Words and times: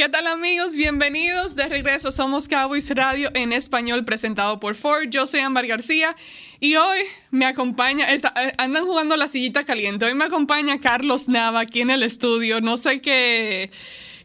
¿Qué 0.00 0.08
tal 0.08 0.28
amigos? 0.28 0.76
Bienvenidos 0.76 1.54
de 1.56 1.68
regreso. 1.68 2.10
Somos 2.10 2.48
Cowboys 2.48 2.88
Radio 2.88 3.30
en 3.34 3.52
español 3.52 4.02
presentado 4.06 4.58
por 4.58 4.74
Ford. 4.74 5.10
Yo 5.10 5.26
soy 5.26 5.40
Ámbar 5.40 5.66
García 5.66 6.16
y 6.58 6.76
hoy 6.76 7.00
me 7.30 7.44
acompaña, 7.44 8.10
eh, 8.10 8.22
andan 8.56 8.86
jugando 8.86 9.14
la 9.18 9.28
sillita 9.28 9.64
caliente. 9.64 10.06
Hoy 10.06 10.14
me 10.14 10.24
acompaña 10.24 10.80
Carlos 10.80 11.28
Nava 11.28 11.60
aquí 11.60 11.82
en 11.82 11.90
el 11.90 12.02
estudio. 12.02 12.62
No 12.62 12.78
sé 12.78 13.02
qué 13.02 13.70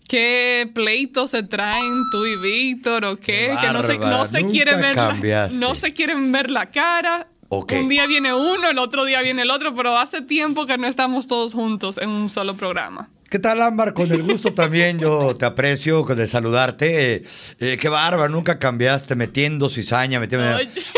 qué 0.07 0.71
pleitos 0.73 1.31
se 1.31 1.43
traen 1.43 2.03
tú 2.09 2.25
y 2.25 2.37
Víctor 2.37 3.03
o 3.03 3.17
qué, 3.17 3.53
que 3.59 3.73
no 3.73 3.83
se, 3.83 3.97
no 3.97 4.25
se 4.27 4.45
quieren 4.45 4.79
ver 4.79 4.95
la, 4.95 5.49
no 5.51 5.75
se 5.75 5.93
quieren 5.93 6.31
ver 6.31 6.51
la 6.51 6.71
cara. 6.71 7.27
Un 7.49 7.89
día 7.89 8.07
viene 8.07 8.33
uno, 8.33 8.69
el 8.69 8.79
otro 8.79 9.03
día 9.03 9.21
viene 9.21 9.41
el 9.41 9.51
otro, 9.51 9.75
pero 9.75 9.97
hace 9.97 10.21
tiempo 10.21 10.67
que 10.67 10.77
no 10.77 10.87
estamos 10.87 11.27
todos 11.27 11.53
juntos 11.53 11.97
en 11.97 12.11
un 12.11 12.29
solo 12.29 12.55
programa. 12.55 13.09
¿Qué 13.29 13.39
tal, 13.39 13.59
Ámbar? 13.63 13.95
Con 13.95 14.11
el 14.11 14.21
gusto 14.21 14.53
también 14.53 14.99
yo 14.99 15.35
te 15.35 15.45
aprecio 15.45 16.03
de 16.03 16.27
saludarte. 16.27 17.23
Eh, 17.59 17.77
qué 17.81 17.89
bárbaro, 17.89 18.29
nunca 18.29 18.59
cambiaste 18.59 19.15
metiendo 19.15 19.67
cizaña, 19.67 20.19
metiendo... 20.19 20.45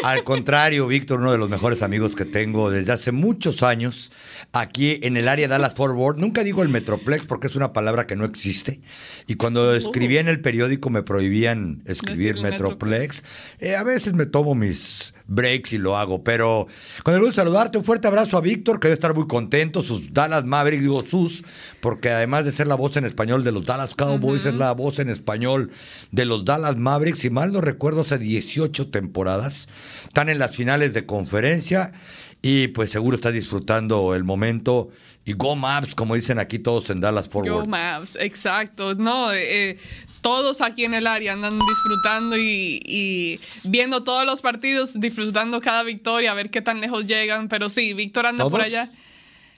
Al 0.03 0.23
contrario, 0.25 0.87
Víctor, 0.87 1.21
uno 1.21 1.31
de 1.31 1.37
los 1.37 1.49
mejores 1.49 1.81
amigos 1.81 2.15
que 2.15 2.25
tengo 2.25 2.69
desde 2.69 2.91
hace 2.91 3.13
muchos 3.13 3.63
años 3.63 4.11
aquí 4.51 4.99
en 5.03 5.15
el 5.15 5.29
área 5.29 5.47
Dallas 5.47 5.73
Fort 5.73 5.95
Worth. 5.95 6.17
Nunca 6.17 6.43
digo 6.43 6.63
el 6.63 6.69
Metroplex 6.69 7.25
porque 7.25 7.47
es 7.47 7.55
una 7.55 7.71
palabra 7.71 8.07
que 8.07 8.17
no 8.17 8.25
existe. 8.25 8.81
Y 9.25 9.35
cuando 9.35 9.73
escribía 9.73 10.19
en 10.19 10.27
el 10.27 10.41
periódico 10.41 10.89
me 10.89 11.03
prohibían 11.03 11.81
escribir 11.85 12.41
Metroplex. 12.41 13.23
Eh, 13.59 13.77
a 13.77 13.83
veces 13.83 14.13
me 14.13 14.25
tomo 14.25 14.53
mis 14.53 15.13
breaks 15.27 15.73
y 15.73 15.77
lo 15.77 15.97
hago. 15.97 16.23
Pero 16.23 16.67
con 17.03 17.13
el 17.13 17.19
gusto 17.19 17.41
de 17.41 17.45
saludarte, 17.45 17.77
un 17.77 17.83
fuerte 17.83 18.07
abrazo 18.07 18.37
a 18.37 18.41
Víctor, 18.41 18.79
que 18.79 18.87
debe 18.87 18.95
estar 18.95 19.13
muy 19.13 19.27
contento. 19.27 19.81
Sus 19.81 20.13
Dallas 20.13 20.45
Mavericks, 20.45 20.83
digo 20.83 21.05
sus, 21.05 21.43
porque 21.81 22.09
además 22.09 22.45
de 22.45 22.51
ser 22.51 22.67
la 22.67 22.75
voz 22.75 22.97
en 22.97 23.05
español 23.05 23.43
de 23.43 23.51
los 23.51 23.65
Dallas 23.65 23.95
Cowboys, 23.95 24.45
es 24.45 24.55
la 24.55 24.73
voz 24.73 24.99
en 24.99 25.09
español 25.09 25.71
de 26.11 26.25
los 26.25 26.45
Dallas 26.45 26.77
Mavericks. 26.77 27.19
Si 27.19 27.29
mal 27.29 27.51
no 27.51 27.61
recuerdo, 27.61 28.01
hace 28.01 28.17
18 28.17 28.89
temporadas. 28.89 29.67
Están 30.07 30.29
en 30.29 30.39
las 30.39 30.55
finales 30.55 30.93
de 30.93 31.05
conferencia 31.05 31.93
y 32.41 32.69
pues 32.69 32.91
seguro 32.91 33.15
está 33.15 33.31
disfrutando 33.31 34.15
el 34.15 34.23
momento. 34.23 34.89
Y 35.25 35.33
Go 35.33 35.57
Maps, 35.57 35.93
como 35.93 36.15
dicen 36.15 36.39
aquí 36.39 36.57
todos 36.57 36.89
en 36.89 37.01
Dallas 37.01 37.27
Forward. 37.27 37.51
Go 37.51 37.65
Maps, 37.65 38.17
exacto. 38.17 38.95
No, 38.95 39.33
eh, 39.33 39.77
todos 40.21 40.61
aquí 40.61 40.85
en 40.85 40.93
el 40.93 41.07
área 41.07 41.33
andan 41.33 41.59
disfrutando 41.59 42.37
y, 42.37 43.39
viendo 43.63 44.03
todos 44.03 44.25
los 44.25 44.41
partidos, 44.41 44.99
disfrutando 44.99 45.61
cada 45.61 45.83
victoria, 45.83 46.31
a 46.31 46.35
ver 46.35 46.49
qué 46.49 46.61
tan 46.61 46.81
lejos 46.81 47.05
llegan. 47.05 47.47
Pero 47.49 47.69
sí, 47.69 47.93
Víctor 47.93 48.25
anda 48.25 48.49
por 48.49 48.61
allá. 48.61 48.89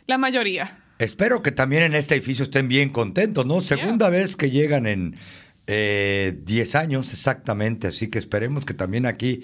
La 0.08 0.18
mayoría. 0.18 0.78
Espero 0.98 1.42
que 1.42 1.52
también 1.52 1.84
en 1.84 1.96
este 1.96 2.16
edificio 2.16 2.44
estén 2.44 2.68
bien 2.68 2.90
contentos, 2.90 3.46
¿no? 3.46 3.62
Segunda 3.62 4.10
vez 4.10 4.36
que 4.36 4.50
llegan 4.52 4.86
en 4.86 5.12
10 5.12 5.18
eh, 5.68 6.78
años 6.78 7.14
exactamente, 7.14 7.88
así 7.88 8.08
que 8.08 8.20
esperemos 8.20 8.66
que 8.66 8.74
también 8.74 9.06
aquí, 9.06 9.44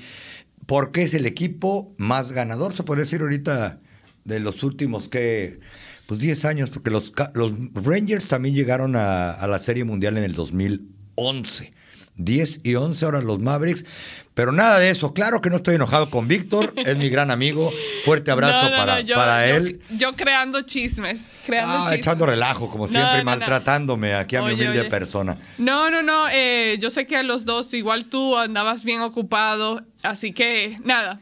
porque 0.66 1.03
es 1.03 1.13
el 1.13 1.25
equipo 1.25 1.94
más 1.97 2.31
ganador, 2.31 2.75
se 2.75 2.84
puede 2.84 3.01
decir 3.01 3.22
ahorita, 3.22 3.79
de 4.23 4.40
los 4.40 4.63
últimos 4.63 5.07
que 5.07 5.59
pues 6.07 6.19
10 6.19 6.45
años, 6.45 6.69
porque 6.72 6.90
los, 6.90 7.13
los 7.35 7.51
Rangers 7.73 8.28
también 8.28 8.56
llegaron 8.56 8.95
a, 8.95 9.31
a, 9.31 9.47
la 9.47 9.59
Serie 9.59 9.84
Mundial 9.84 10.17
en 10.17 10.23
el 10.23 10.34
2000 10.34 10.94
11. 11.16 11.74
10 12.18 12.62
y 12.64 12.76
11 12.76 13.06
ahora 13.06 13.22
los 13.22 13.40
Mavericks. 13.40 13.86
Pero 14.34 14.52
nada 14.52 14.80
de 14.80 14.90
eso. 14.90 15.14
Claro 15.14 15.42
que 15.42 15.50
no 15.50 15.58
estoy 15.58 15.76
enojado 15.76 16.09
con 16.09 16.28
Víctor. 16.28 16.74
Es 16.86 16.98
mi 16.98 17.09
gran 17.09 17.31
amigo. 17.31 17.72
Fuerte 18.03 18.31
abrazo 18.31 18.70
para, 18.70 19.03
para 19.14 19.48
él. 19.48 19.81
Yo, 19.92 20.14
creando 20.14 20.62
chismes. 20.62 21.30
Creando 21.46 21.86
ah, 21.88 21.96
echando 21.96 22.26
relajo, 22.26 22.70
como 22.70 22.88
siempre, 22.88 23.24
maltratándome 23.24 24.14
aquí 24.14 24.36
a 24.36 24.42
mi 24.42 24.53
humilde 24.53 24.86
persona. 24.86 25.38
No, 25.58 25.90
no, 25.90 26.02
no. 26.03 26.28
Eh, 26.30 26.78
yo 26.80 26.90
sé 26.90 27.08
que 27.08 27.18
a 27.18 27.24
los 27.24 27.46
dos, 27.46 27.74
igual 27.74 28.06
tú 28.06 28.38
andabas 28.38 28.84
bien 28.84 29.02
ocupado. 29.02 29.82
Así 30.03 30.34
que, 30.34 30.78
nada 30.84 31.20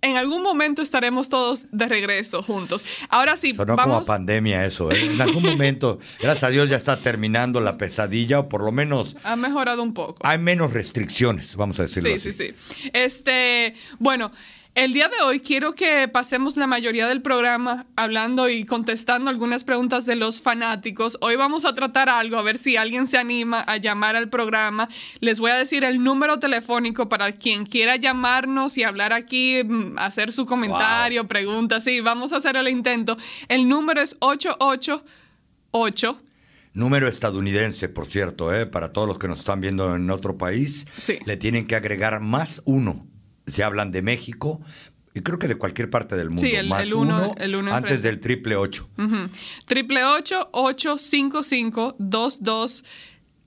en 0.00 0.16
algún 0.16 0.42
momento 0.42 0.82
estaremos 0.82 1.28
todos 1.28 1.66
de 1.72 1.86
regreso 1.86 2.42
juntos. 2.42 2.84
Ahora 3.08 3.36
sí, 3.36 3.54
Sonó 3.54 3.76
como 3.76 3.96
a 3.96 4.02
pandemia 4.02 4.64
eso, 4.64 4.92
¿eh? 4.92 5.06
En 5.06 5.20
algún 5.20 5.42
momento, 5.42 5.98
gracias 6.20 6.44
a 6.44 6.50
Dios, 6.50 6.68
ya 6.68 6.76
está 6.76 7.02
terminando 7.02 7.60
la 7.60 7.78
pesadilla, 7.78 8.40
o 8.40 8.48
por 8.48 8.62
lo 8.62 8.72
menos... 8.72 9.16
Ha 9.24 9.36
mejorado 9.36 9.82
un 9.82 9.94
poco. 9.94 10.16
Hay 10.22 10.38
menos 10.38 10.72
restricciones, 10.72 11.56
vamos 11.56 11.80
a 11.80 11.82
decirlo 11.82 12.14
así. 12.14 12.32
Sí, 12.32 12.32
sí, 12.32 12.54
sí. 12.54 12.90
Este, 12.92 13.74
bueno, 13.98 14.30
el 14.74 14.92
día 14.92 15.08
de 15.08 15.20
hoy 15.24 15.40
quiero 15.40 15.72
que 15.72 16.06
pasemos 16.08 16.56
la 16.56 16.68
mayoría 16.68 17.08
del 17.08 17.20
programa 17.20 17.86
hablando 17.96 18.48
y 18.48 18.64
contestando 18.64 19.28
algunas 19.28 19.64
preguntas 19.64 20.06
de 20.06 20.14
los 20.14 20.40
fanáticos. 20.40 21.18
Hoy 21.20 21.34
vamos 21.36 21.64
a 21.64 21.74
tratar 21.74 22.08
algo, 22.08 22.36
a 22.36 22.42
ver 22.42 22.58
si 22.58 22.76
alguien 22.76 23.08
se 23.08 23.18
anima 23.18 23.60
a 23.60 23.78
llamar 23.78 24.14
al 24.14 24.28
programa. 24.28 24.88
Les 25.20 25.40
voy 25.40 25.50
a 25.50 25.56
decir 25.56 25.82
el 25.82 26.04
número 26.04 26.38
telefónico 26.38 27.08
para 27.08 27.32
quien 27.32 27.66
quiera 27.66 27.96
llamarnos 27.96 28.78
y 28.78 28.84
hablar 28.84 29.12
aquí, 29.12 29.64
mm, 29.64 29.98
hacer 29.98 30.32
su 30.32 30.46
comentario, 30.46 31.26
preguntas. 31.26 31.82
Sí, 31.82 32.00
vamos 32.00 32.32
a 32.32 32.36
hacer 32.36 32.56
el 32.56 32.68
intento. 32.68 33.16
El 33.48 33.68
número 33.68 34.00
es 34.00 34.16
888. 34.20 36.18
Número 36.74 37.08
estadounidense, 37.08 37.88
por 37.88 38.06
cierto, 38.06 38.54
¿eh? 38.54 38.66
para 38.66 38.92
todos 38.92 39.08
los 39.08 39.18
que 39.18 39.26
nos 39.26 39.40
están 39.40 39.60
viendo 39.60 39.96
en 39.96 40.08
otro 40.10 40.38
país. 40.38 40.86
Sí. 40.98 41.18
Le 41.26 41.36
tienen 41.36 41.66
que 41.66 41.74
agregar 41.74 42.20
más 42.20 42.62
uno 42.64 43.08
se 43.50 43.64
hablan 43.64 43.92
de 43.92 44.02
México, 44.02 44.60
y 45.14 45.20
creo 45.20 45.38
que 45.38 45.48
de 45.48 45.56
cualquier 45.56 45.90
parte 45.90 46.16
del 46.16 46.28
mundo. 46.28 46.42
Sí, 46.42 46.54
el, 46.54 46.68
más 46.68 46.90
uno, 46.92 47.34
antes 47.72 48.02
del 48.02 48.20
triple 48.20 48.56
ocho. 48.56 48.88
Triple 49.66 50.04
ocho, 50.04 50.48
ocho, 50.52 50.98
cinco, 50.98 51.42
cinco, 51.42 51.96
dos, 51.98 52.42
dos, 52.42 52.84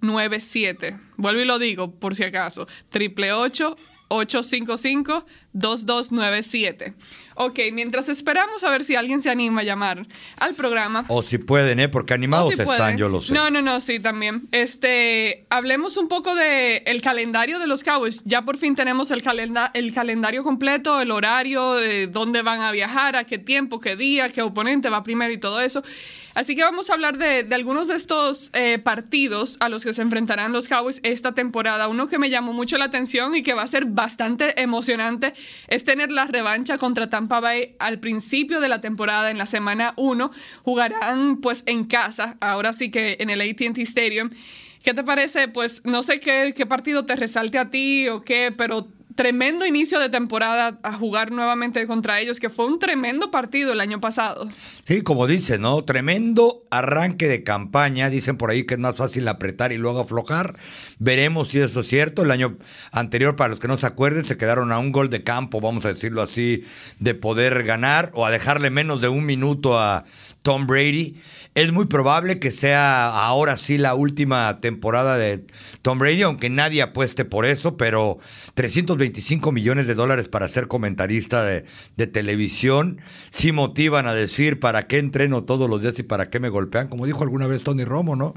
nueve, 0.01 0.41
siete. 0.41 0.99
Vuelvo 1.17 1.41
y 1.41 1.45
lo 1.45 1.59
digo 1.59 1.91
por 1.91 2.15
si 2.15 2.23
acaso. 2.23 2.67
Triple 2.89 3.31
ocho, 3.31 3.77
855-2297. 4.11 6.93
Ok, 7.43 7.57
mientras 7.73 8.07
esperamos 8.07 8.63
a 8.63 8.69
ver 8.69 8.83
si 8.83 8.93
alguien 8.93 9.19
se 9.19 9.31
anima 9.31 9.61
a 9.61 9.63
llamar 9.63 10.05
al 10.37 10.53
programa. 10.53 11.05
O 11.07 11.23
si 11.23 11.39
pueden, 11.39 11.79
¿eh? 11.79 11.89
Porque 11.89 12.13
animados 12.13 12.53
están, 12.53 12.99
yo 12.99 13.09
lo 13.09 13.19
sé. 13.19 13.33
No, 13.33 13.49
no, 13.49 13.63
no, 13.63 13.79
sí, 13.79 13.99
también. 13.99 14.43
Este, 14.51 15.47
hablemos 15.49 15.97
un 15.97 16.07
poco 16.07 16.35
del 16.35 16.83
el 16.85 17.01
calendario 17.01 17.57
de 17.57 17.65
los 17.65 17.83
Cowboys. 17.83 18.21
Ya 18.25 18.43
por 18.43 18.57
fin 18.57 18.75
tenemos 18.75 19.09
el, 19.09 19.23
el 19.73 19.91
calendario 19.91 20.43
completo, 20.43 21.01
el 21.01 21.09
horario, 21.09 21.73
de 21.73 22.05
dónde 22.05 22.43
van 22.43 22.61
a 22.61 22.71
viajar, 22.71 23.15
a 23.15 23.23
qué 23.23 23.39
tiempo, 23.39 23.79
qué 23.79 23.95
día, 23.95 24.29
qué 24.29 24.43
oponente 24.43 24.89
va 24.89 25.01
primero 25.01 25.33
y 25.33 25.39
todo 25.39 25.61
eso. 25.61 25.81
Así 26.33 26.55
que 26.55 26.63
vamos 26.63 26.89
a 26.89 26.93
hablar 26.93 27.17
de, 27.17 27.47
algunos 27.53 27.87
de 27.87 27.95
estos 27.95 28.51
eh, 28.53 28.79
partidos 28.79 29.57
a 29.59 29.67
los 29.67 29.83
que 29.83 29.93
se 29.93 30.01
enfrentarán 30.01 30.53
los 30.53 30.67
Cowboys 30.67 31.01
esta 31.03 31.33
temporada. 31.33 31.87
Uno 31.89 32.07
que 32.07 32.17
me 32.19 32.29
llamó 32.29 32.53
mucho 32.53 32.77
la 32.77 32.85
atención 32.85 33.35
y 33.35 33.43
que 33.43 33.53
va 33.53 33.63
a 33.63 33.67
ser 33.67 33.85
bastante 33.85 34.61
emocionante 34.61 35.33
es 35.67 35.83
tener 35.83 36.11
la 36.11 36.25
revancha 36.25 36.77
contra 36.77 37.09
Tampa 37.09 37.39
Bay 37.41 37.75
al 37.79 37.99
principio 37.99 38.61
de 38.61 38.69
la 38.69 38.79
temporada, 38.79 39.29
en 39.29 39.37
la 39.37 39.45
semana 39.45 39.93
1. 39.97 40.31
Jugarán 40.63 41.41
pues 41.41 41.63
en 41.65 41.83
casa, 41.83 42.37
ahora 42.39 42.71
sí 42.71 42.91
que 42.91 43.17
en 43.19 43.29
el 43.29 43.41
ATT 43.41 43.79
Stadium. 43.79 44.29
¿Qué 44.83 44.93
te 44.93 45.03
parece? 45.03 45.47
Pues 45.47 45.83
no 45.85 46.01
sé 46.01 46.19
qué, 46.19 46.53
qué 46.55 46.65
partido 46.65 47.05
te 47.05 47.15
resalte 47.15 47.59
a 47.59 47.69
ti 47.69 48.07
o 48.07 48.23
qué, 48.23 48.53
pero 48.55 48.87
tremendo 49.15 49.65
inicio 49.65 49.99
de 49.99 50.09
temporada 50.09 50.79
a 50.83 50.93
jugar 50.93 51.31
nuevamente 51.31 51.85
contra 51.85 52.19
ellos, 52.19 52.39
que 52.39 52.49
fue 52.49 52.65
un 52.65 52.79
tremendo 52.79 53.31
partido 53.31 53.71
el 53.73 53.79
año 53.79 53.99
pasado. 53.99 54.49
Sí, 54.91 55.03
como 55.03 55.25
dicen, 55.25 55.61
¿no? 55.61 55.85
Tremendo 55.85 56.65
arranque 56.69 57.29
de 57.29 57.45
campaña. 57.45 58.09
Dicen 58.09 58.35
por 58.35 58.51
ahí 58.51 58.65
que 58.65 58.73
es 58.73 58.79
más 58.81 58.97
fácil 58.97 59.25
apretar 59.29 59.71
y 59.71 59.77
luego 59.77 60.01
aflojar. 60.01 60.57
Veremos 60.99 61.47
si 61.47 61.59
eso 61.59 61.79
es 61.79 61.87
cierto. 61.87 62.23
El 62.23 62.31
año 62.31 62.57
anterior, 62.91 63.37
para 63.37 63.51
los 63.51 63.59
que 63.61 63.69
no 63.69 63.77
se 63.77 63.85
acuerden, 63.85 64.25
se 64.25 64.35
quedaron 64.35 64.73
a 64.73 64.79
un 64.79 64.91
gol 64.91 65.09
de 65.09 65.23
campo, 65.23 65.61
vamos 65.61 65.85
a 65.85 65.93
decirlo 65.93 66.21
así, 66.21 66.65
de 66.99 67.15
poder 67.15 67.63
ganar 67.63 68.11
o 68.15 68.25
a 68.25 68.31
dejarle 68.31 68.69
menos 68.69 68.99
de 68.99 69.07
un 69.07 69.25
minuto 69.25 69.79
a 69.79 70.03
Tom 70.43 70.67
Brady. 70.67 71.21
Es 71.53 71.73
muy 71.73 71.85
probable 71.85 72.39
que 72.39 72.49
sea 72.49 73.09
ahora 73.09 73.57
sí 73.57 73.77
la 73.77 73.93
última 73.93 74.61
temporada 74.61 75.17
de 75.17 75.45
Tom 75.81 75.99
Brady, 75.99 76.21
aunque 76.21 76.49
nadie 76.49 76.81
apueste 76.81 77.25
por 77.25 77.45
eso, 77.45 77.75
pero 77.75 78.19
320 78.53 79.01
25 79.01 79.51
millones 79.51 79.85
de 79.85 79.95
dólares 79.95 80.29
para 80.29 80.47
ser 80.47 80.69
comentarista 80.69 81.43
de, 81.43 81.65
televisión, 82.07 83.01
sí 83.31 83.51
motivan 83.51 84.07
a 84.07 84.13
decir 84.13 84.59
para 84.59 84.80
qué 84.83 84.99
entreno 84.99 85.43
todos 85.43 85.69
los 85.69 85.81
días 85.81 85.97
y 85.99 86.03
para 86.03 86.29
qué 86.29 86.39
me 86.39 86.49
golpean, 86.49 86.87
como 86.87 87.05
dijo 87.05 87.23
alguna 87.23 87.47
vez 87.47 87.63
Tony 87.63 87.83
Romo, 87.83 88.15
¿no? 88.15 88.33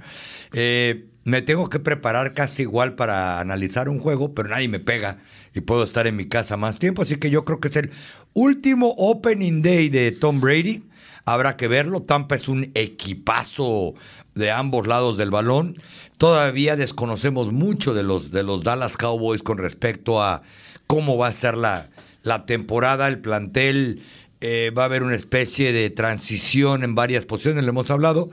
Eh, 0.52 1.06
me 1.25 1.43
tengo 1.43 1.70
que 1.70 1.81
preparar 1.81 2.35
casi 2.35 2.62
igual 2.62 2.94
para 2.94 3.41
analizar 3.41 3.88
un 3.88 3.99
juego, 3.99 4.35
pero 4.35 4.50
nadie 4.50 4.69
me 4.69 4.81
pega 4.81 5.19
y 5.55 5.61
puedo 5.61 5.82
estar 5.82 6.06
en 6.06 6.17
mi 6.17 6.26
casa 6.26 6.56
más 6.56 6.79
tiempo, 6.79 7.02
así 7.02 7.17
que 7.17 7.31
yo 7.31 7.44
creo 7.44 7.61
que 7.61 7.69
es 7.69 7.76
el 7.76 7.91
último 8.35 8.94
opening 8.99 9.62
day 9.62 9.88
de 9.88 10.12
Tom 10.12 10.41
Brady. 10.41 10.82
Habrá 11.26 11.56
que 11.56 11.69
verlo. 11.69 12.02
Tampa 12.02 12.35
es 12.35 12.49
un 12.49 12.70
equipazo 12.75 13.94
de 14.35 14.50
ambos 14.50 14.87
lados 14.87 15.17
del 15.17 15.31
balón. 15.31 15.79
Todavía 16.19 16.76
desconocemos 16.76 17.50
mucho 17.50 17.94
de 17.94 18.02
los, 18.02 18.31
de 18.31 18.43
los 18.43 18.62
Dallas 18.62 18.99
Cowboys 18.99 19.43
con 19.43 19.56
respecto 19.56 20.23
a 20.23 20.43
cómo 20.87 21.17
va 21.17 21.29
a 21.29 21.32
ser 21.32 21.56
la, 21.56 21.88
la 22.23 22.44
temporada, 22.44 23.08
el 23.08 23.20
plantel. 23.20 24.02
Eh, 24.46 24.73
va 24.76 24.82
a 24.82 24.85
haber 24.85 25.02
una 25.02 25.14
especie 25.14 25.73
de 25.73 25.88
transición 25.88 26.85
en 26.85 26.94
varias 26.94 27.25
posiciones, 27.25 27.64
le 27.64 27.70
hemos 27.70 27.91
hablado. 27.91 28.29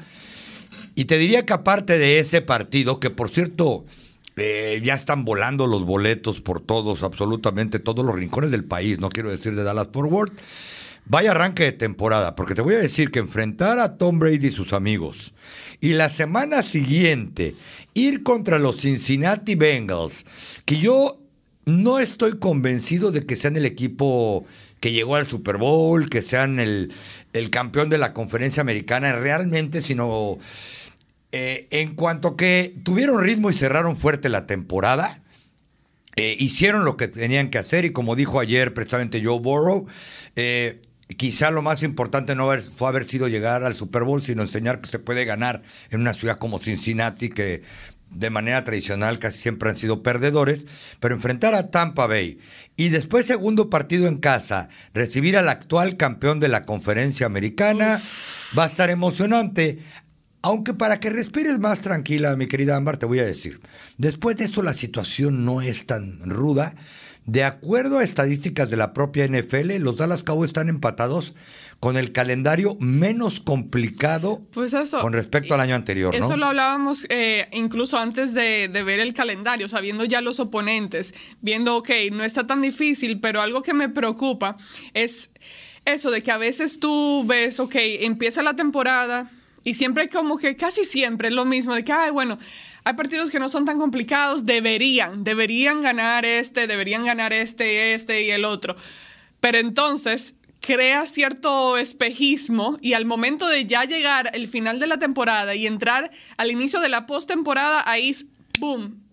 Y 0.94 1.06
te 1.06 1.18
diría 1.18 1.46
que 1.46 1.54
aparte 1.54 1.98
de 1.98 2.19
ese 2.19 2.42
partido, 2.42 3.00
que 3.00 3.10
por 3.10 3.30
cierto, 3.30 3.86
eh, 4.36 4.81
ya 4.84 4.94
están 4.94 5.24
volando 5.24 5.68
los 5.68 5.86
boletos 5.86 6.42
por 6.42 6.60
todos, 6.60 7.04
absolutamente 7.04 7.80
todos 7.80 8.06
los 8.06 8.13
rincones 8.13 8.52
del 8.52 8.66
país, 8.66 9.00
no 9.00 9.08
quiero 9.08 9.31
decir 9.31 9.56
de 9.56 9.63
Dallas 9.63 9.88
Forward. 9.94 10.34
Vaya 11.06 11.31
arranque 11.31 11.63
de 11.63 11.72
temporada, 11.72 12.36
porque 12.36 12.56
te 12.56 12.62
voy 12.62 12.74
a 12.74 12.80
decir 12.80 13.10
que 13.10 13.19
enfrentar 13.19 13.80
a 13.80 13.98
Tom 13.98 14.19
Brady 14.19 14.48
y 14.48 14.52
sus 14.52 14.74
amigos 14.74 15.34
y 15.80 15.94
la 15.94 16.10
semana 16.10 16.62
siguiente 16.62 17.56
ir 17.94 18.22
contra 18.24 18.60
los 18.60 18.81
Cincinnati 18.81 19.56
Bengals, 19.56 20.25
que 20.66 20.78
yo 20.78 21.22
no 21.66 22.00
estoy 22.00 22.38
convencido 22.38 23.14
de 23.14 23.22
que 23.22 23.38
sean 23.38 23.56
el 23.56 23.66
equipo 23.66 24.46
que 24.81 24.92
llegó 24.92 25.16
al 25.16 25.28
Super 25.28 25.57
Bowl, 25.57 26.10
que 26.10 26.22
sean 26.22 26.60
el, 26.60 26.94
el 27.31 27.50
campeón 27.51 27.89
de 27.89 28.00
la 28.00 28.13
conferencia 28.13 28.62
americana 28.62 29.13
realmente, 29.13 29.81
sino 29.81 30.39
eh, 31.31 31.68
en 31.69 31.95
cuanto 31.95 32.36
que 32.36 32.75
tuvieron 32.83 33.22
ritmo 33.24 33.50
y 33.50 33.54
cerraron 33.54 33.95
fuerte 33.95 34.28
la 34.28 34.48
temporada. 34.48 35.22
Eh, 36.18 36.36
hicieron 36.39 36.83
lo 36.83 36.98
que 36.98 37.07
tenían 37.07 37.50
que 37.51 37.57
hacer 37.57 37.86
y 37.86 37.92
como 37.92 38.18
dijo 38.18 38.42
ayer 38.42 38.74
precisamente 38.74 39.24
Joe 39.24 39.39
Burrow, 39.39 39.86
eh, 40.36 40.81
quizá 41.16 41.51
lo 41.51 41.62
más 41.62 41.83
importante 41.83 42.36
no 42.36 42.50
fue 42.75 42.88
haber 42.89 43.07
sido 43.07 43.30
llegar 43.30 43.63
al 43.63 43.75
Super 43.75 44.04
Bowl, 44.04 44.22
sino 44.22 44.42
enseñar 44.42 44.81
que 44.81 44.89
se 44.89 45.00
puede 45.00 45.24
ganar 45.25 45.62
en 45.89 46.01
una 46.01 46.13
ciudad 46.13 46.38
como 46.38 46.60
Cincinnati, 46.60 47.30
que 47.30 47.62
de 48.12 48.30
manera 48.30 48.63
tradicional 48.63 49.19
casi 49.19 49.40
siempre 49.40 49.69
han 49.69 49.75
sido 49.75 50.04
perdedores, 50.04 50.68
pero 51.00 51.16
enfrentar 51.16 51.56
a 51.56 51.72
Tampa 51.72 52.08
Bay 52.08 52.40
y 52.75 52.90
después 52.90 53.25
segundo 53.25 53.69
partido 53.69 54.08
en 54.08 54.18
casa, 54.18 54.69
recibir 54.94 55.38
al 55.38 55.50
actual 55.50 55.98
campeón 55.98 56.40
de 56.40 56.50
la 56.50 56.63
conferencia 56.63 57.25
americana, 57.25 58.02
va 58.58 58.63
a 58.63 58.68
estar 58.68 58.90
emocionante. 58.90 59.80
Aunque 60.42 60.74
para 60.74 61.00
que 61.00 61.12
respires 61.12 61.60
más 61.60 61.81
tranquila, 61.81 62.36
mi 62.36 62.48
querida 62.48 62.75
Ámbar, 62.75 62.98
te 62.98 63.06
voy 63.06 63.19
a 63.19 63.25
decir, 63.25 63.62
después 63.98 64.38
de 64.38 64.46
eso 64.46 64.64
la 64.64 64.74
situación 64.74 65.46
no 65.46 65.62
es 65.62 65.86
tan 65.86 66.19
ruda 66.22 66.74
de 67.25 67.44
acuerdo 67.44 68.00
a 68.00 68.04
estadísticas 68.04 68.69
de 68.69 68.78
la 68.78 68.94
propia 68.94 69.28
NFL, 69.28 69.75
los 69.78 69.98
Dallas 69.98 70.24
Cowboys 70.24 70.50
están 70.50 70.69
empatados 70.69 71.36
con 71.81 71.98
el 71.98 72.12
calendario 72.12 72.78
menos 72.80 73.39
complicado 73.39 74.39
pues 74.54 74.75
con 75.01 75.13
respecto 75.13 75.56
al 75.56 75.62
año 75.62 75.74
anterior. 75.74 76.16
Eso 76.16 76.38
lo 76.38 76.45
hablábamos 76.45 77.07
eh, 77.10 77.50
incluso 77.54 77.98
antes 77.98 78.36
de, 78.36 78.68
ver 78.68 79.00
el 79.00 79.16
calendario, 79.16 79.68
sabiendo 79.68 80.06
ya 80.06 80.22
los 80.22 80.39
oponentes, 80.39 81.16
viendo, 81.42 81.75
ok, 81.75 81.89
no 82.12 82.24
está 82.24 82.45
tan 82.45 82.62
difícil, 82.62 83.19
pero 83.19 83.42
algo 83.42 83.63
que 83.63 83.74
me 83.74 83.89
preocupa 83.89 84.57
es 84.94 85.31
eso 85.83 86.12
de 86.12 86.22
que 86.22 86.30
a 86.31 86.38
veces 86.38 86.80
tú 86.80 87.24
ves, 87.25 87.60
ok, 87.60 87.75
empieza 87.75 88.44
la 88.44 88.56
temporada 88.56 89.31
y 89.63 89.74
siempre 89.74 90.07
como 90.07 90.38
que 90.38 90.56
casi 90.56 90.86
siempre 90.86 91.30
es 91.30 91.33
lo 91.33 91.45
mismo, 91.45 91.74
de 91.74 91.83
que, 91.83 91.94
ay, 91.94 92.12
bueno, 92.12 92.38
hay 92.83 92.94
partidos 92.94 93.31
que 93.31 93.39
no 93.39 93.50
son 93.50 93.66
tan 93.66 93.80
complicados, 93.80 94.45
deberían, 94.45 95.24
deberían 95.24 95.81
ganar 95.81 96.25
este, 96.25 96.68
deberían 96.68 97.06
ganar 97.06 97.33
este, 97.33 97.95
este 97.95 98.22
y 98.22 98.30
el 98.30 98.45
otro. 98.45 98.75
Pero 99.39 99.57
entonces 99.57 100.36
crea 100.62 101.06
cierto 101.08 101.75
espejismo 101.78 102.78
y 102.81 102.94
al 102.94 103.06
momento 103.06 103.48
de 103.48 103.66
ya 103.66 103.84
llegar 103.84 104.30
el 104.34 104.48
final 104.48 104.80
de 104.80 104.88
la 104.88 105.00
temporada 105.00 105.56
y 105.56 105.68
entrar 105.68 106.12
al 106.38 106.52
inicio 106.52 106.80
de 106.80 106.90
la 106.90 107.08
postemporada, 107.08 107.84
ahí, 107.90 108.16
¡boom!, 108.60 109.04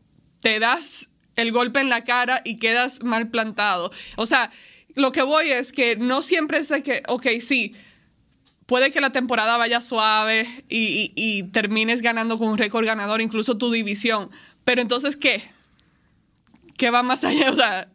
te 0.40 0.60
das 0.60 1.08
el 1.36 1.50
golpe 1.50 1.80
en 1.80 1.88
la 1.88 2.04
cara 2.04 2.42
y 2.44 2.58
quedas 2.58 3.02
mal 3.02 3.30
plantado. 3.30 3.90
O 4.16 4.26
sea, 4.26 4.50
lo 4.94 5.10
que 5.10 5.22
voy 5.22 5.50
es 5.50 5.72
que 5.72 5.96
no 5.96 6.20
siempre 6.20 6.58
es 6.58 6.72
que, 6.84 7.02
ok, 7.08 7.26
sí, 7.40 7.74
puede 8.66 8.90
que 8.90 9.00
la 9.00 9.12
temporada 9.12 9.56
vaya 9.56 9.80
suave 9.80 10.46
y, 10.68 11.44
termines 11.52 12.02
ganando 12.02 12.36
con 12.38 12.48
un 12.48 12.58
récord 12.58 12.84
ganador, 12.84 13.22
incluso 13.22 13.56
tu 13.56 13.70
división. 13.70 14.30
Pero 14.64 14.82
entonces, 14.82 15.16
¿qué? 15.16 15.42
¿Qué 16.76 16.90
va 16.90 17.02
más 17.02 17.24
allá? 17.24 17.50
O 17.50 17.56
sea, 17.56 17.88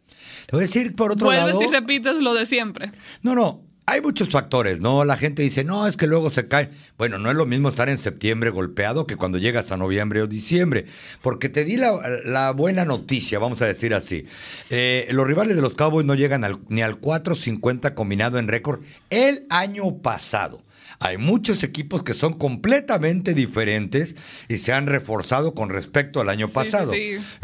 te 0.54 0.56
voy 0.56 0.64
a 0.64 0.66
decir 0.66 0.94
por 0.94 1.12
otro 1.12 1.30
lado. 1.30 1.52
Vuelves 1.52 1.68
y 1.68 1.72
repites 1.72 2.14
lo 2.16 2.34
de 2.34 2.46
siempre. 2.46 2.92
No, 3.22 3.34
no. 3.34 3.62
Hay 3.86 4.00
muchos 4.00 4.30
factores, 4.30 4.80
¿no? 4.80 5.04
La 5.04 5.18
gente 5.18 5.42
dice, 5.42 5.62
no, 5.62 5.86
es 5.86 5.98
que 5.98 6.06
luego 6.06 6.30
se 6.30 6.48
cae. 6.48 6.70
Bueno, 6.96 7.18
no 7.18 7.30
es 7.30 7.36
lo 7.36 7.44
mismo 7.44 7.68
estar 7.68 7.90
en 7.90 7.98
septiembre 7.98 8.48
golpeado 8.48 9.06
que 9.06 9.16
cuando 9.16 9.36
llegas 9.36 9.72
a 9.72 9.76
noviembre 9.76 10.22
o 10.22 10.26
diciembre. 10.26 10.86
Porque 11.20 11.50
te 11.50 11.66
di 11.66 11.76
la, 11.76 12.52
buena 12.52 12.86
noticia, 12.86 13.38
vamos 13.38 13.60
a 13.60 13.66
decir 13.66 13.92
así. 13.92 14.24
Eh, 14.70 15.06
los 15.10 15.26
rivales 15.26 15.54
de 15.54 15.60
los 15.60 15.74
Cowboys 15.74 16.06
no 16.06 16.14
llegan 16.14 16.46
ni 16.68 16.80
al 16.80 16.98
4.50 16.98 17.92
combinado 17.92 18.38
en 18.38 18.48
récord 18.48 18.80
el 19.10 19.44
año 19.50 19.98
pasado. 19.98 20.63
Hay 21.00 21.18
muchos 21.18 21.62
equipos 21.62 22.02
que 22.02 22.14
son 22.14 22.34
completamente 22.34 23.34
diferentes 23.34 24.16
y 24.48 24.58
se 24.58 24.72
han 24.72 24.86
reforzado 24.86 25.54
con 25.54 25.70
respecto 25.70 26.20
al 26.20 26.28
año 26.28 26.48
pasado. 26.48 26.92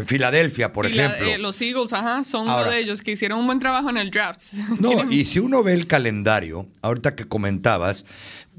Filadelfia, 0.06 0.73
por 0.73 0.87
ejemplo. 0.87 1.26
Eh, 1.26 1.38
los 1.38 1.61
Eagles, 1.61 1.93
ajá, 1.93 2.25
son 2.25 2.43
uno 2.43 2.64
de 2.64 2.79
ellos 2.79 3.02
que 3.02 3.12
hicieron 3.12 3.41
un 3.41 3.47
buen 3.47 3.58
trabajo 3.58 3.91
en 3.91 3.97
el 3.97 4.11
draft. 4.11 4.41
No, 4.81 5.11
y 5.11 5.25
si 5.26 5.38
uno 5.38 5.62
ve 5.62 5.75
el 5.75 5.87
calendario, 5.87 6.67
ahorita 6.81 7.14
que 7.14 7.26
comentabas, 7.26 8.05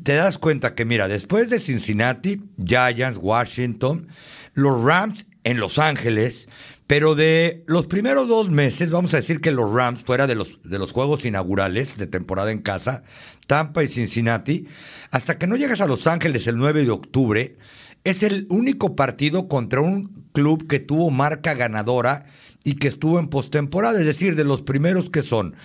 te 0.03 0.13
das 0.15 0.37
cuenta 0.37 0.75
que, 0.75 0.85
mira, 0.85 1.07
después 1.07 1.49
de 1.49 1.59
Cincinnati, 1.59 2.41
Giants, 2.63 3.17
Washington, 3.19 4.07
los 4.53 4.83
Rams 4.83 5.25
en 5.43 5.59
Los 5.59 5.79
Ángeles, 5.79 6.47
pero 6.91 7.15
de 7.15 7.63
los 7.67 7.85
primeros 7.85 8.27
dos 8.27 8.49
meses, 8.49 8.91
vamos 8.91 9.13
a 9.13 9.17
decir 9.17 9.39
que 9.39 9.51
los 9.51 9.71
Rams, 9.71 10.03
fuera 10.03 10.27
de 10.27 10.35
los, 10.35 10.61
de 10.63 10.77
los 10.77 10.91
juegos 10.91 11.23
inaugurales 11.23 11.97
de 11.97 12.05
temporada 12.05 12.51
en 12.51 12.59
casa, 12.59 13.03
Tampa 13.47 13.83
y 13.83 13.87
Cincinnati, 13.87 14.67
hasta 15.11 15.37
que 15.37 15.47
no 15.47 15.55
llegas 15.55 15.81
a 15.81 15.87
Los 15.87 16.07
Ángeles 16.07 16.47
el 16.47 16.57
9 16.57 16.83
de 16.83 16.91
octubre, 16.91 17.57
es 18.03 18.23
el 18.23 18.47
único 18.49 18.95
partido 18.95 19.47
contra 19.47 19.81
un 19.81 20.25
club 20.33 20.67
que 20.67 20.79
tuvo 20.79 21.11
marca 21.11 21.53
ganadora 21.53 22.25
y 22.63 22.73
que 22.73 22.87
estuvo 22.87 23.19
en 23.19 23.27
postemporada, 23.27 23.99
es 23.99 24.05
decir, 24.05 24.35
de 24.35 24.43
los 24.43 24.61
primeros 24.61 25.09
que 25.09 25.21
son. 25.21 25.55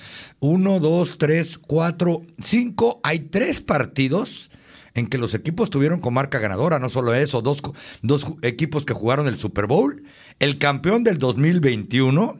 Uno, 0.40 0.80
dos, 0.80 1.18
tres, 1.18 1.58
cuatro, 1.58 2.22
cinco, 2.42 3.00
hay 3.02 3.20
tres 3.20 3.60
partidos 3.60 4.50
en 4.94 5.06
que 5.06 5.18
los 5.18 5.34
equipos 5.34 5.68
tuvieron 5.68 6.00
con 6.00 6.14
marca 6.14 6.38
ganadora, 6.38 6.78
no 6.78 6.88
solo 6.88 7.14
eso, 7.14 7.42
dos, 7.42 7.60
dos 8.02 8.26
equipos 8.42 8.84
que 8.86 8.94
jugaron 8.94 9.28
el 9.28 9.38
Super 9.38 9.66
Bowl, 9.66 10.02
el 10.38 10.58
campeón 10.58 11.04
del 11.04 11.18
2021 11.18 12.38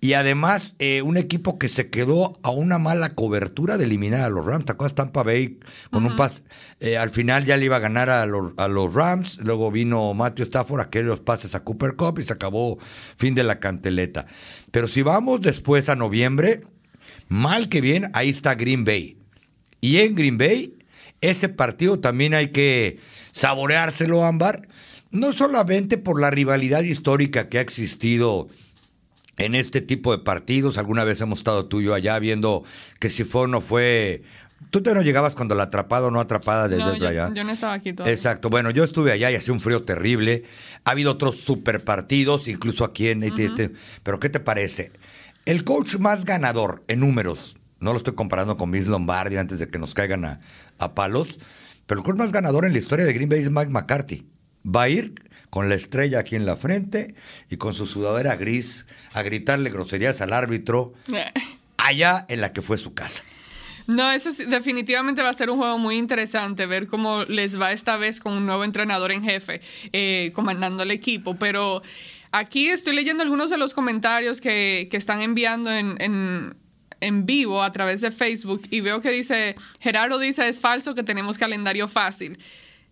y 0.00 0.14
además 0.14 0.74
eh, 0.78 1.02
un 1.02 1.16
equipo 1.16 1.58
que 1.58 1.68
se 1.68 1.90
quedó 1.90 2.38
a 2.42 2.50
una 2.50 2.78
mala 2.78 3.10
cobertura 3.10 3.76
de 3.76 3.84
eliminar 3.84 4.22
a 4.22 4.30
los 4.30 4.46
Rams. 4.46 4.64
¿Te 4.64 4.72
acuerdas? 4.72 4.94
Tampa 4.94 5.22
Bay 5.22 5.58
con 5.90 6.06
un 6.06 6.16
pas. 6.16 6.42
Eh, 6.80 6.96
al 6.96 7.10
final 7.10 7.44
ya 7.44 7.58
le 7.58 7.66
iba 7.66 7.76
a 7.76 7.80
ganar 7.80 8.08
a 8.08 8.24
los, 8.24 8.52
a 8.56 8.66
los 8.68 8.94
Rams. 8.94 9.38
Luego 9.42 9.70
vino 9.70 10.14
Matthew 10.14 10.44
Stafford 10.44 10.80
a 10.80 10.98
los 11.00 11.20
pases 11.20 11.54
a 11.54 11.64
Cooper 11.64 11.96
Cup 11.96 12.18
y 12.18 12.22
se 12.22 12.32
acabó 12.32 12.78
fin 13.16 13.34
de 13.34 13.44
la 13.44 13.60
canteleta. 13.60 14.26
Pero 14.70 14.88
si 14.88 15.02
vamos 15.02 15.42
después 15.42 15.90
a 15.90 15.96
noviembre, 15.96 16.62
mal 17.28 17.68
que 17.68 17.82
bien, 17.82 18.10
ahí 18.14 18.30
está 18.30 18.54
Green 18.54 18.84
Bay. 18.84 19.18
Y 19.82 19.98
en 19.98 20.14
Green 20.14 20.38
Bay 20.38 20.78
ese 21.20 21.48
partido 21.48 22.00
también 22.00 22.34
hay 22.34 22.48
que 22.48 22.98
saboreárselo, 23.32 24.24
Ámbar, 24.24 24.68
no 25.10 25.32
solamente 25.32 25.98
por 25.98 26.20
la 26.20 26.30
rivalidad 26.30 26.82
histórica 26.82 27.48
que 27.48 27.58
ha 27.58 27.62
existido 27.62 28.48
en 29.40 29.54
este 29.54 29.80
tipo 29.80 30.16
de 30.16 30.22
partidos. 30.22 30.78
Alguna 30.78 31.04
vez 31.04 31.20
hemos 31.20 31.40
estado 31.40 31.66
tú 31.66 31.80
y 31.80 31.84
yo 31.84 31.94
allá 31.94 32.18
viendo 32.18 32.64
que 32.98 33.10
si 33.10 33.24
fue 33.24 33.42
o 33.42 33.46
no 33.46 33.60
fue. 33.60 34.22
Tú 34.70 34.82
te 34.82 34.94
no 34.94 35.00
llegabas 35.00 35.34
cuando 35.34 35.54
la 35.54 35.64
atrapada 35.64 36.08
o 36.08 36.10
no 36.10 36.20
atrapada 36.20 36.68
desde 36.68 36.98
no, 36.98 37.06
allá. 37.06 37.30
Yo 37.34 37.44
no 37.44 37.52
estaba 37.52 37.74
aquí 37.74 37.92
todavía. 37.92 38.14
Exacto. 38.14 38.50
Bueno, 38.50 38.70
yo 38.70 38.84
estuve 38.84 39.10
allá 39.10 39.30
y 39.30 39.34
hacía 39.34 39.54
un 39.54 39.60
frío 39.60 39.84
terrible. 39.84 40.44
Ha 40.84 40.90
habido 40.90 41.12
otros 41.12 41.40
super 41.40 41.82
partidos, 41.82 42.46
incluso 42.46 42.84
aquí 42.84 43.08
en. 43.08 43.22
Pero 44.02 44.20
¿qué 44.20 44.28
te 44.28 44.40
parece? 44.40 44.92
El 45.46 45.64
coach 45.64 45.96
más 45.96 46.24
ganador 46.24 46.84
en 46.88 47.00
números 47.00 47.56
no 47.80 47.92
lo 47.92 47.98
estoy 47.98 48.14
comparando 48.14 48.56
con 48.56 48.70
Miss 48.70 48.86
Lombardi 48.86 49.38
antes 49.38 49.58
de 49.58 49.68
que 49.68 49.78
nos 49.78 49.94
caigan 49.94 50.24
a, 50.24 50.94
palos. 50.94 51.40
Pero 51.86 52.00
el 52.00 52.04
coach 52.04 52.16
más 52.16 52.30
ganador 52.30 52.66
en 52.66 52.72
la 52.72 52.78
historia 52.78 53.06
de 53.06 53.12
Green 53.12 53.28
Bay 53.28 53.40
es 53.40 53.50
Mike 53.50 53.70
McCarthy. 53.70 54.26
va 54.64 54.82
a 54.82 54.88
ir 54.90 55.14
con 55.50 55.68
la 55.68 55.74
estrella 55.74 56.20
aquí 56.20 56.36
en 56.36 56.46
la 56.46 56.56
frente 56.56 57.14
y 57.50 57.56
con 57.56 57.74
su 57.74 57.86
sudadera 57.86 58.36
gris 58.36 58.86
a 59.12 59.22
gritarle 59.22 59.70
groserías 59.70 60.20
al 60.20 60.32
árbitro 60.32 60.94
allá 61.76 62.24
en 62.28 62.40
la 62.40 62.52
que 62.52 62.62
fue 62.62 62.78
su 62.78 62.94
casa. 62.94 63.22
No, 63.86 64.10
eso 64.12 64.30
sí, 64.30 64.44
definitivamente 64.44 65.20
va 65.20 65.30
a 65.30 65.32
ser 65.32 65.50
un 65.50 65.58
juego 65.58 65.76
muy 65.76 65.96
interesante, 65.96 66.66
ver 66.66 66.86
cómo 66.86 67.24
les 67.24 67.60
va 67.60 67.72
esta 67.72 67.96
vez 67.96 68.20
con 68.20 68.34
un 68.34 68.46
nuevo 68.46 68.62
entrenador 68.62 69.10
en 69.10 69.24
jefe, 69.24 69.62
eh, 69.92 70.30
comandando 70.32 70.84
el 70.84 70.92
equipo. 70.92 71.34
Pero 71.36 71.82
aquí 72.30 72.68
estoy 72.68 72.94
leyendo 72.94 73.24
algunos 73.24 73.50
de 73.50 73.58
los 73.58 73.74
comentarios 73.74 74.40
que, 74.40 74.86
que 74.92 74.96
están 74.96 75.22
enviando 75.22 75.72
en, 75.72 75.96
en, 76.00 76.54
en 77.00 77.26
vivo 77.26 77.64
a 77.64 77.72
través 77.72 78.00
de 78.00 78.12
Facebook 78.12 78.62
y 78.70 78.80
veo 78.80 79.00
que 79.00 79.10
dice, 79.10 79.56
Gerardo 79.80 80.20
dice, 80.20 80.48
es 80.48 80.60
falso 80.60 80.94
que 80.94 81.02
tenemos 81.02 81.36
calendario 81.36 81.88
fácil. 81.88 82.38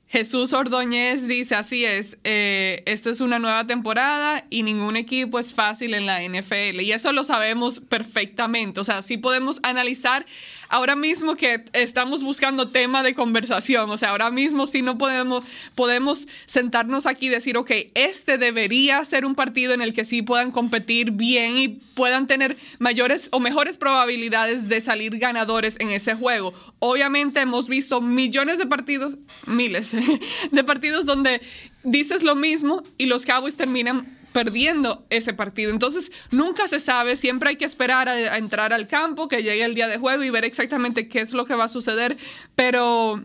Jesús 0.08 0.54
Ordóñez 0.54 1.28
dice, 1.28 1.54
así 1.54 1.84
es, 1.84 2.16
eh, 2.24 2.82
esta 2.86 3.10
es 3.10 3.20
una 3.20 3.38
nueva 3.38 3.66
temporada 3.66 4.46
y 4.48 4.62
ningún 4.62 4.96
equipo 4.96 5.38
es 5.38 5.52
fácil 5.52 5.92
en 5.92 6.06
la 6.06 6.22
NFL. 6.22 6.80
Y 6.80 6.92
eso 6.92 7.12
lo 7.12 7.24
sabemos 7.24 7.80
perfectamente. 7.80 8.80
O 8.80 8.84
sea, 8.84 9.02
sí 9.02 9.18
podemos 9.18 9.60
analizar 9.62 10.24
ahora 10.68 10.96
mismo 10.96 11.36
que 11.36 11.64
estamos 11.72 12.22
buscando 12.22 12.68
tema 12.68 13.02
de 13.02 13.14
conversación. 13.14 13.90
O 13.90 13.96
sea, 13.96 14.10
ahora 14.10 14.30
mismo 14.30 14.66
sí 14.66 14.82
no 14.82 14.98
podemos, 14.98 15.44
podemos 15.74 16.28
sentarnos 16.46 17.06
aquí 17.06 17.26
y 17.26 17.30
decir, 17.30 17.56
ok, 17.56 17.70
este 17.94 18.38
debería 18.38 19.04
ser 19.04 19.24
un 19.24 19.34
partido 19.34 19.74
en 19.74 19.82
el 19.82 19.92
que 19.92 20.04
sí 20.04 20.22
puedan 20.22 20.50
competir 20.50 21.12
bien 21.12 21.56
y 21.58 21.68
puedan 21.68 22.26
tener 22.26 22.56
mayores 22.78 23.28
o 23.32 23.40
mejores 23.40 23.76
probabilidades 23.76 24.68
de 24.68 24.80
salir 24.80 25.18
ganadores 25.18 25.76
en 25.80 25.90
ese 25.90 26.14
juego. 26.14 26.52
Obviamente 26.78 27.40
hemos 27.40 27.68
visto 27.68 28.00
millones 28.00 28.58
de 28.58 28.66
partidos, 28.66 29.14
miles 29.46 29.92
de 30.50 30.64
partidos 30.64 31.06
donde 31.06 31.40
dices 31.82 32.22
lo 32.22 32.34
mismo 32.34 32.82
y 32.98 33.06
los 33.06 33.24
Cowboys 33.24 33.56
terminan 33.56 34.17
perdiendo 34.32 35.06
ese 35.10 35.32
partido. 35.34 35.70
Entonces, 35.70 36.12
nunca 36.30 36.68
se 36.68 36.80
sabe, 36.80 37.16
siempre 37.16 37.50
hay 37.50 37.56
que 37.56 37.64
esperar 37.64 38.08
a, 38.08 38.36
entrar 38.36 38.72
al 38.72 38.86
campo, 38.86 39.28
que 39.28 39.42
llegue 39.42 39.64
el 39.64 39.74
día 39.74 39.88
de 39.88 39.98
juego 39.98 40.22
y 40.22 40.30
ver 40.30 40.44
exactamente 40.44 41.08
qué 41.08 41.20
es 41.20 41.32
lo 41.32 41.44
que 41.44 41.54
va 41.54 41.64
a 41.64 41.68
suceder, 41.68 42.16
pero 42.54 43.22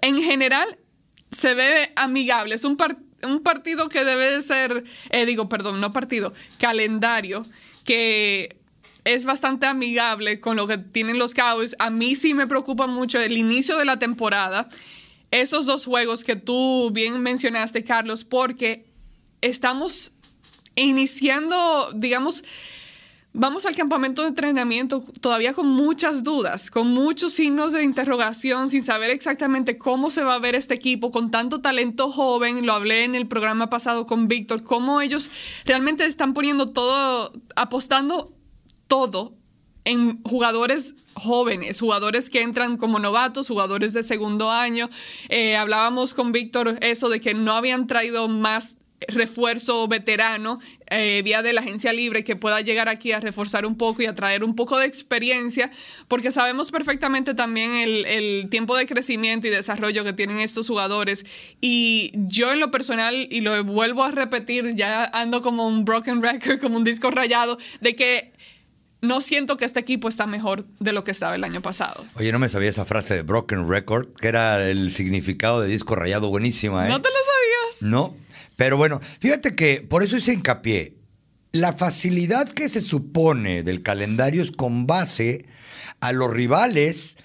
en 0.00 0.22
general 0.22 0.78
se 1.30 1.54
ve 1.54 1.92
amigable, 1.96 2.54
es 2.54 2.64
un, 2.64 2.78
un 3.22 3.42
partido 3.42 3.88
que 3.88 4.04
debe 4.04 4.30
de 4.30 4.42
ser, 4.42 4.84
eh, 5.10 5.26
digo, 5.26 5.48
perdón, 5.48 5.80
no 5.80 5.92
partido, 5.92 6.32
calendario, 6.58 7.44
que 7.84 8.56
es 9.04 9.24
bastante 9.24 9.66
amigable 9.66 10.40
con 10.40 10.56
lo 10.56 10.66
que 10.66 10.78
tienen 10.78 11.18
los 11.18 11.32
Cowboys. 11.32 11.76
A 11.78 11.90
mí 11.90 12.16
sí 12.16 12.34
me 12.34 12.48
preocupa 12.48 12.88
mucho 12.88 13.20
el 13.20 13.36
inicio 13.36 13.76
de 13.76 13.84
la 13.84 13.98
temporada, 13.98 14.68
esos 15.30 15.66
dos 15.66 15.84
juegos 15.84 16.24
que 16.24 16.36
tú 16.36 16.90
bien 16.92 17.20
mencionaste, 17.20 17.84
Carlos, 17.84 18.24
porque 18.24 18.85
estamos 19.40 20.12
iniciando, 20.74 21.90
digamos, 21.94 22.44
vamos 23.32 23.66
al 23.66 23.76
campamento 23.76 24.22
de 24.22 24.28
entrenamiento 24.28 25.04
todavía 25.20 25.52
con 25.52 25.66
muchas 25.66 26.24
dudas, 26.24 26.70
con 26.70 26.88
muchos 26.88 27.32
signos 27.32 27.72
de 27.72 27.84
interrogación, 27.84 28.68
sin 28.68 28.82
saber 28.82 29.10
exactamente 29.10 29.76
cómo 29.76 30.10
se 30.10 30.22
va 30.22 30.34
a 30.34 30.38
ver 30.38 30.54
este 30.54 30.74
equipo 30.74 31.10
con 31.10 31.30
tanto 31.30 31.60
talento 31.60 32.10
joven. 32.10 32.66
Lo 32.66 32.72
hablé 32.72 33.04
en 33.04 33.14
el 33.14 33.26
programa 33.26 33.68
pasado 33.68 34.06
con 34.06 34.28
Víctor, 34.28 34.64
cómo 34.64 35.00
ellos 35.00 35.30
realmente 35.64 36.04
están 36.06 36.34
poniendo 36.34 36.72
todo, 36.72 37.32
apostando 37.54 38.32
todo 38.88 39.34
en 39.84 40.22
jugadores 40.24 40.94
jóvenes, 41.14 41.80
jugadores 41.80 42.28
que 42.28 42.42
entran 42.42 42.76
como 42.76 42.98
novatos, 42.98 43.48
jugadores 43.48 43.92
de 43.92 44.02
segundo 44.02 44.50
año. 44.50 44.90
Eh, 45.28 45.56
hablábamos 45.56 46.12
con 46.12 46.32
Víctor 46.32 46.78
eso 46.80 47.08
de 47.08 47.20
que 47.20 47.34
no 47.34 47.52
habían 47.54 47.86
traído 47.86 48.28
más 48.28 48.78
refuerzo 49.08 49.86
veterano 49.88 50.58
eh, 50.88 51.20
vía 51.24 51.42
de 51.42 51.52
la 51.52 51.60
agencia 51.60 51.92
libre 51.92 52.24
que 52.24 52.36
pueda 52.36 52.60
llegar 52.60 52.88
aquí 52.88 53.12
a 53.12 53.20
reforzar 53.20 53.66
un 53.66 53.76
poco 53.76 54.02
y 54.02 54.06
a 54.06 54.14
traer 54.14 54.42
un 54.44 54.54
poco 54.54 54.78
de 54.78 54.86
experiencia, 54.86 55.70
porque 56.08 56.30
sabemos 56.30 56.70
perfectamente 56.70 57.34
también 57.34 57.72
el, 57.74 58.06
el, 58.06 58.48
tiempo 58.50 58.76
de 58.76 58.86
crecimiento 58.86 59.48
y 59.48 59.50
desarrollo 59.50 60.04
que 60.04 60.12
tienen 60.12 60.40
estos 60.40 60.68
jugadores. 60.68 61.26
Y 61.60 62.12
yo 62.14 62.52
en 62.52 62.60
lo 62.60 62.70
personal, 62.70 63.28
y 63.30 63.40
lo 63.40 63.62
vuelvo 63.64 64.04
a 64.04 64.10
repetir, 64.10 64.74
ya 64.74 65.04
ando 65.04 65.42
como 65.42 65.66
un 65.66 65.84
broken 65.84 66.22
record, 66.22 66.60
como 66.62 66.76
un 66.76 66.84
disco 66.84 67.10
rayado, 67.10 67.58
de 67.80 67.96
que 67.96 68.32
no 69.02 69.20
siento 69.20 69.56
que 69.56 69.64
este 69.64 69.80
equipo 69.80 70.08
está 70.08 70.26
mejor 70.26 70.64
de 70.80 70.92
lo 70.92 71.04
que 71.04 71.10
estaba 71.10 71.34
el 71.34 71.44
año 71.44 71.60
pasado. 71.60 72.06
Oye, 72.14 72.32
no 72.32 72.38
me 72.38 72.48
sabía 72.48 72.70
esa 72.70 72.84
frase 72.84 73.14
de 73.14 73.22
broken 73.22 73.68
record, 73.68 74.08
que 74.14 74.28
era 74.28 74.68
el 74.68 74.90
significado 74.92 75.60
de 75.60 75.68
disco 75.68 75.96
rayado 75.96 76.28
buenísima, 76.28 76.86
¿eh? 76.86 76.88
¿No 76.88 77.00
te 77.00 77.08
lo 77.08 77.14
sabías? 77.14 77.82
No. 77.82 78.25
Pero 78.56 78.76
bueno, 78.76 79.00
fíjate 79.20 79.54
que 79.54 79.82
por 79.82 80.02
eso 80.02 80.16
hice 80.16 80.32
hincapié. 80.32 80.96
La 81.52 81.72
facilidad 81.72 82.48
que 82.48 82.68
se 82.68 82.80
supone 82.80 83.62
del 83.62 83.82
calendario 83.82 84.42
es 84.42 84.50
con 84.50 84.86
base 84.86 85.46
a 86.00 86.12
los 86.12 86.30
rivales 86.32 87.16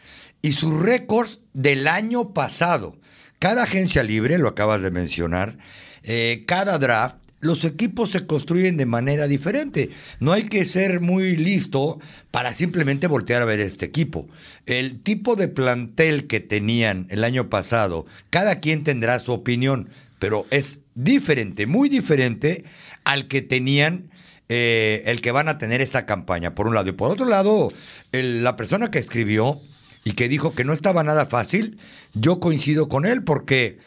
y 0.41 0.53
sus 0.53 0.81
récords 0.81 1.41
del 1.53 1.87
año 1.87 2.33
pasado. 2.33 2.97
Cada 3.39 3.63
agencia 3.63 4.03
libre, 4.03 4.37
lo 4.37 4.49
acabas 4.49 4.81
de 4.81 4.91
mencionar, 4.91 5.57
eh, 6.03 6.43
cada 6.47 6.77
draft, 6.77 7.15
los 7.41 7.65
equipos 7.65 8.11
se 8.11 8.27
construyen 8.27 8.77
de 8.77 8.85
manera 8.85 9.27
diferente. 9.27 9.89
No 10.19 10.31
hay 10.31 10.43
que 10.43 10.63
ser 10.63 11.01
muy 11.01 11.35
listo 11.35 11.99
para 12.29 12.53
simplemente 12.53 13.07
voltear 13.07 13.41
a 13.41 13.45
ver 13.45 13.59
este 13.59 13.85
equipo. 13.85 14.29
El 14.67 15.01
tipo 15.01 15.35
de 15.35 15.47
plantel 15.47 16.27
que 16.27 16.39
tenían 16.39 17.07
el 17.09 17.23
año 17.23 17.49
pasado, 17.49 18.05
cada 18.29 18.59
quien 18.59 18.83
tendrá 18.83 19.19
su 19.19 19.31
opinión, 19.31 19.89
pero 20.19 20.45
es 20.51 20.80
diferente, 20.95 21.67
muy 21.67 21.89
diferente 21.89 22.65
al 23.03 23.27
que 23.27 23.41
tenían 23.41 24.09
eh, 24.49 25.03
el 25.05 25.21
que 25.21 25.31
van 25.31 25.47
a 25.47 25.57
tener 25.57 25.81
esta 25.81 26.05
campaña, 26.05 26.55
por 26.55 26.67
un 26.67 26.73
lado. 26.73 26.89
Y 26.89 26.93
por 26.93 27.11
otro 27.11 27.25
lado, 27.25 27.71
el, 28.11 28.43
la 28.43 28.55
persona 28.55 28.91
que 28.91 28.99
escribió 28.99 29.61
y 30.03 30.13
que 30.13 30.27
dijo 30.27 30.53
que 30.53 30.65
no 30.65 30.73
estaba 30.73 31.03
nada 31.03 31.25
fácil, 31.25 31.79
yo 32.13 32.39
coincido 32.39 32.89
con 32.89 33.05
él 33.05 33.23
porque 33.23 33.79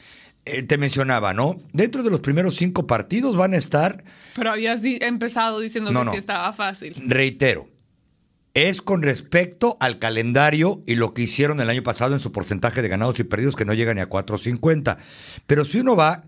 eh, 0.46 0.62
te 0.62 0.78
mencionaba, 0.78 1.34
¿no? 1.34 1.60
Dentro 1.72 2.02
de 2.02 2.10
los 2.10 2.20
primeros 2.20 2.56
cinco 2.56 2.86
partidos 2.86 3.36
van 3.36 3.54
a 3.54 3.56
estar... 3.56 4.04
Pero 4.34 4.50
habías 4.50 4.82
di 4.82 4.98
empezado 5.00 5.60
diciendo 5.60 5.92
no, 5.92 6.00
que 6.00 6.04
no. 6.06 6.12
sí 6.12 6.18
estaba 6.18 6.52
fácil. 6.52 6.94
Reitero, 7.06 7.68
es 8.54 8.80
con 8.80 9.02
respecto 9.02 9.76
al 9.80 9.98
calendario 9.98 10.82
y 10.86 10.94
lo 10.94 11.12
que 11.12 11.22
hicieron 11.22 11.60
el 11.60 11.68
año 11.68 11.82
pasado 11.82 12.14
en 12.14 12.20
su 12.20 12.30
porcentaje 12.30 12.82
de 12.82 12.88
ganados 12.88 13.18
y 13.18 13.24
perdidos 13.24 13.56
que 13.56 13.64
no 13.64 13.74
llega 13.74 13.92
ni 13.94 14.00
a 14.00 14.08
4.50. 14.08 14.96
Pero 15.46 15.64
si 15.64 15.80
uno 15.80 15.96
va 15.96 16.24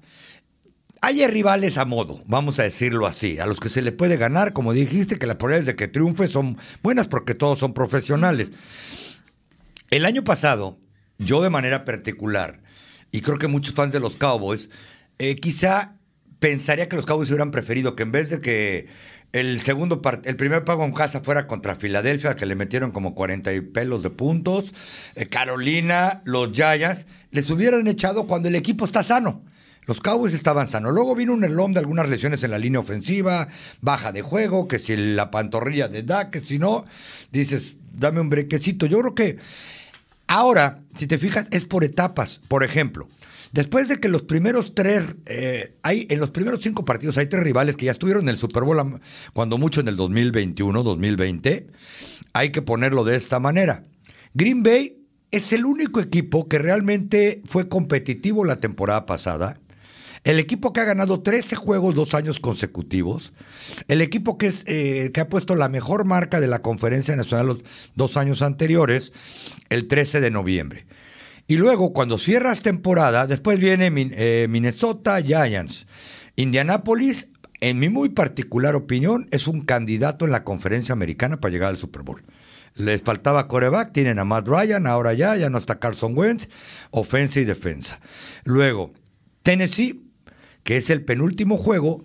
hay 1.00 1.26
rivales 1.26 1.79
a 1.79 1.85
modo, 1.85 2.23
vamos 2.26 2.59
a 2.59 2.62
decirlo 2.62 3.07
así, 3.07 3.38
a 3.38 3.47
los 3.47 3.61
que 3.61 3.69
se 3.69 3.83
le 3.83 3.93
puede 3.93 4.17
ganar, 4.17 4.53
como 4.53 4.73
dijiste, 4.73 5.17
que 5.17 5.26
las 5.26 5.37
probabilidades 5.37 5.67
de 5.67 5.76
que 5.76 5.88
triunfe 5.88 6.29
son 6.29 6.59
buenas 6.83 7.09
porque 7.09 7.35
todos 7.35 7.59
son 7.59 7.75
profesionales. 7.75 8.50
El 9.91 10.05
año 10.05 10.25
pasado, 10.25 10.79
yo 11.19 11.43
de 11.43 11.50
manera 11.50 11.85
particular, 11.85 12.61
y 13.12 13.21
creo 13.21 13.38
que 13.38 13.47
muchos 13.47 13.75
fans 13.75 13.93
de 13.93 14.00
los 14.00 14.17
Cowboys, 14.17 14.71
eh, 15.19 15.37
quizá 15.37 15.97
pensaría 16.38 16.88
que 16.88 16.97
los 16.97 17.07
Cowboys 17.07 17.31
hubieran 17.31 17.50
preferido 17.50 17.97
que 17.97 18.03
en 18.03 18.12
vez 18.12 18.31
de 18.31 18.41
que 18.41 18.88
el 19.33 19.61
segundo 19.61 20.00
el 20.25 20.37
primer 20.37 20.65
pago 20.65 20.85
en 20.85 20.93
casa 20.93 21.21
fuera 21.21 21.47
contra 21.47 21.76
Filadelfia, 21.76 22.37
que 22.37 22.47
le 22.47 22.55
metieron 22.55 22.91
como 22.91 23.15
40 23.15 23.53
y 23.53 23.61
pelos 23.61 24.03
de 24.03 24.11
puntos, 24.11 24.73
eh, 25.15 25.26
Carolina, 25.26 26.23
los 26.25 26.53
Giants, 26.53 27.07
les 27.31 27.50
hubieran 27.50 27.87
echado 27.87 28.26
cuando 28.26 28.49
el 28.49 28.55
equipo 28.55 28.85
está 28.87 29.03
sano. 29.03 29.43
Los 29.87 30.00
Cowboys 30.00 30.35
estaban 30.35 30.69
sanos. 30.69 30.93
Luego 30.93 31.14
vino 31.14 31.33
un 31.33 31.45
elom 31.45 31.73
de 31.73 31.78
algunas 31.78 32.09
lesiones 32.09 32.43
en 32.43 32.50
la 32.50 32.59
línea 32.59 32.81
ofensiva, 32.81 33.49
baja 33.81 34.12
de 34.12 34.21
juego, 34.21 34.66
que 34.66 34.78
si 34.78 34.97
la 34.97 35.31
pantorrilla 35.31 35.88
de 35.88 36.02
Dak, 36.02 36.31
que 36.31 36.40
si 36.40 36.59
no, 36.59 36.85
dices, 37.31 37.76
dame 37.93 38.21
un 38.21 38.28
brequecito. 38.28 38.87
Yo 38.87 38.99
creo 39.00 39.14
que 39.14 39.38
ahora, 40.26 40.83
si 40.97 41.07
te 41.07 41.19
fijas, 41.19 41.47
es 41.52 41.66
por 41.66 41.85
etapas. 41.85 42.40
Por 42.49 42.64
ejemplo, 42.64 43.09
después 43.52 43.88
de 43.88 44.00
que 44.00 44.09
los 44.09 44.23
primeros 44.23 44.75
tres, 44.75 45.16
eh, 45.26 45.76
hay 45.83 46.09
en 46.11 46.19
los 46.19 46.31
primeros 46.31 46.62
cinco 46.62 46.85
partidos 46.85 47.16
hay 47.16 47.26
tres 47.26 47.45
rivales 47.45 47.76
que 47.76 47.87
ya 47.87 47.93
estuvieron 47.93 48.25
en 48.25 48.31
el 48.31 48.38
Super 48.38 48.64
Bowl, 48.64 49.00
cuando 49.33 49.57
mucho 49.57 49.81
en 49.81 49.88
el 49.88 49.95
2021, 49.95 50.83
2020, 50.83 51.69
hay 52.33 52.50
que 52.50 52.61
ponerlo 52.61 53.05
de 53.05 53.14
esta 53.14 53.38
manera. 53.38 53.85
Green 54.35 54.64
Bay 54.64 54.99
es 55.31 55.52
el 55.52 55.64
único 55.64 56.00
equipo 56.00 56.49
que 56.49 56.59
realmente 56.59 57.40
fue 57.47 57.69
competitivo 57.69 58.45
la 58.45 58.57
temporada 58.57 59.07
pasada 59.07 59.55
el 60.26 60.40
equipo 60.40 60.73
que 60.73 60.80
ha 60.80 60.85
ganado 60.85 61.23
13 61.23 61.54
juegos 61.54 61.95
dos 61.95 62.12
años 62.12 62.40
consecutivos. 62.40 63.33
El 63.87 64.00
equipo 64.00 64.38
que, 64.38 64.49
es, 64.49 64.64
eh, 64.66 65.12
que 65.14 65.21
ha 65.21 65.28
puesto 65.28 65.54
la 65.54 65.68
mejor 65.68 66.04
marca 66.04 66.40
de 66.40 66.49
la 66.49 66.62
Conferencia 66.62 67.14
Nacional 67.14 67.47
los 67.47 67.59
dos 67.95 68.16
años 68.16 68.42
anteriores, 68.42 69.12
el 69.68 69.87
13 69.87 70.21
de 70.21 70.33
noviembre. 70.33 70.87
Y 71.47 71.54
luego, 71.54 71.92
cuando 71.92 72.18
cierras 72.18 72.62
temporada, 72.62 73.28
después 73.28 73.61
viene 73.61 73.92
eh, 73.95 74.49
Minnesota 74.50 75.23
Giants. 75.23 75.87
Indianapolis, 76.35 77.28
en 77.61 77.78
mi 77.78 77.88
muy 77.88 78.09
particular 78.09 78.75
opinión, 78.75 79.28
es 79.30 79.47
un 79.47 79.61
candidato 79.61 80.25
en 80.25 80.33
la 80.33 80.42
conferencia 80.42 80.92
americana 80.92 81.40
para 81.40 81.52
llegar 81.52 81.68
al 81.68 81.78
Super 81.78 82.02
Bowl. 82.02 82.25
Les 82.75 83.00
faltaba 83.00 83.47
coreback, 83.47 83.92
tienen 83.92 84.18
a 84.18 84.25
Matt 84.25 84.49
Ryan, 84.49 84.88
ahora 84.88 85.14
ya, 85.14 85.37
ya 85.37 85.50
no 85.50 85.59
está 85.59 85.78
Carson 85.78 86.18
Wentz, 86.18 86.49
ofensa 86.90 87.38
y 87.38 87.45
defensa. 87.45 88.00
Luego, 88.42 88.92
Tennessee, 89.45 90.06
que 90.67 90.77
es 90.77 90.91
el 90.91 91.03
penúltimo 91.03 91.57
juego, 91.57 92.05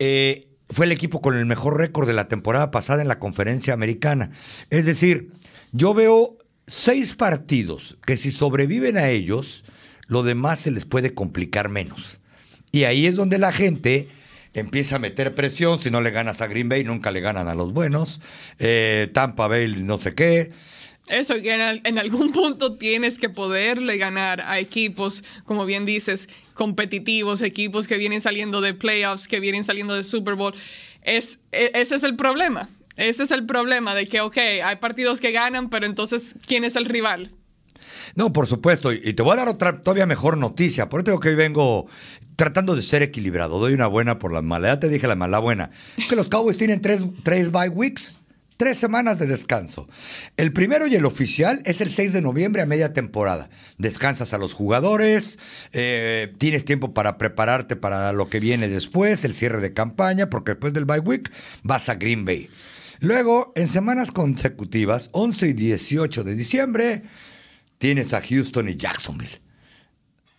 eh, 0.00 0.48
fue 0.68 0.86
el 0.86 0.92
equipo 0.92 1.22
con 1.22 1.36
el 1.36 1.46
mejor 1.46 1.78
récord 1.78 2.08
de 2.08 2.12
la 2.12 2.26
temporada 2.26 2.72
pasada 2.72 3.00
en 3.00 3.08
la 3.08 3.20
conferencia 3.20 3.72
americana. 3.72 4.32
Es 4.68 4.84
decir, 4.84 5.30
yo 5.70 5.94
veo 5.94 6.36
seis 6.66 7.14
partidos 7.14 7.96
que 8.04 8.16
si 8.16 8.32
sobreviven 8.32 8.98
a 8.98 9.10
ellos, 9.10 9.64
lo 10.08 10.24
demás 10.24 10.58
se 10.58 10.72
les 10.72 10.84
puede 10.84 11.14
complicar 11.14 11.68
menos. 11.68 12.18
Y 12.72 12.82
ahí 12.82 13.06
es 13.06 13.14
donde 13.14 13.38
la 13.38 13.52
gente 13.52 14.08
empieza 14.54 14.96
a 14.96 14.98
meter 14.98 15.32
presión. 15.36 15.78
Si 15.78 15.92
no 15.92 16.00
le 16.00 16.10
ganas 16.10 16.40
a 16.40 16.48
Green 16.48 16.68
Bay, 16.68 16.82
nunca 16.82 17.12
le 17.12 17.20
ganan 17.20 17.46
a 17.46 17.54
los 17.54 17.72
buenos. 17.72 18.20
Eh, 18.58 19.08
Tampa 19.14 19.46
Bay, 19.46 19.72
no 19.84 19.98
sé 19.98 20.16
qué. 20.16 20.50
Eso, 21.08 21.34
en, 21.36 21.98
algún 21.98 22.32
punto 22.32 22.76
tienes 22.76 23.18
que 23.18 23.28
poderle 23.28 23.98
ganar 23.98 24.40
a 24.40 24.58
equipos, 24.58 25.22
como 25.44 25.66
bien 25.66 25.84
dices, 25.84 26.28
competitivos, 26.54 27.42
equipos 27.42 27.86
que 27.86 27.98
vienen 27.98 28.20
saliendo 28.20 28.60
de 28.60 28.74
playoffs, 28.74 29.28
que 29.28 29.40
vienen 29.40 29.64
saliendo 29.64 29.94
de 29.94 30.04
Super 30.04 30.34
Bowl. 30.34 30.54
Es, 31.02 31.40
e, 31.52 31.72
ese 31.74 31.96
es 31.96 32.02
el 32.04 32.16
problema. 32.16 32.70
Ese 32.96 33.24
es 33.24 33.32
el 33.32 33.44
problema 33.44 33.94
de 33.94 34.08
que, 34.08 34.20
ok, 34.20 34.36
hay 34.64 34.76
partidos 34.76 35.20
que 35.20 35.32
ganan, 35.32 35.68
pero 35.68 35.84
entonces, 35.84 36.36
¿quién 36.46 36.64
es 36.64 36.76
el 36.76 36.84
rival? 36.84 37.32
No, 38.14 38.32
por 38.32 38.46
supuesto, 38.46 38.92
y 38.92 39.12
te 39.12 39.22
voy 39.22 39.32
a 39.32 39.36
dar 39.36 39.48
otra 39.48 39.80
todavía 39.80 40.06
mejor 40.06 40.36
noticia. 40.36 40.88
Por 40.88 41.00
eso 41.00 41.04
tengo 41.04 41.20
que 41.20 41.30
hoy 41.30 41.34
vengo 41.34 41.86
tratando 42.36 42.76
de 42.76 42.82
ser 42.82 43.02
equilibrado. 43.02 43.58
Doy 43.58 43.74
una 43.74 43.88
buena 43.88 44.18
por 44.18 44.32
la 44.32 44.42
mala. 44.42 44.68
Ya 44.68 44.80
te 44.80 44.88
dije 44.88 45.06
la 45.06 45.16
mala 45.16 45.38
buena. 45.38 45.70
Es 45.96 46.06
que 46.06 46.16
los 46.16 46.28
Cowboys 46.28 46.56
tienen 46.56 46.80
tres, 46.80 47.04
tres 47.22 47.50
bye 47.50 47.68
weeks. 47.68 48.14
Tres 48.64 48.78
semanas 48.78 49.18
de 49.18 49.26
descanso. 49.26 49.86
El 50.38 50.54
primero 50.54 50.86
y 50.86 50.94
el 50.94 51.04
oficial 51.04 51.60
es 51.66 51.82
el 51.82 51.90
6 51.90 52.14
de 52.14 52.22
noviembre 52.22 52.62
a 52.62 52.66
media 52.66 52.94
temporada. 52.94 53.50
Descansas 53.76 54.32
a 54.32 54.38
los 54.38 54.54
jugadores, 54.54 55.38
eh, 55.74 56.32
tienes 56.38 56.64
tiempo 56.64 56.94
para 56.94 57.18
prepararte 57.18 57.76
para 57.76 58.14
lo 58.14 58.30
que 58.30 58.40
viene 58.40 58.70
después, 58.70 59.22
el 59.26 59.34
cierre 59.34 59.60
de 59.60 59.74
campaña, 59.74 60.30
porque 60.30 60.52
después 60.52 60.72
del 60.72 60.86
bye 60.86 61.00
week 61.00 61.30
vas 61.62 61.90
a 61.90 61.96
Green 61.96 62.24
Bay. 62.24 62.48
Luego, 63.00 63.52
en 63.54 63.68
semanas 63.68 64.10
consecutivas, 64.12 65.10
11 65.12 65.48
y 65.48 65.52
18 65.52 66.24
de 66.24 66.34
diciembre, 66.34 67.02
tienes 67.76 68.14
a 68.14 68.22
Houston 68.22 68.70
y 68.70 68.76
Jacksonville. 68.76 69.44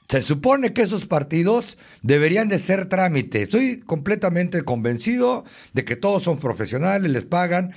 Se 0.08 0.22
supone 0.22 0.72
que 0.72 0.84
esos 0.84 1.08
partidos 1.08 1.79
deberían 2.03 2.48
de 2.48 2.60
ser 2.60 2.88
trámite. 2.88 3.41
Estoy 3.41 3.79
completamente 3.79 4.62
convencido 4.62 5.46
de 5.74 5.84
que 5.84 5.96
todos 5.96 6.22
son 6.22 6.38
profesionales, 6.38 7.10
les 7.10 7.24
pagan, 7.24 7.74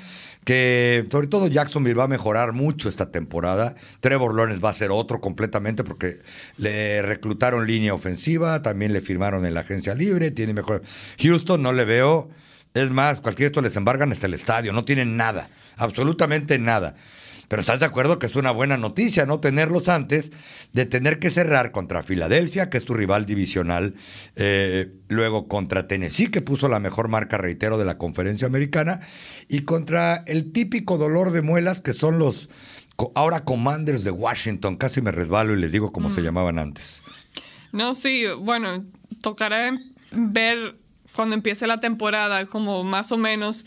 que 0.49 1.07
sobre 1.11 1.27
todo 1.27 1.47
Jacksonville 1.47 1.99
va 1.99 2.05
a 2.05 2.09
mejorar 2.09 2.55
mucho 2.55 2.89
esta 2.89 3.13
temporada. 3.13 3.77
Trevor 4.01 4.35
Lawrence 4.35 4.63
va 4.63 4.71
a 4.71 4.73
ser 4.73 4.91
otro 4.91 5.21
completamente 5.21 5.85
porque 5.85 6.23
le 6.57 7.03
reclutaron 7.03 7.67
línea 7.67 7.93
ofensiva, 7.93 8.63
también 8.63 8.95
le 8.95 9.03
firmaron 9.03 9.45
en 9.45 9.53
la 9.53 9.61
agencia 9.61 9.95
libre, 9.95 10.31
tiene 10.31 10.55
mejor. 10.55 10.81
Houston 11.21 11.61
no 11.61 11.75
le 11.75 11.85
veo, 11.85 12.31
es 12.73 12.89
más, 12.89 13.21
cualquier 13.21 13.49
esto 13.49 13.61
les 13.61 13.77
embargan 13.77 14.11
hasta 14.11 14.25
el 14.25 14.33
estadio, 14.33 14.73
no 14.73 14.87
tienen 14.87 15.19
nada, 15.19 15.51
absolutamente 15.77 16.59
nada. 16.59 16.97
Pero 17.49 17.61
estás 17.61 17.81
de 17.81 17.87
acuerdo 17.87 18.19
que 18.19 18.27
es 18.27 18.37
una 18.37 18.51
buena 18.51 18.77
noticia 18.77 19.25
no 19.27 19.41
tenerlos 19.41 19.89
antes 19.89 20.31
de 20.73 20.85
tener 20.85 21.19
que 21.19 21.31
cerrar 21.31 21.73
contra 21.73 22.03
Filadelfia, 22.03 22.69
que 22.69 22.77
es 22.77 22.85
tu 22.85 22.95
rival 22.95 23.25
divisional, 23.25 23.95
eh, 24.37 24.93
luego 25.09 25.49
contra 25.49 25.87
Tennessee, 25.87 26.31
que 26.31 26.43
puso 26.43 26.69
la 26.69 26.79
mejor 26.79 27.09
marca, 27.09 27.39
reitero, 27.39 27.79
de 27.79 27.87
la 27.87 27.97
conferencia 27.97 28.47
americana, 28.47 29.01
y 29.49 29.61
contra 29.61 30.23
el 30.27 30.53
típico 30.53 30.99
dolor 30.99 31.31
de 31.31 31.43
muelas 31.43 31.81
que 31.81 31.95
son 31.95 32.19
los 32.19 32.51
ahora 33.15 33.45
Commanders 33.45 34.05
de 34.05 34.11
Washington. 34.11 34.77
Casi 34.77 35.01
me 35.01 35.13
resbalo 35.13 35.55
y 35.55 35.61
les 35.61 35.73
digo 35.73 35.93
cómo 35.93 36.11
se 36.11 36.21
mm. 36.21 36.25
llamaban 36.25 36.59
antes. 36.59 37.03
No, 37.73 37.95
sí, 37.95 38.25
bueno, 38.41 38.85
tocará 39.23 39.79
ver 40.11 40.77
cuando 41.15 41.35
empiece 41.35 41.67
la 41.67 41.81
temporada, 41.81 42.47
como 42.47 42.85
más 42.85 43.13
o 43.13 43.19
menos 43.19 43.67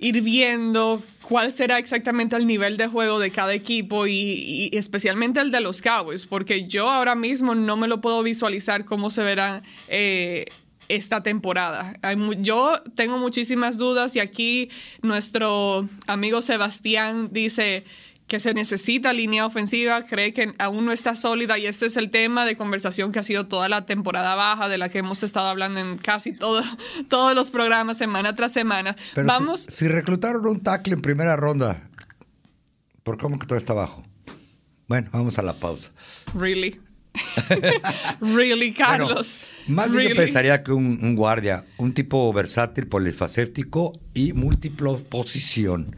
ir 0.00 0.22
viendo 0.22 1.02
cuál 1.22 1.52
será 1.52 1.78
exactamente 1.78 2.34
el 2.34 2.46
nivel 2.46 2.78
de 2.78 2.86
juego 2.86 3.18
de 3.18 3.30
cada 3.30 3.52
equipo 3.54 4.06
y, 4.06 4.70
especialmente 4.72 5.40
el 5.40 5.50
de 5.50 5.60
los 5.60 5.82
Cowboys, 5.82 6.26
porque 6.26 6.66
yo 6.66 6.88
ahora 6.88 7.14
mismo 7.14 7.54
no 7.54 7.76
me 7.76 7.86
lo 7.86 8.00
puedo 8.00 8.22
visualizar 8.22 8.86
cómo 8.86 9.10
se 9.10 9.22
verá 9.22 9.62
eh, 9.88 10.46
esta 10.88 11.22
temporada. 11.22 11.94
Yo 12.38 12.82
tengo 12.94 13.18
muchísimas 13.18 13.76
dudas 13.76 14.16
y 14.16 14.20
aquí 14.20 14.70
nuestro 15.02 15.86
amigo 16.06 16.40
Sebastián 16.40 17.28
dice 17.30 17.84
que 18.30 18.38
se 18.38 18.54
necesita 18.54 19.12
línea 19.12 19.44
ofensiva, 19.44 20.04
cree 20.04 20.32
que 20.32 20.54
aún 20.60 20.84
no 20.84 20.92
está 20.92 21.16
sólida 21.16 21.58
y 21.58 21.66
este 21.66 21.86
es 21.86 21.96
el 21.96 22.12
tema 22.12 22.46
de 22.46 22.56
conversación 22.56 23.10
que 23.10 23.18
ha 23.18 23.24
sido 23.24 23.48
toda 23.48 23.68
la 23.68 23.86
temporada 23.86 24.36
baja 24.36 24.68
de 24.68 24.78
la 24.78 24.88
que 24.88 24.98
hemos 24.98 25.24
estado 25.24 25.48
hablando 25.48 25.80
en 25.80 25.98
casi 25.98 26.32
todo, 26.32 26.62
todos 27.10 27.34
los 27.34 27.50
programas 27.50 27.98
semana 27.98 28.36
tras 28.36 28.52
semana. 28.52 28.94
Vamos. 29.16 29.66
Si, 29.68 29.88
reclutaron 29.88 30.46
un 30.46 30.60
tackle 30.60 30.94
en 30.94 31.02
primera 31.02 31.34
ronda, 31.34 31.82
¿por 33.02 33.18
cómo 33.18 33.36
que 33.36 33.48
todo 33.48 33.58
está 33.58 33.74
bajo? 33.74 34.04
Bueno, 34.86 35.08
vamos 35.10 35.36
a 35.40 35.42
la 35.42 35.54
pausa. 35.54 35.90
Really. 36.32 36.80
really, 38.20 38.72
Carlos. 38.72 39.38
más 39.66 39.90
bien 39.90 40.14
pensaría 40.14 40.62
que 40.62 40.70
un, 40.70 41.00
un, 41.02 41.16
guardia, 41.16 41.64
un 41.78 41.92
tipo 41.94 42.32
versátil, 42.32 42.86
polifacético 42.86 43.92
y 44.14 44.34
múltiplo 44.34 44.98
posición. 44.98 45.96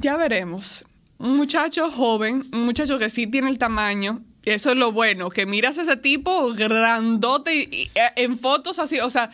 Ya 0.00 0.16
veremos 0.16 0.84
un 1.18 1.36
muchacho 1.36 1.90
joven, 1.90 2.48
un 2.52 2.64
muchacho 2.64 2.98
que 2.98 3.10
sí 3.10 3.26
tiene 3.26 3.50
el 3.50 3.58
tamaño. 3.58 4.22
Eso 4.44 4.70
es 4.70 4.76
lo 4.76 4.92
bueno, 4.92 5.28
que 5.28 5.44
miras 5.44 5.78
a 5.78 5.82
ese 5.82 5.96
tipo 5.96 6.54
grandote 6.54 7.54
y, 7.54 7.90
eh, 7.94 8.12
en 8.16 8.38
fotos 8.38 8.78
así, 8.78 8.98
o 9.00 9.10
sea, 9.10 9.30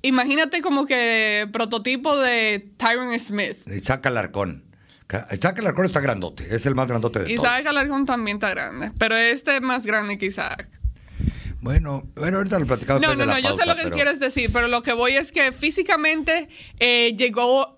imagínate 0.00 0.62
como 0.62 0.86
que 0.86 1.48
prototipo 1.52 2.16
de 2.16 2.70
Tyron 2.78 3.18
Smith. 3.18 3.56
Isaac 3.68 4.06
Alarcón. 4.06 4.64
Isaac 5.30 5.58
Alarcón 5.58 5.84
está 5.86 6.00
grandote, 6.00 6.44
es 6.54 6.64
el 6.66 6.74
más 6.74 6.86
grandote 6.86 7.20
de 7.20 7.32
Isaac 7.32 7.62
todos. 7.62 7.66
Alarcón 7.66 8.06
también 8.06 8.38
está 8.38 8.50
grande, 8.50 8.90
pero 8.98 9.16
este 9.16 9.56
es 9.56 9.62
más 9.62 9.84
grande 9.84 10.16
que 10.16 10.26
Isaac. 10.26 10.66
Bueno, 11.60 12.04
bueno, 12.14 12.38
ahorita 12.38 12.58
lo 12.58 12.66
platicamos. 12.66 13.02
No, 13.02 13.14
no, 13.14 13.26
no, 13.26 13.38
yo 13.38 13.52
sé 13.54 13.66
lo 13.66 13.76
que 13.76 13.90
quieres 13.90 14.20
decir, 14.20 14.50
pero 14.52 14.68
lo 14.68 14.82
que 14.82 14.92
voy 14.92 15.16
es 15.16 15.32
que 15.32 15.52
físicamente 15.52 16.48
eh, 16.78 17.14
llegó 17.16 17.73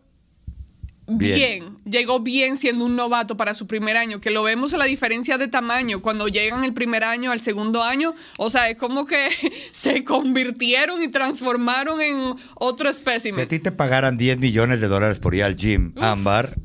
Bien. 1.09 1.79
llegó 1.85 2.21
bien 2.21 2.57
siendo 2.57 2.85
un 2.85 2.97
novato 2.97 3.37
para 3.37 3.55
su 3.55 3.67
primer 3.67 3.97
año, 3.97 4.21
que 4.21 4.31
lo 4.31 4.43
vemos 4.43 4.73
en 4.73 4.81
la 4.81 4.87
diferencia 4.87 5.39
de 5.39 5.49
tamaño 5.49 6.03
cuando 6.03 6.29
llegan 6.29 6.65
el 6.65 6.73
primer 6.73 7.05
año 7.05 7.31
al 7.31 7.41
segundo 7.41 7.83
año, 7.83 8.15
o 8.39 8.51
sea, 8.51 8.69
es 8.69 8.77
como 8.77 9.07
que 9.07 9.29
se 9.73 10.05
convirtieron 10.05 11.03
y 11.03 11.09
transformaron 11.09 12.01
en 12.01 12.35
otro 12.55 12.89
espécimen. 12.89 13.41
Si 13.41 13.45
a 13.45 13.49
ti 13.49 13.59
te 13.59 13.73
pagaran 13.73 14.17
10 14.17 14.39
millones 14.39 14.81
de 14.81 14.89
dólares 14.89 15.19
por 15.19 15.35
ir 15.35 15.45
al 15.45 15.57
gym, 15.57 15.93
Ámbar, 16.01 16.57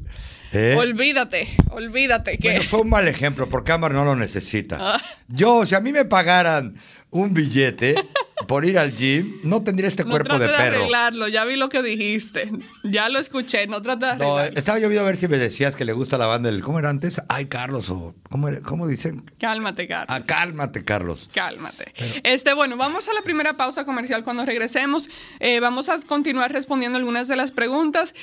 ¿eh? 0.53 0.75
Olvídate, 0.77 1.47
olvídate 1.69 2.37
que. 2.37 2.49
Bueno, 2.49 2.69
fue 2.69 2.81
un 2.81 2.89
mal 2.89 3.07
ejemplo, 3.07 3.47
porque 3.49 3.71
Ámbar 3.71 3.93
no 3.93 4.05
lo 4.05 4.15
necesita. 4.15 4.77
Ah. 4.79 5.01
Yo, 5.27 5.65
si 5.65 5.75
a 5.75 5.79
mí 5.79 5.91
me 5.91 6.05
pagaran 6.05 6.75
un 7.11 7.33
billete 7.33 7.95
por 8.47 8.65
ir 8.65 8.77
al 8.77 8.95
gym, 8.95 9.39
no 9.43 9.63
tendría 9.63 9.87
este 9.87 10.03
cuerpo 10.03 10.37
de, 10.39 10.47
perro. 10.47 10.57
de 10.57 10.67
arreglarlo, 10.77 11.27
ya 11.27 11.45
vi 11.45 11.55
lo 11.55 11.69
que 11.69 11.81
dijiste. 11.81 12.51
Ya 12.83 13.09
lo 13.09 13.19
escuché, 13.19 13.67
no 13.67 13.81
trata 13.81 14.15
de 14.15 14.23
No, 14.23 14.39
estaba 14.39 14.79
yo 14.79 14.89
viendo 14.89 15.05
a 15.05 15.09
ver 15.09 15.17
si 15.17 15.27
me 15.27 15.37
decías 15.37 15.75
que 15.75 15.85
le 15.85 15.93
gusta 15.93 16.17
la 16.17 16.25
banda 16.25 16.51
del... 16.51 16.61
¿Cómo 16.61 16.79
era 16.79 16.89
antes? 16.89 17.21
Ay, 17.29 17.45
Carlos, 17.45 17.89
o... 17.89 18.15
¿Cómo, 18.29 18.49
¿cómo 18.63 18.87
dicen? 18.87 19.23
Cálmate, 19.39 19.87
Carlos. 19.87 20.07
Ah, 20.09 20.23
cálmate, 20.25 20.83
Carlos. 20.83 21.29
Cálmate. 21.33 21.93
Este, 22.23 22.53
bueno, 22.53 22.77
vamos 22.77 23.07
a 23.09 23.13
la 23.13 23.21
primera 23.21 23.57
pausa 23.57 23.83
comercial 23.83 24.23
cuando 24.23 24.45
regresemos. 24.45 25.09
Eh, 25.39 25.59
vamos 25.59 25.89
a 25.89 25.99
continuar 26.01 26.51
respondiendo 26.51 26.97
algunas 26.97 27.27
de 27.27 27.35
las 27.35 27.51
preguntas. 27.51 28.13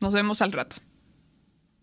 Nos 0.00 0.14
vemos 0.14 0.40
al 0.40 0.52
rato. 0.52 0.76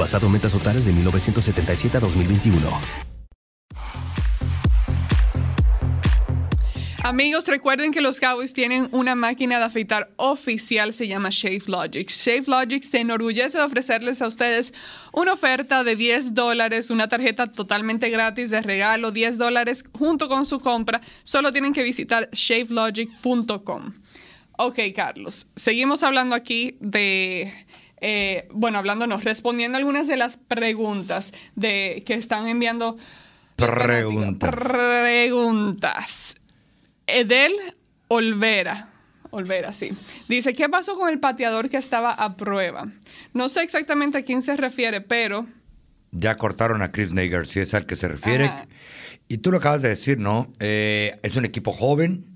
basado 0.00 0.26
en 0.26 0.32
metas 0.32 0.52
totales 0.52 0.86
de 0.86 0.92
1977 0.92 1.98
a 1.98 2.00
2021. 2.00 2.70
Amigos, 7.02 7.48
recuerden 7.48 7.92
que 7.92 8.00
los 8.00 8.20
Cowboys 8.20 8.52
tienen 8.54 8.88
una 8.92 9.14
máquina 9.14 9.58
de 9.58 9.64
afeitar 9.64 10.10
oficial, 10.16 10.92
se 10.92 11.06
llama 11.08 11.28
Shave 11.30 11.64
Logic. 11.66 12.08
Shave 12.08 12.44
Logic 12.46 12.82
se 12.82 13.00
enorgullece 13.00 13.58
de 13.58 13.64
ofrecerles 13.64 14.22
a 14.22 14.26
ustedes 14.26 14.72
una 15.12 15.32
oferta 15.32 15.82
de 15.82 15.96
10 15.96 16.34
dólares, 16.34 16.90
una 16.90 17.08
tarjeta 17.08 17.46
totalmente 17.46 18.10
gratis 18.10 18.50
de 18.50 18.62
regalo, 18.62 19.12
10 19.12 19.38
dólares 19.38 19.84
junto 19.98 20.28
con 20.28 20.46
su 20.46 20.60
compra. 20.60 21.00
Solo 21.24 21.52
tienen 21.52 21.72
que 21.72 21.82
visitar 21.82 22.28
shavelogic.com. 22.32 23.92
Ok, 24.58 24.78
Carlos, 24.94 25.46
seguimos 25.56 26.02
hablando 26.02 26.36
aquí 26.36 26.76
de 26.80 27.50
eh, 28.00 28.48
bueno, 28.52 28.78
hablándonos, 28.78 29.24
respondiendo 29.24 29.78
algunas 29.78 30.06
de 30.06 30.16
las 30.16 30.36
preguntas 30.36 31.32
de, 31.54 32.02
que 32.06 32.14
están 32.14 32.48
enviando. 32.48 32.96
Preguntas. 33.56 34.54
Preguntas. 34.54 36.36
Edel 37.06 37.52
Olvera. 38.08 38.88
Olvera, 39.30 39.72
sí. 39.72 39.92
Dice, 40.28 40.54
¿qué 40.54 40.68
pasó 40.68 40.94
con 40.94 41.08
el 41.08 41.20
pateador 41.20 41.68
que 41.68 41.76
estaba 41.76 42.12
a 42.12 42.36
prueba? 42.36 42.88
No 43.32 43.48
sé 43.48 43.62
exactamente 43.62 44.18
a 44.18 44.22
quién 44.22 44.42
se 44.42 44.56
refiere, 44.56 45.00
pero... 45.00 45.46
Ya 46.10 46.34
cortaron 46.34 46.82
a 46.82 46.90
Chris 46.90 47.12
Nager, 47.12 47.46
si 47.46 47.60
es 47.60 47.72
al 47.74 47.86
que 47.86 47.94
se 47.94 48.08
refiere. 48.08 48.50
Y 49.28 49.38
tú 49.38 49.52
lo 49.52 49.58
acabas 49.58 49.82
de 49.82 49.90
decir, 49.90 50.18
¿no? 50.18 50.50
Eh, 50.58 51.16
es 51.22 51.36
un 51.36 51.44
equipo 51.44 51.70
joven, 51.70 52.29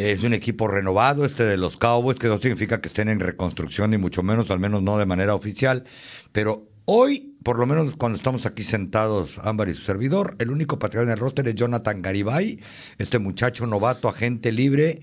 es 0.00 0.22
un 0.22 0.32
equipo 0.32 0.66
renovado, 0.66 1.26
este 1.26 1.44
de 1.44 1.58
los 1.58 1.76
Cowboys, 1.76 2.18
que 2.18 2.28
no 2.28 2.38
significa 2.38 2.80
que 2.80 2.88
estén 2.88 3.08
en 3.08 3.20
reconstrucción, 3.20 3.90
ni 3.90 3.98
mucho 3.98 4.22
menos, 4.22 4.50
al 4.50 4.58
menos 4.58 4.82
no 4.82 4.96
de 4.96 5.04
manera 5.04 5.34
oficial. 5.34 5.84
Pero 6.32 6.68
hoy, 6.86 7.36
por 7.42 7.58
lo 7.58 7.66
menos 7.66 7.94
cuando 7.96 8.16
estamos 8.16 8.46
aquí 8.46 8.62
sentados, 8.62 9.38
Ámbar 9.38 9.68
y 9.68 9.74
su 9.74 9.82
servidor, 9.82 10.36
el 10.38 10.50
único 10.50 10.78
pateador 10.78 11.08
en 11.08 11.12
el 11.12 11.18
roster 11.18 11.46
es 11.48 11.54
Jonathan 11.54 12.00
Garibay, 12.00 12.60
este 12.98 13.18
muchacho 13.18 13.66
novato, 13.66 14.08
agente 14.08 14.52
libre, 14.52 15.00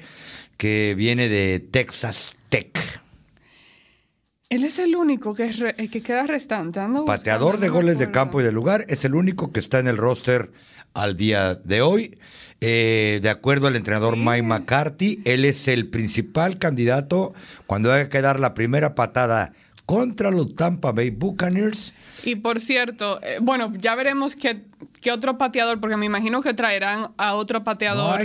que 0.58 0.96
viene 0.98 1.30
de 1.30 1.60
Texas 1.60 2.36
Tech. 2.50 2.76
Él 4.50 4.64
es 4.64 4.80
el 4.80 4.96
único 4.96 5.34
que, 5.34 5.76
que 5.92 6.02
queda 6.02 6.26
restante. 6.26 6.80
Pateador 7.06 7.60
de 7.60 7.70
goles 7.70 8.00
de 8.00 8.10
campo 8.10 8.42
y 8.42 8.44
de 8.44 8.52
lugar, 8.52 8.86
es 8.88 9.06
el 9.06 9.14
único 9.14 9.52
que 9.52 9.60
está 9.60 9.78
en 9.78 9.88
el 9.88 9.98
roster 9.98 10.52
al 10.94 11.18
día 11.18 11.54
de 11.56 11.82
hoy. 11.82 12.18
Eh, 12.60 13.20
de 13.22 13.30
acuerdo 13.30 13.68
al 13.68 13.76
entrenador 13.76 14.18
Mike 14.18 14.44
McCarthy, 14.44 15.22
él 15.26 15.46
es 15.46 15.68
el 15.68 15.88
principal 15.88 16.58
candidato 16.58 17.34
cuando 17.68 17.94
haya 17.94 18.10
que 18.10 18.22
dar 18.22 18.40
la 18.40 18.56
primera 18.56 18.96
patada 18.96 19.54
contra 19.86 20.32
los 20.32 20.56
Tampa 20.56 20.92
Bay 20.92 21.12
Buccaneers. 21.12 21.94
Y 22.24 22.36
por 22.36 22.60
cierto, 22.60 23.22
eh, 23.22 23.38
bueno, 23.42 23.72
ya 23.78 23.96
veremos 23.96 24.36
qué, 24.36 24.64
otro 25.12 25.38
pateador, 25.38 25.80
porque 25.80 25.98
me 25.98 26.06
imagino 26.06 26.42
que 26.42 26.54
traerán 26.54 27.12
a 27.18 27.36
otro 27.36 27.64
pateador. 27.64 28.22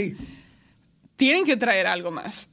Tienen 1.16 1.44
que 1.44 1.56
traer 1.56 1.86
algo 1.86 2.10
más. 2.10 2.48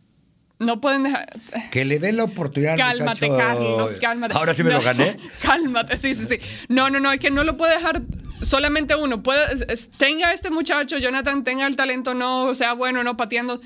No 0.60 0.82
pueden 0.82 1.04
dejar. 1.04 1.30
Que 1.72 1.86
le 1.86 2.00
den 2.00 2.18
la 2.18 2.26
oportunidad. 2.26 2.78
Cálmate, 2.78 3.30
Carlos, 3.30 3.98
cálmate. 4.00 4.36
Ahora 4.36 4.54
sí 4.54 4.62
me 4.62 4.72
lo 4.72 4.82
gané. 4.82 5.18
Cálmate, 5.42 5.96
sí, 5.96 6.14
sí, 6.14 6.26
sí. 6.26 6.38
No, 6.68 6.90
no, 6.90 7.00
no, 7.00 7.12
es 7.14 7.20
que 7.20 7.32
no 7.32 7.46
lo 7.46 7.56
puede 7.56 7.78
dejar 7.78 8.02
solamente 8.42 8.96
uno. 8.96 9.24
Puede, 9.24 9.66
tenga 9.98 10.34
este 10.34 10.50
muchacho, 10.50 10.98
Jonathan, 10.98 11.44
tenga 11.44 11.68
el 11.68 11.76
talento, 11.76 12.14
no 12.14 12.54
sea 12.56 12.74
bueno, 12.74 13.04
no 13.04 13.18
pateando. 13.18 13.62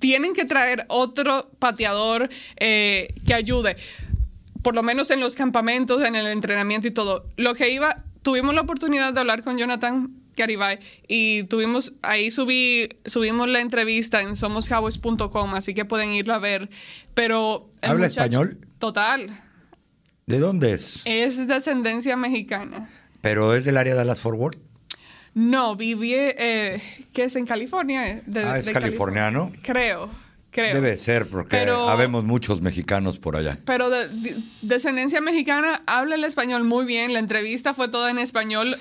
Tienen 0.00 0.34
que 0.34 0.44
traer 0.44 0.84
otro 0.88 1.50
pateador 1.58 2.28
eh, 2.56 3.14
que 3.26 3.34
ayude. 3.34 3.76
Por 4.62 4.74
lo 4.74 4.82
menos 4.82 5.10
en 5.10 5.20
los 5.20 5.34
campamentos, 5.34 6.02
en 6.02 6.16
el 6.16 6.26
entrenamiento 6.26 6.88
y 6.88 6.90
todo. 6.90 7.26
Lo 7.36 7.54
que 7.54 7.70
iba, 7.70 8.04
tuvimos 8.22 8.54
la 8.54 8.62
oportunidad 8.62 9.12
de 9.12 9.20
hablar 9.20 9.42
con 9.42 9.56
Jonathan 9.56 10.10
Caribay. 10.36 10.78
Y 11.08 11.44
tuvimos, 11.44 11.94
ahí 12.02 12.30
subí, 12.30 12.88
subimos 13.06 13.48
la 13.48 13.60
entrevista 13.60 14.20
en 14.22 14.36
somoscowboys.com, 14.36 15.54
así 15.54 15.74
que 15.74 15.84
pueden 15.84 16.12
irlo 16.12 16.34
a 16.34 16.38
ver. 16.38 16.68
Pero. 17.14 17.70
¿Habla 17.82 18.06
español? 18.06 18.58
Total. 18.78 19.30
¿De 20.26 20.38
dónde 20.38 20.72
es? 20.72 21.02
Es 21.04 21.46
de 21.46 21.54
ascendencia 21.54 22.16
mexicana. 22.16 22.88
¿Pero 23.20 23.54
es 23.54 23.64
del 23.64 23.76
área 23.76 23.94
de 23.94 23.98
Dallas 23.98 24.20
Forward? 24.20 24.56
No, 25.34 25.76
viví, 25.76 26.14
eh, 26.14 26.80
¿qué 27.12 27.24
es 27.24 27.36
en 27.36 27.44
California? 27.44 28.22
ah, 28.42 28.58
es 28.58 28.70
californiano. 28.70 29.52
Creo. 29.62 30.08
Creo. 30.50 30.74
Debe 30.74 30.96
ser, 30.96 31.28
porque 31.28 31.58
habemos 31.58 32.24
muchos 32.24 32.62
mexicanos 32.62 33.18
por 33.18 33.36
allá. 33.36 33.58
Pero 33.66 33.90
de, 33.90 34.36
descendencia 34.62 35.20
mexicana, 35.20 35.82
habla 35.86 36.14
el 36.14 36.24
español 36.24 36.64
muy 36.64 36.86
bien. 36.86 37.12
La 37.12 37.18
entrevista 37.18 37.74
fue 37.74 37.90
toda 37.90 38.10
en 38.10 38.18
español. 38.18 38.78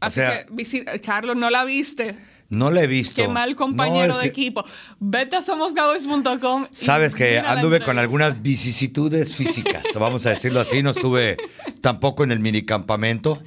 Así 0.00 0.22
que, 0.22 1.00
Carlos, 1.00 1.36
no 1.36 1.50
la 1.50 1.66
viste. 1.66 2.16
No 2.50 2.72
la 2.72 2.82
he 2.82 2.88
visto. 2.88 3.14
Qué 3.14 3.28
mal 3.28 3.54
compañero 3.54 4.18
de 4.18 4.26
equipo. 4.26 4.64
Vete 4.98 5.36
a 5.36 5.40
somoscowboys.com. 5.40 6.66
Sabes 6.72 7.14
que 7.14 7.38
anduve 7.38 7.80
con 7.80 7.96
algunas 7.96 8.42
vicisitudes 8.42 9.32
físicas, 9.32 9.84
vamos 9.94 10.26
a 10.26 10.30
decirlo 10.30 10.58
así. 10.58 10.82
No 10.82 10.90
estuve 10.90 11.36
tampoco 11.80 12.24
en 12.24 12.32
el 12.32 12.40
minicampamento. 12.40 13.40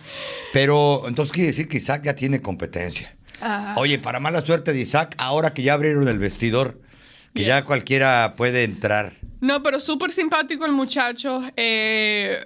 Pero 0.54 1.04
entonces 1.06 1.34
quiere 1.34 1.48
decir 1.48 1.68
que 1.68 1.78
Isaac 1.78 2.04
ya 2.06 2.16
tiene 2.16 2.42
competencia. 2.42 3.14
Oye, 3.76 4.00
para 4.00 4.22
mala 4.22 4.40
suerte 4.40 4.72
de 4.72 4.80
Isaac, 4.80 5.16
ahora 5.18 5.54
que 5.54 5.64
ya 5.64 5.74
abrieron 5.74 6.08
el 6.08 6.18
vestidor, 6.18 6.80
que 7.36 7.44
ya 7.44 7.66
cualquiera 7.66 8.36
puede 8.38 8.64
entrar. 8.64 9.12
No, 9.42 9.62
pero 9.64 9.82
súper 9.82 10.12
simpático 10.12 10.66
el 10.66 10.72
muchacho. 10.72 11.42
Eh, 11.58 12.46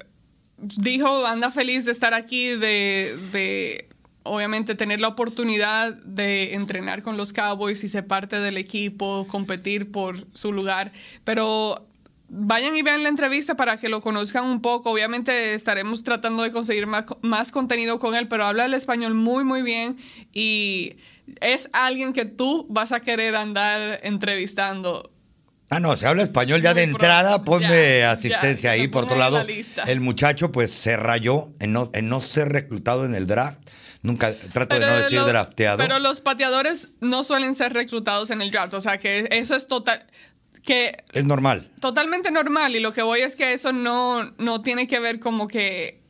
dijo, 0.57 1.23
anda 1.27 1.51
feliz 1.51 1.85
de 1.85 1.91
estar 1.91 2.15
aquí, 2.15 2.47
de 2.47 3.86
obviamente 4.27 4.75
tener 4.75 5.01
la 5.01 5.09
oportunidad 5.09 5.93
de 5.93 6.53
entrenar 6.53 7.01
con 7.03 7.17
los 7.17 7.33
Cowboys 7.33 7.83
y 7.83 7.87
ser 7.87 8.07
parte 8.07 8.39
del 8.39 8.57
equipo, 8.57 9.25
competir 9.27 9.91
por 9.91 10.25
su 10.33 10.53
lugar, 10.53 10.91
pero 11.23 11.87
vayan 12.29 12.75
y 12.75 12.81
vean 12.81 13.03
la 13.03 13.09
entrevista 13.09 13.55
para 13.55 13.77
que 13.77 13.89
lo 13.89 14.01
conozcan 14.01 14.45
un 14.45 14.61
poco. 14.61 14.91
Obviamente 14.91 15.53
estaremos 15.53 16.03
tratando 16.03 16.43
de 16.43 16.51
conseguir 16.51 16.87
más, 16.87 17.05
más 17.21 17.51
contenido 17.51 17.99
con 17.99 18.15
él, 18.15 18.27
pero 18.27 18.45
habla 18.45 18.65
el 18.65 18.73
español 18.73 19.13
muy, 19.13 19.43
muy 19.43 19.61
bien 19.61 19.97
y 20.33 20.97
es 21.41 21.69
alguien 21.73 22.13
que 22.13 22.25
tú 22.25 22.65
vas 22.69 22.91
a 22.91 22.99
querer 22.99 23.35
andar 23.35 23.99
entrevistando. 24.03 25.11
Ah, 25.69 25.81
no, 25.81 25.97
se 25.97 26.07
habla 26.07 26.23
español 26.23 26.61
ya 26.61 26.73
de 26.73 26.83
entrada, 26.83 27.43
ponme 27.43 28.03
asistencia 28.05 28.71
ahí. 28.71 28.87
Por 28.87 29.03
otro 29.03 29.17
lado, 29.17 29.45
el 29.85 29.99
muchacho 29.99 30.51
pues 30.51 30.71
se 30.71 30.95
rayó 30.95 31.49
en 31.59 31.73
no, 31.73 31.89
en 31.93 32.07
no 32.07 32.21
ser 32.21 32.49
reclutado 32.49 33.03
en 33.03 33.15
el 33.15 33.27
draft 33.27 33.59
nunca 34.01 34.33
trato 34.53 34.79
de 34.79 34.85
no 34.85 34.95
decir 34.97 35.21
drafteado. 35.21 35.77
Pero 35.77 35.99
los 35.99 36.21
pateadores 36.21 36.89
no 37.01 37.23
suelen 37.23 37.53
ser 37.53 37.73
reclutados 37.73 38.29
en 38.29 38.41
el 38.41 38.51
draft, 38.51 38.73
o 38.73 38.81
sea 38.81 38.97
que 38.97 39.27
eso 39.31 39.55
es 39.55 39.67
total 39.67 40.05
que 40.67 41.03
es 41.13 41.23
normal. 41.23 41.69
Totalmente 41.79 42.29
normal 42.29 42.75
y 42.75 42.81
lo 42.81 42.91
que 42.91 43.01
voy 43.01 43.21
es 43.21 43.35
que 43.35 43.53
eso 43.53 43.71
no, 43.71 44.31
no 44.37 44.61
tiene 44.61 44.87
que 44.87 44.99
ver 44.99 45.19
como 45.19 45.47
que 45.47 46.01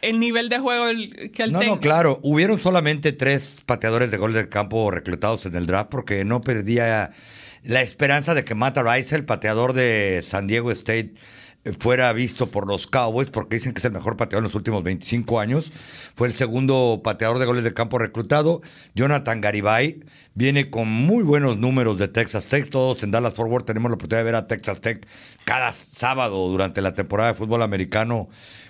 el 0.00 0.18
nivel 0.18 0.48
de 0.48 0.58
juego 0.58 0.86
que 1.32 1.42
él 1.42 1.52
no, 1.52 1.62
No, 1.62 1.80
claro, 1.80 2.18
hubieron 2.22 2.60
solamente 2.60 3.12
tres 3.12 3.58
pateadores 3.66 4.10
de 4.10 4.16
gol 4.16 4.32
del 4.32 4.48
campo 4.48 4.90
reclutados 4.90 5.44
en 5.46 5.56
el 5.56 5.66
draft 5.66 5.90
porque 5.90 6.24
no 6.24 6.40
perdía 6.40 7.10
la 7.64 7.82
esperanza 7.82 8.34
de 8.34 8.44
que 8.44 8.54
Matt 8.54 8.78
Rice, 8.78 9.14
el 9.14 9.24
pateador 9.24 9.74
de 9.74 10.22
San 10.26 10.46
Diego 10.46 10.70
State, 10.70 11.12
fuera 11.78 12.12
visto 12.12 12.50
por 12.50 12.66
los 12.66 12.86
Cowboys, 12.86 13.30
porque 13.30 13.56
dicen 13.56 13.72
que 13.72 13.78
es 13.78 13.84
el 13.84 13.92
mejor 13.92 14.16
pateador 14.16 14.42
en 14.42 14.48
los 14.48 14.54
últimos 14.54 14.82
25 14.82 15.40
años. 15.40 15.72
Fue 16.14 16.28
el 16.28 16.34
segundo 16.34 17.00
pateador 17.02 17.38
de 17.38 17.46
goles 17.46 17.64
de 17.64 17.74
campo 17.74 17.98
reclutado. 17.98 18.62
Jonathan 18.94 19.40
Garibay 19.40 20.00
viene 20.34 20.70
con 20.70 20.88
muy 20.88 21.22
buenos 21.22 21.58
números 21.58 21.98
de 21.98 22.08
Texas 22.08 22.48
Tech. 22.48 22.70
Todos 22.70 23.02
en 23.02 23.10
Dallas 23.10 23.34
Forward 23.34 23.64
tenemos 23.64 23.90
la 23.90 23.96
oportunidad 23.96 24.20
de 24.20 24.24
ver 24.24 24.34
a 24.34 24.46
Texas 24.46 24.80
Tech 24.80 25.06
cada 25.44 25.72
sábado 25.72 26.48
durante 26.48 26.80
la 26.80 26.94
temporada 26.94 27.32
de 27.32 27.38
fútbol 27.38 27.62
americano 27.62 28.28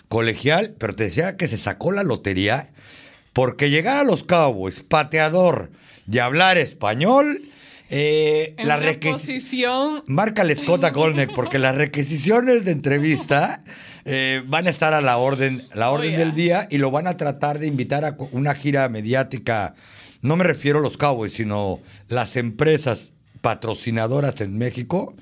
colegial. 0.08 0.74
Pero 0.78 0.94
te 0.94 1.04
decía 1.04 1.36
que 1.36 1.48
se 1.48 1.58
sacó 1.58 1.92
la 1.92 2.02
lotería 2.02 2.70
porque 3.32 3.70
llegar 3.70 4.00
a 4.00 4.04
los 4.04 4.24
Cowboys, 4.24 4.80
pateador 4.80 5.70
y 6.10 6.18
hablar 6.18 6.58
español 6.58 7.42
eh, 7.90 8.54
la 8.58 8.76
requisición. 8.76 10.02
Márcale 10.06 10.54
Scott 10.56 10.84
a 10.84 10.90
Golnick, 10.90 11.34
porque 11.34 11.58
las 11.58 11.74
requisiciones 11.74 12.64
de 12.64 12.72
entrevista 12.72 13.62
eh, 14.04 14.42
van 14.46 14.66
a 14.66 14.70
estar 14.70 14.92
a 14.92 15.00
la 15.00 15.16
orden, 15.16 15.62
la 15.74 15.90
oh, 15.90 15.94
orden 15.94 16.16
del 16.16 16.34
día 16.34 16.66
y 16.70 16.78
lo 16.78 16.90
van 16.90 17.06
a 17.06 17.16
tratar 17.16 17.58
de 17.58 17.66
invitar 17.66 18.04
a 18.04 18.16
una 18.32 18.54
gira 18.54 18.88
mediática. 18.88 19.74
No 20.20 20.36
me 20.36 20.44
refiero 20.44 20.80
a 20.80 20.82
los 20.82 20.96
Cowboys, 20.98 21.32
sino 21.32 21.80
las 22.08 22.36
empresas 22.36 23.12
patrocinadoras 23.40 24.40
en 24.40 24.58
México 24.58 25.14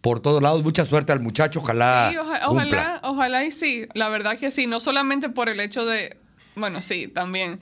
por 0.00 0.20
todos 0.20 0.42
lados. 0.42 0.62
Mucha 0.62 0.84
suerte 0.84 1.12
al 1.12 1.20
muchacho, 1.20 1.60
ojalá. 1.60 2.12
ojalá, 2.46 3.00
ojalá 3.02 3.44
y 3.44 3.50
sí. 3.50 3.86
La 3.94 4.08
verdad 4.08 4.38
que 4.38 4.50
sí, 4.50 4.66
no 4.66 4.80
solamente 4.80 5.28
por 5.28 5.48
el 5.48 5.60
hecho 5.60 5.86
de. 5.86 6.16
Bueno, 6.56 6.82
sí, 6.82 7.08
también. 7.08 7.60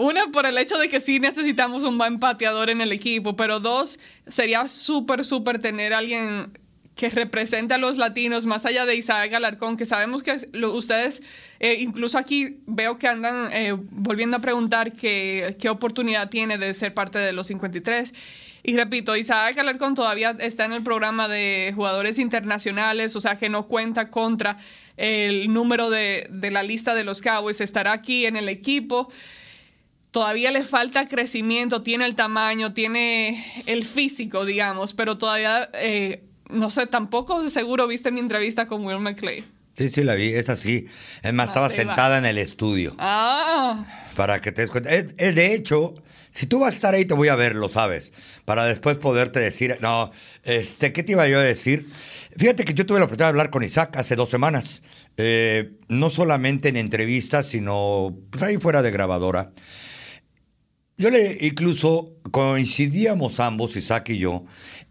Una, 0.00 0.28
por 0.28 0.46
el 0.46 0.56
hecho 0.56 0.78
de 0.78 0.88
que 0.88 0.98
sí 0.98 1.20
necesitamos 1.20 1.82
un 1.82 1.98
buen 1.98 2.20
pateador 2.20 2.70
en 2.70 2.80
el 2.80 2.90
equipo, 2.90 3.36
pero 3.36 3.60
dos, 3.60 3.98
sería 4.26 4.66
súper, 4.66 5.26
súper 5.26 5.60
tener 5.60 5.92
alguien 5.92 6.58
que 6.96 7.10
represente 7.10 7.74
a 7.74 7.78
los 7.78 7.98
latinos, 7.98 8.46
más 8.46 8.64
allá 8.64 8.86
de 8.86 8.96
Isaac 8.96 9.34
Alarcón, 9.34 9.76
que 9.76 9.84
sabemos 9.84 10.22
que 10.22 10.38
ustedes, 10.68 11.22
eh, 11.58 11.76
incluso 11.80 12.16
aquí 12.16 12.62
veo 12.66 12.96
que 12.96 13.08
andan 13.08 13.52
eh, 13.52 13.76
volviendo 13.76 14.38
a 14.38 14.40
preguntar 14.40 14.92
qué, 14.94 15.54
qué 15.60 15.68
oportunidad 15.68 16.30
tiene 16.30 16.56
de 16.56 16.72
ser 16.72 16.94
parte 16.94 17.18
de 17.18 17.34
los 17.34 17.48
53. 17.48 18.14
Y 18.62 18.76
repito, 18.76 19.14
Isaac 19.16 19.58
Alarcón 19.58 19.94
todavía 19.94 20.34
está 20.38 20.64
en 20.64 20.72
el 20.72 20.82
programa 20.82 21.28
de 21.28 21.74
jugadores 21.74 22.18
internacionales, 22.18 23.14
o 23.16 23.20
sea 23.20 23.36
que 23.36 23.50
no 23.50 23.64
cuenta 23.64 24.08
contra 24.08 24.56
el 24.96 25.52
número 25.52 25.90
de, 25.90 26.26
de 26.30 26.50
la 26.50 26.62
lista 26.62 26.94
de 26.94 27.04
los 27.04 27.20
Cowboys, 27.20 27.60
estará 27.60 27.92
aquí 27.92 28.24
en 28.24 28.38
el 28.38 28.48
equipo 28.48 29.10
todavía 30.10 30.50
le 30.50 30.64
falta 30.64 31.06
crecimiento, 31.06 31.82
tiene 31.82 32.06
el 32.06 32.14
tamaño, 32.14 32.74
tiene 32.74 33.44
el 33.66 33.84
físico, 33.84 34.44
digamos, 34.44 34.94
pero 34.94 35.18
todavía, 35.18 35.70
eh, 35.74 36.24
no 36.48 36.70
sé, 36.70 36.86
tampoco 36.86 37.48
seguro 37.48 37.86
viste 37.86 38.10
mi 38.10 38.20
entrevista 38.20 38.66
con 38.66 38.84
Will 38.84 39.00
McClay. 39.00 39.44
Sí, 39.76 39.88
sí, 39.88 40.04
la 40.04 40.14
vi, 40.14 40.28
es 40.28 40.48
así. 40.48 40.86
Es 41.22 41.32
más, 41.32 41.48
estaba 41.48 41.70
sentada 41.70 42.18
en 42.18 42.26
el 42.26 42.38
estudio. 42.38 42.94
Ah. 42.98 43.84
Para 44.14 44.40
que 44.40 44.52
te 44.52 44.62
des 44.62 44.70
cuenta. 44.70 44.90
de 44.90 45.54
hecho, 45.54 45.94
si 46.30 46.46
tú 46.46 46.60
vas 46.60 46.72
a 46.72 46.74
estar 46.74 46.94
ahí, 46.94 47.04
te 47.04 47.14
voy 47.14 47.28
a 47.28 47.34
ver, 47.34 47.54
lo 47.54 47.68
sabes. 47.68 48.12
Para 48.44 48.64
después 48.66 48.96
poderte 48.96 49.40
decir, 49.40 49.78
no, 49.80 50.10
este, 50.44 50.92
¿qué 50.92 51.02
te 51.02 51.12
iba 51.12 51.26
yo 51.28 51.38
a 51.38 51.42
decir? 51.42 51.88
Fíjate 52.36 52.64
que 52.64 52.74
yo 52.74 52.86
tuve 52.86 52.98
la 52.98 53.06
oportunidad 53.06 53.26
de 53.26 53.30
hablar 53.30 53.50
con 53.50 53.62
Isaac 53.62 53.96
hace 53.96 54.16
dos 54.16 54.28
semanas. 54.28 54.82
Eh, 55.16 55.72
no 55.88 56.08
solamente 56.08 56.68
en 56.68 56.76
entrevistas, 56.76 57.46
sino 57.46 58.16
pues 58.30 58.42
ahí 58.42 58.58
fuera 58.58 58.82
de 58.82 58.90
grabadora. 58.90 59.50
Yo 61.00 61.08
le 61.08 61.38
incluso 61.40 62.12
coincidíamos 62.30 63.40
ambos, 63.40 63.74
Isaac 63.74 64.10
y 64.10 64.18
yo, 64.18 64.44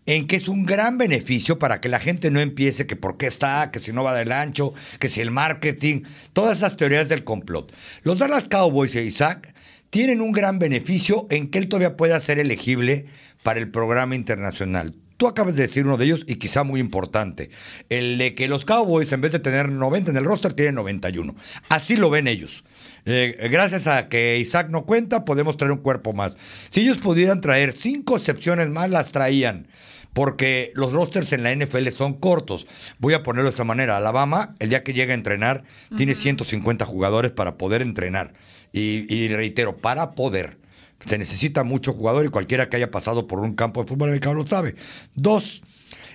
en 0.07 0.25
que 0.25 0.37
es 0.37 0.47
un 0.47 0.65
gran 0.65 0.97
beneficio 0.97 1.59
para 1.59 1.81
que 1.81 1.87
la 1.87 1.99
gente 1.99 2.31
no 2.31 2.39
empiece 2.39 2.87
que 2.87 2.95
por 2.95 3.17
qué 3.17 3.27
está, 3.27 3.69
que 3.69 3.77
si 3.77 3.93
no 3.93 4.03
va 4.03 4.15
del 4.15 4.31
ancho, 4.31 4.73
que 4.99 5.07
si 5.07 5.21
el 5.21 5.29
marketing, 5.29 6.01
todas 6.33 6.57
esas 6.57 6.77
teorías 6.77 7.09
del 7.09 7.23
complot. 7.23 7.75
Los 8.01 8.17
Dallas 8.17 8.47
Cowboys 8.47 8.95
e 8.95 9.05
Isaac 9.05 9.53
tienen 9.91 10.19
un 10.19 10.31
gran 10.31 10.57
beneficio 10.57 11.27
en 11.29 11.51
que 11.51 11.59
él 11.59 11.67
todavía 11.67 11.95
pueda 11.95 12.19
ser 12.19 12.39
elegible 12.39 13.05
para 13.43 13.59
el 13.59 13.69
programa 13.69 14.15
internacional. 14.15 14.95
Tú 15.17 15.27
acabas 15.27 15.53
de 15.53 15.67
decir 15.67 15.85
uno 15.85 15.97
de 15.97 16.05
ellos 16.05 16.23
y 16.27 16.37
quizá 16.37 16.63
muy 16.63 16.79
importante, 16.79 17.51
el 17.89 18.17
de 18.17 18.33
que 18.33 18.47
los 18.47 18.65
Cowboys 18.65 19.11
en 19.11 19.21
vez 19.21 19.31
de 19.31 19.37
tener 19.37 19.69
90 19.69 20.09
en 20.09 20.17
el 20.17 20.25
roster 20.25 20.53
tienen 20.53 20.73
91. 20.73 21.35
Así 21.69 21.97
lo 21.97 22.09
ven 22.09 22.27
ellos. 22.27 22.63
Eh, 23.11 23.49
gracias 23.49 23.87
a 23.87 24.07
que 24.07 24.37
Isaac 24.37 24.69
no 24.69 24.85
cuenta, 24.85 25.25
podemos 25.25 25.57
traer 25.57 25.71
un 25.71 25.79
cuerpo 25.79 26.13
más. 26.13 26.37
Si 26.69 26.81
ellos 26.81 26.97
pudieran 26.97 27.41
traer 27.41 27.75
cinco 27.75 28.15
excepciones 28.15 28.69
más, 28.69 28.91
las 28.91 29.11
traían. 29.11 29.67
Porque 30.13 30.71
los 30.75 30.91
rosters 30.91 31.33
en 31.33 31.41
la 31.41 31.51
NFL 31.55 31.87
son 31.87 32.13
cortos. 32.13 32.67
Voy 32.99 33.15
a 33.15 33.23
ponerlo 33.23 33.49
de 33.49 33.51
esta 33.51 33.63
manera. 33.63 33.97
Alabama, 33.97 34.53
el 34.59 34.69
día 34.69 34.83
que 34.83 34.93
llega 34.93 35.13
a 35.13 35.15
entrenar, 35.15 35.63
tiene 35.97 36.13
150 36.13 36.85
jugadores 36.85 37.31
para 37.31 37.57
poder 37.57 37.81
entrenar. 37.81 38.33
Y, 38.73 39.27
reitero, 39.29 39.77
para 39.77 40.11
poder. 40.11 40.59
Se 41.07 41.17
necesita 41.17 41.63
mucho 41.63 41.93
jugador 41.93 42.25
y 42.25 42.29
cualquiera 42.29 42.69
que 42.69 42.77
haya 42.77 42.91
pasado 42.91 43.25
por 43.25 43.39
un 43.39 43.53
campo 43.53 43.81
de 43.81 43.89
fútbol 43.89 44.09
americano 44.09 44.35
lo 44.35 44.47
sabe. 44.47 44.75
Dos, 45.15 45.63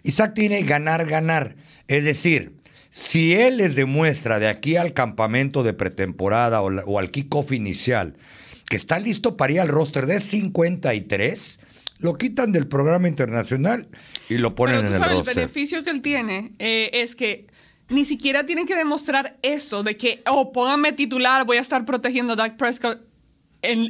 Isaac 0.04 0.34
tiene 0.34 0.62
ganar, 0.62 1.06
ganar. 1.06 1.56
Es 1.88 2.04
decir, 2.04 2.56
si 2.94 3.34
él 3.34 3.56
les 3.56 3.74
demuestra 3.74 4.38
de 4.38 4.46
aquí 4.46 4.76
al 4.76 4.92
campamento 4.92 5.64
de 5.64 5.72
pretemporada 5.72 6.62
o, 6.62 6.98
al 7.00 7.10
kickoff 7.10 7.50
inicial 7.50 8.14
que 8.68 8.76
está 8.76 9.00
listo 9.00 9.36
para 9.36 9.52
ir 9.52 9.60
al 9.60 9.66
roster 9.66 10.06
de 10.06 10.20
53, 10.20 11.58
lo 11.98 12.16
quitan 12.16 12.52
del 12.52 12.68
programa 12.68 13.08
internacional 13.08 13.88
y 14.28 14.38
lo 14.38 14.54
ponen 14.54 14.86
en 14.86 14.94
el 14.94 15.02
roster. 15.02 15.30
El 15.30 15.34
beneficio 15.34 15.82
que 15.82 15.90
él 15.90 16.02
tiene 16.02 16.52
eh, 16.60 16.90
es 16.92 17.16
que 17.16 17.48
ni 17.88 18.04
siquiera 18.04 18.46
tienen 18.46 18.64
que 18.64 18.76
demostrar 18.76 19.38
eso 19.42 19.82
de 19.82 19.96
que, 19.96 20.22
oh, 20.28 20.52
pónganme 20.52 20.92
titular, 20.92 21.44
voy 21.44 21.56
a 21.56 21.62
estar 21.62 21.84
protegiendo 21.84 22.34
a 22.34 22.36
Dak 22.36 22.56
Prescott 22.56 23.00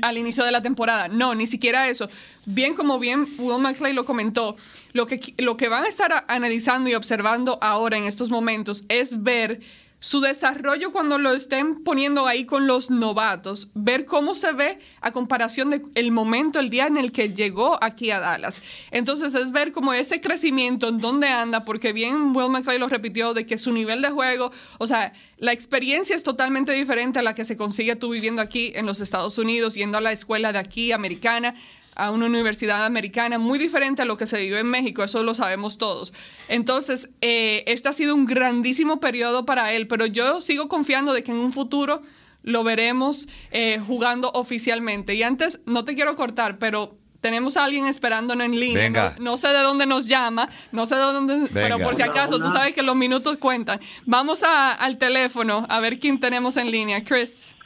al 0.02 0.18
inicio 0.18 0.44
de 0.44 0.52
la 0.52 0.62
temporada. 0.62 1.08
No, 1.08 1.34
ni 1.34 1.46
siquiera 1.46 1.88
eso. 1.88 2.08
Bien 2.46 2.74
como 2.74 2.98
bien 2.98 3.26
Will 3.38 3.60
McClay 3.60 3.92
lo 3.92 4.04
comentó, 4.04 4.56
lo 4.92 5.06
que, 5.06 5.34
lo 5.38 5.56
que 5.56 5.68
van 5.68 5.84
a 5.84 5.88
estar 5.88 6.24
analizando 6.28 6.88
y 6.90 6.94
observando 6.94 7.58
ahora 7.60 7.96
en 7.96 8.04
estos 8.04 8.30
momentos 8.30 8.84
es 8.88 9.22
ver 9.22 9.60
su 10.04 10.20
desarrollo 10.20 10.92
cuando 10.92 11.16
lo 11.16 11.32
estén 11.32 11.82
poniendo 11.82 12.26
ahí 12.26 12.44
con 12.44 12.66
los 12.66 12.90
novatos, 12.90 13.70
ver 13.72 14.04
cómo 14.04 14.34
se 14.34 14.52
ve 14.52 14.78
a 15.00 15.12
comparación 15.12 15.70
del 15.70 15.82
el 15.94 16.12
momento, 16.12 16.60
el 16.60 16.68
día 16.68 16.86
en 16.88 16.98
el 16.98 17.10
que 17.10 17.32
llegó 17.32 17.82
aquí 17.82 18.10
a 18.10 18.20
Dallas. 18.20 18.60
Entonces 18.90 19.34
es 19.34 19.50
ver 19.50 19.72
como 19.72 19.94
ese 19.94 20.20
crecimiento, 20.20 20.88
en 20.88 20.98
dónde 20.98 21.28
anda, 21.28 21.64
porque 21.64 21.94
bien 21.94 22.36
Will 22.36 22.50
McClay 22.50 22.78
lo 22.78 22.90
repitió, 22.90 23.32
de 23.32 23.46
que 23.46 23.56
su 23.56 23.72
nivel 23.72 24.02
de 24.02 24.10
juego, 24.10 24.52
o 24.76 24.86
sea, 24.86 25.14
la 25.38 25.52
experiencia 25.52 26.14
es 26.14 26.22
totalmente 26.22 26.72
diferente 26.72 27.20
a 27.20 27.22
la 27.22 27.32
que 27.32 27.46
se 27.46 27.56
consigue 27.56 27.96
tú 27.96 28.10
viviendo 28.10 28.42
aquí 28.42 28.72
en 28.74 28.84
los 28.84 29.00
Estados 29.00 29.38
Unidos, 29.38 29.74
yendo 29.74 29.96
a 29.96 30.02
la 30.02 30.12
escuela 30.12 30.52
de 30.52 30.58
aquí 30.58 30.92
americana 30.92 31.54
a 31.96 32.10
una 32.10 32.26
universidad 32.26 32.84
americana 32.84 33.38
muy 33.38 33.58
diferente 33.58 34.02
a 34.02 34.04
lo 34.04 34.16
que 34.16 34.26
se 34.26 34.38
vive 34.38 34.60
en 34.60 34.70
México, 34.70 35.04
eso 35.04 35.22
lo 35.22 35.34
sabemos 35.34 35.78
todos. 35.78 36.12
Entonces, 36.48 37.10
eh, 37.20 37.64
este 37.66 37.88
ha 37.88 37.92
sido 37.92 38.14
un 38.14 38.26
grandísimo 38.26 39.00
periodo 39.00 39.44
para 39.46 39.72
él, 39.72 39.86
pero 39.86 40.06
yo 40.06 40.40
sigo 40.40 40.68
confiando 40.68 41.12
de 41.12 41.22
que 41.22 41.32
en 41.32 41.38
un 41.38 41.52
futuro 41.52 42.02
lo 42.42 42.62
veremos 42.62 43.28
eh, 43.52 43.80
jugando 43.84 44.30
oficialmente. 44.32 45.14
Y 45.14 45.22
antes, 45.22 45.62
no 45.66 45.84
te 45.84 45.94
quiero 45.94 46.14
cortar, 46.14 46.58
pero 46.58 46.96
tenemos 47.24 47.56
a 47.56 47.64
alguien 47.64 47.86
esperándonos 47.86 48.44
en 48.44 48.60
línea. 48.60 49.14
No, 49.18 49.38
sé 49.38 49.48
de 49.48 49.62
dónde 49.62 49.86
nos 49.86 50.06
llama, 50.06 50.50
no 50.72 50.84
sé 50.84 50.94
de 50.94 51.00
dónde, 51.00 51.48
pero 51.54 51.78
por 51.78 51.94
si 51.94 52.02
acaso, 52.02 52.38
tú 52.38 52.50
sabes 52.50 52.74
que 52.74 52.82
los 52.82 52.96
minutos 52.96 53.38
cuentan. 53.38 53.80
Vamos 54.04 54.42
al 54.44 54.98
teléfono 54.98 55.64
a 55.70 55.80
ver 55.80 55.98
quién 55.98 56.20
tenemos 56.20 56.58
en 56.58 56.70
línea. 56.70 57.02
Chris. 57.02 57.56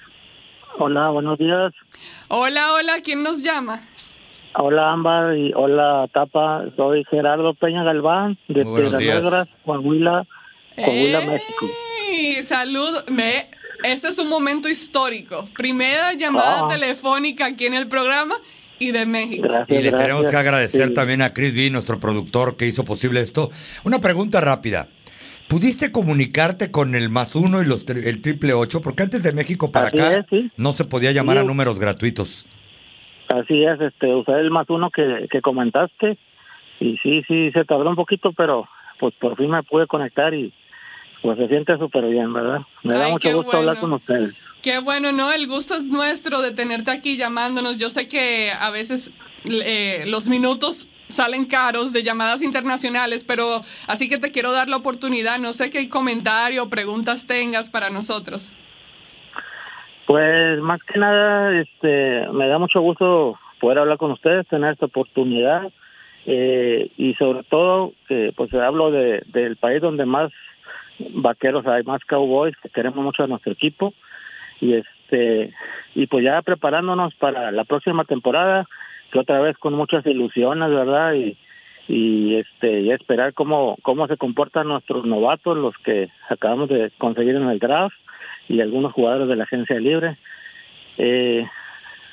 Hola, 0.79 1.09
buenos 1.09 1.38
días. 1.41 1.73
Hola, 2.29 2.73
hola, 2.73 3.01
¿quién 3.03 3.25
nos 3.25 3.43
llama? 3.43 3.81
Hola 4.54 4.92
Ámbar 4.92 5.37
y 5.37 5.52
hola 5.54 6.08
Tapa, 6.12 6.64
soy 6.76 7.04
Gerardo 7.11 7.54
Peña 7.54 7.84
Galván 7.84 8.38
de 8.48 8.64
Piedras 8.64 9.00
Negras, 9.00 9.48
Coahuila, 9.64 10.26
Coahuila, 10.74 11.20
México. 11.20 11.66
Salud, 12.42 13.04
me, 13.08 13.50
este 13.84 14.08
es 14.08 14.18
un 14.18 14.28
momento 14.28 14.68
histórico. 14.68 15.44
Primera 15.56 16.14
llamada 16.14 16.64
ah. 16.64 16.68
telefónica 16.68 17.46
aquí 17.46 17.66
en 17.66 17.74
el 17.74 17.88
programa 17.88 18.37
y 18.78 18.90
de 18.92 19.06
México. 19.06 19.48
y 19.68 19.78
le 19.78 19.92
tenemos 19.92 20.26
que 20.26 20.37
agradecer 20.37 20.94
también 20.94 21.22
a 21.22 21.32
Chris 21.34 21.54
B, 21.54 21.70
nuestro 21.70 22.00
productor, 22.00 22.56
que 22.56 22.66
hizo 22.66 22.84
posible 22.84 23.20
esto. 23.20 23.50
Una 23.84 24.00
pregunta 24.00 24.40
rápida. 24.40 24.88
¿Pudiste 25.48 25.92
comunicarte 25.92 26.70
con 26.70 26.94
el 26.94 27.08
más 27.08 27.34
uno 27.34 27.62
y 27.62 27.64
los 27.64 27.88
el 27.88 28.20
triple 28.20 28.52
ocho? 28.52 28.82
Porque 28.82 29.02
antes 29.02 29.22
de 29.22 29.32
México 29.32 29.72
para 29.72 29.88
acá 29.88 30.26
no 30.56 30.72
se 30.72 30.84
podía 30.84 31.12
llamar 31.12 31.38
a 31.38 31.44
números 31.44 31.78
gratuitos. 31.78 32.44
Así 33.40 33.64
es, 33.64 33.81
este, 33.81 34.14
usé 34.14 34.33
el 34.33 34.51
más 34.51 34.68
uno 34.70 34.90
que, 34.90 35.29
que 35.31 35.40
comentaste 35.40 36.18
y 36.81 36.96
sí, 36.98 37.22
sí, 37.27 37.51
se 37.53 37.64
tardó 37.64 37.88
un 37.88 37.96
poquito, 37.96 38.33
pero 38.33 38.68
pues 38.98 39.14
por 39.14 39.37
fin 39.37 39.51
me 39.51 39.62
pude 39.62 39.87
conectar 39.87 40.35
y 40.35 40.53
pues 41.22 41.38
se 41.38 41.48
siente 41.48 41.77
súper 41.79 42.07
bien, 42.07 42.33
¿verdad? 42.33 42.61
Me 42.83 42.94
da 42.94 43.09
mucho 43.09 43.35
gusto 43.35 43.57
hablar 43.57 43.81
con 43.81 43.92
ustedes. 43.92 44.35
Qué 44.62 44.79
bueno, 44.81 45.12
¿no? 45.12 45.33
El 45.33 45.46
gusto 45.46 45.74
es 45.74 45.85
nuestro 45.85 46.40
de 46.40 46.53
tenerte 46.53 46.90
aquí 46.90 47.16
llamándonos. 47.16 47.79
Yo 47.79 47.90
sé 47.90 48.09
que 48.09 48.51
a 48.51 48.70
veces 48.70 49.12
eh, 49.48 50.05
los 50.07 50.29
minutos 50.29 50.88
salen 51.09 51.46
caros 51.46 51.92
de 51.92 52.03
llamadas 52.03 52.42
internacionales, 52.42 53.24
pero 53.24 53.62
así 53.87 54.09
que 54.09 54.18
te 54.18 54.31
quiero 54.31 54.53
dar 54.53 54.68
la 54.68 54.77
oportunidad. 54.77 55.38
No 55.38 55.53
sé 55.53 55.70
qué 55.70 55.88
comentario 55.88 56.64
o 56.64 56.68
preguntas 56.68 57.27
tengas 57.27 57.70
para 57.70 57.90
nosotros. 57.90 58.53
Pues 60.09 60.59
más 60.61 60.83
que 60.85 60.99
nada, 60.99 61.55
este, 61.61 62.27
me 62.33 62.49
da 62.49 62.59
mucho 62.59 62.81
gusto 62.81 63.38
poder 63.61 63.81
hablar 63.81 63.99
con 63.99 64.11
ustedes, 64.11 64.49
tener 64.49 64.73
esta 64.73 64.87
oportunidad 64.87 65.71
eh, 66.25 66.90
y 66.97 67.12
sobre 67.16 67.42
todo, 67.42 67.92
que 68.09 68.33
pues 68.35 68.55
hablo 68.55 68.90
de, 68.90 69.23
del 69.27 69.57
país 69.57 69.83
donde 69.83 70.07
más 70.07 70.33
vaqueros 71.11 71.66
hay, 71.66 71.83
más 71.83 72.03
cowboys, 72.07 72.57
que 72.62 72.71
queremos 72.71 73.05
mucho 73.05 73.23
a 73.23 73.27
nuestro 73.27 73.53
equipo 73.53 73.92
y 74.62 74.77
este 74.77 75.53
y 75.94 76.07
pues 76.07 76.25
ya 76.25 76.40
preparándonos 76.40 77.14
para 77.16 77.53
la 77.53 77.64
próxima 77.64 78.05
temporada 78.05 78.66
que 79.12 79.18
otra 79.18 79.40
vez 79.40 79.59
con 79.59 79.75
muchas 79.75 80.07
ilusiones, 80.07 80.71
¿verdad? 80.71 81.12
Y, 81.12 81.37
y 81.87 82.37
este 82.37 82.81
y 82.81 82.92
esperar 82.92 83.35
cómo 83.35 83.77
cómo 83.83 84.07
se 84.07 84.16
comportan 84.16 84.68
nuestros 84.68 85.05
novatos, 85.05 85.55
los 85.59 85.77
que 85.85 86.09
acabamos 86.31 86.71
de 86.71 86.90
conseguir 86.97 87.35
en 87.35 87.51
el 87.51 87.59
draft 87.59 87.94
y 88.48 88.61
algunos 88.61 88.92
jugadores 88.92 89.28
de 89.28 89.37
la 89.37 89.44
agencia 89.44 89.78
libre. 89.78 90.16
Eh, 90.96 91.46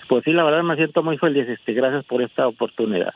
pues 0.07 0.23
sí, 0.23 0.31
la 0.31 0.43
verdad 0.43 0.63
me 0.63 0.75
siento 0.75 1.01
muy 1.03 1.17
feliz. 1.17 1.47
Este, 1.47 1.73
gracias 1.73 2.05
por 2.05 2.21
esta 2.21 2.47
oportunidad. 2.47 3.13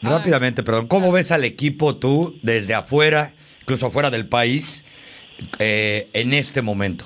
rápidamente, 0.00 0.62
perdón, 0.62 0.88
¿cómo 0.88 1.12
ves 1.12 1.32
al 1.32 1.44
equipo 1.44 1.96
tú 1.96 2.38
desde 2.42 2.74
afuera, 2.74 3.30
incluso 3.62 3.86
afuera 3.86 4.10
del 4.10 4.28
país, 4.28 4.84
eh, 5.58 6.08
en 6.14 6.32
este 6.32 6.62
momento? 6.62 7.04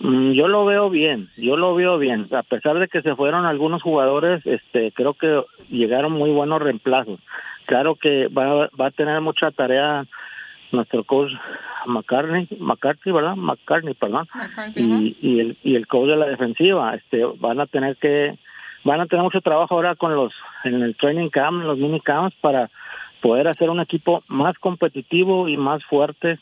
Mm, 0.00 0.32
yo 0.32 0.48
lo 0.48 0.64
veo 0.64 0.90
bien, 0.90 1.28
yo 1.36 1.56
lo 1.56 1.74
veo 1.74 1.98
bien. 1.98 2.26
A 2.32 2.42
pesar 2.42 2.78
de 2.78 2.88
que 2.88 3.02
se 3.02 3.14
fueron 3.14 3.46
algunos 3.46 3.82
jugadores, 3.82 4.44
este, 4.44 4.90
creo 4.92 5.14
que 5.14 5.42
llegaron 5.70 6.12
muy 6.12 6.30
buenos 6.30 6.60
reemplazos. 6.60 7.20
Claro 7.66 7.94
que 7.94 8.26
va, 8.26 8.68
va 8.78 8.86
a 8.86 8.90
tener 8.90 9.20
mucha 9.20 9.52
tarea 9.52 10.04
nuestro 10.72 11.04
coach 11.04 11.30
McCartney, 11.86 12.48
McCarthy, 12.58 13.10
¿verdad? 13.10 13.36
McCartney, 13.36 13.94
perdón. 13.94 14.26
y, 14.74 15.16
y, 15.20 15.40
el, 15.40 15.56
y 15.62 15.76
el 15.76 15.86
coach 15.86 16.08
de 16.08 16.16
la 16.16 16.26
defensiva, 16.26 16.94
este, 16.94 17.24
van 17.38 17.60
a 17.60 17.66
tener 17.66 17.96
que, 17.96 18.36
van 18.84 19.00
a 19.00 19.06
tener 19.06 19.22
mucho 19.22 19.40
trabajo 19.40 19.74
ahora 19.74 19.94
con 19.94 20.14
los, 20.14 20.32
en 20.64 20.82
el 20.82 20.96
training 20.96 21.28
camp, 21.28 21.60
en 21.60 21.68
los 21.68 21.78
mini 21.78 22.00
camps 22.00 22.34
para 22.40 22.70
poder 23.20 23.48
hacer 23.48 23.70
un 23.70 23.80
equipo 23.80 24.22
más 24.28 24.58
competitivo 24.58 25.48
y 25.48 25.56
más 25.56 25.84
fuerte 25.84 26.38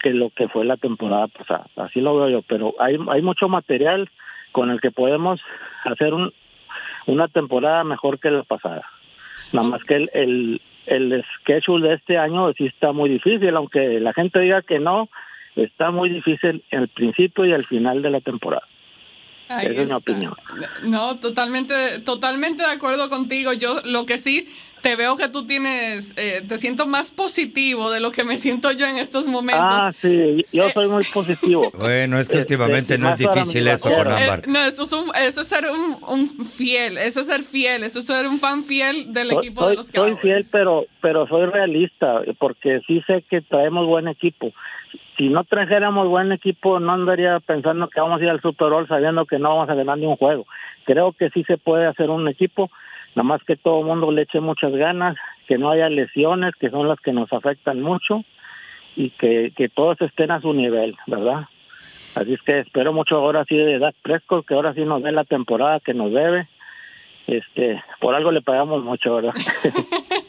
que 0.00 0.10
lo 0.10 0.30
que 0.30 0.48
fue 0.48 0.64
la 0.64 0.76
temporada 0.76 1.28
pasada. 1.28 1.66
Así 1.76 2.00
lo 2.00 2.16
veo 2.16 2.28
yo, 2.28 2.42
pero 2.42 2.74
hay, 2.78 2.96
hay 3.10 3.22
mucho 3.22 3.48
material 3.48 4.10
con 4.52 4.70
el 4.70 4.80
que 4.80 4.90
podemos 4.90 5.40
hacer 5.84 6.14
un, 6.14 6.32
una 7.06 7.28
temporada 7.28 7.84
mejor 7.84 8.18
que 8.18 8.30
la 8.30 8.42
pasada. 8.42 8.82
Nada 9.52 9.68
más 9.68 9.82
que 9.84 9.96
el, 9.96 10.10
el, 10.14 10.60
el 10.86 11.24
schedule 11.40 11.88
de 11.88 11.94
este 11.94 12.18
año 12.18 12.52
sí 12.54 12.66
está 12.66 12.92
muy 12.92 13.10
difícil, 13.10 13.54
aunque 13.56 14.00
la 14.00 14.12
gente 14.12 14.40
diga 14.40 14.62
que 14.62 14.78
no, 14.78 15.08
está 15.56 15.90
muy 15.90 16.10
difícil 16.10 16.64
el 16.70 16.88
principio 16.88 17.44
y 17.44 17.52
el 17.52 17.66
final 17.66 18.02
de 18.02 18.10
la 18.10 18.20
temporada. 18.20 18.66
Esa 19.48 19.62
es 19.62 19.88
mi 19.88 19.94
opinión. 19.94 20.34
No, 20.84 21.14
totalmente, 21.16 22.00
totalmente 22.00 22.62
de 22.62 22.70
acuerdo 22.70 23.08
contigo. 23.08 23.52
Yo 23.52 23.76
lo 23.84 24.06
que 24.06 24.16
sí 24.16 24.46
te 24.82 24.96
veo 24.96 25.16
que 25.16 25.28
tú 25.28 25.46
tienes, 25.46 26.12
eh, 26.18 26.42
te 26.46 26.58
siento 26.58 26.86
más 26.86 27.12
positivo 27.12 27.90
de 27.90 28.00
lo 28.00 28.10
que 28.10 28.24
me 28.24 28.36
siento 28.36 28.72
yo 28.72 28.86
en 28.86 28.98
estos 28.98 29.28
momentos. 29.28 29.64
Ah, 29.64 29.92
sí, 30.00 30.44
yo 30.52 30.68
soy 30.70 30.88
muy 30.88 31.04
positivo. 31.04 31.70
bueno, 31.78 32.18
es 32.18 32.28
que 32.28 32.38
este, 32.38 32.54
últimamente 32.54 32.98
no 32.98 33.10
es 33.10 33.18
difícil 33.18 33.66
eso 33.68 33.88
con 33.90 34.08
Ámbar. 34.08 34.40
Eh, 34.40 34.42
no, 34.48 34.58
eso 34.58 34.82
es, 34.82 34.92
eso 34.92 35.40
es 35.40 35.46
ser 35.46 35.64
un, 35.66 36.28
fiel, 36.44 36.98
eso 36.98 37.20
es 37.20 37.26
ser 37.28 37.42
fiel, 37.42 37.84
eso 37.84 38.00
es 38.00 38.06
ser 38.06 38.26
un 38.26 38.38
fan 38.38 38.64
fiel 38.64 39.12
del 39.12 39.30
equipo 39.30 39.68
de 39.68 39.76
los 39.76 39.90
Cowboys. 39.90 40.14
Soy 40.14 40.20
fiel, 40.20 40.46
pero, 40.50 40.84
pero 41.00 41.26
soy 41.28 41.46
realista, 41.46 42.22
porque 42.38 42.80
sí 42.86 43.02
sé 43.06 43.24
que 43.30 43.40
traemos 43.40 43.86
buen 43.86 44.08
equipo. 44.08 44.52
Si 45.16 45.28
no 45.28 45.44
trajéramos 45.44 46.08
buen 46.08 46.32
equipo, 46.32 46.80
no 46.80 46.92
andaría 46.92 47.38
pensando 47.38 47.88
que 47.88 48.00
vamos 48.00 48.20
a 48.20 48.24
ir 48.24 48.30
al 48.30 48.42
Super 48.42 48.70
Bowl 48.70 48.88
sabiendo 48.88 49.26
que 49.26 49.38
no 49.38 49.50
vamos 49.50 49.68
a 49.68 49.74
ganar 49.74 49.96
ni 49.98 50.06
un 50.06 50.16
juego. 50.16 50.44
Creo 50.84 51.12
que 51.12 51.30
sí 51.30 51.44
se 51.44 51.58
puede 51.58 51.86
hacer 51.86 52.10
un 52.10 52.26
equipo 52.26 52.70
nada 53.14 53.24
más 53.24 53.42
que 53.44 53.56
todo 53.56 53.80
el 53.80 53.86
mundo 53.86 54.10
le 54.10 54.22
eche 54.22 54.40
muchas 54.40 54.72
ganas, 54.72 55.16
que 55.46 55.58
no 55.58 55.70
haya 55.70 55.88
lesiones, 55.88 56.54
que 56.56 56.70
son 56.70 56.88
las 56.88 57.00
que 57.00 57.12
nos 57.12 57.32
afectan 57.32 57.80
mucho, 57.80 58.24
y 58.96 59.10
que, 59.10 59.52
que 59.56 59.68
todos 59.68 60.00
estén 60.00 60.30
a 60.30 60.40
su 60.40 60.52
nivel, 60.52 60.96
¿verdad? 61.06 61.46
Así 62.14 62.34
es 62.34 62.42
que 62.42 62.60
espero 62.60 62.92
mucho 62.92 63.16
ahora 63.16 63.44
sí 63.48 63.56
de 63.56 63.78
Dak 63.78 63.94
Prescott, 64.02 64.46
que 64.46 64.54
ahora 64.54 64.74
sí 64.74 64.84
nos 64.84 65.02
dé 65.02 65.12
la 65.12 65.24
temporada 65.24 65.80
que 65.80 65.94
nos 65.94 66.12
debe. 66.12 66.48
Este, 67.26 67.82
por 68.00 68.14
algo 68.14 68.32
le 68.32 68.42
pagamos 68.42 68.82
mucho, 68.84 69.14
¿verdad? 69.14 69.32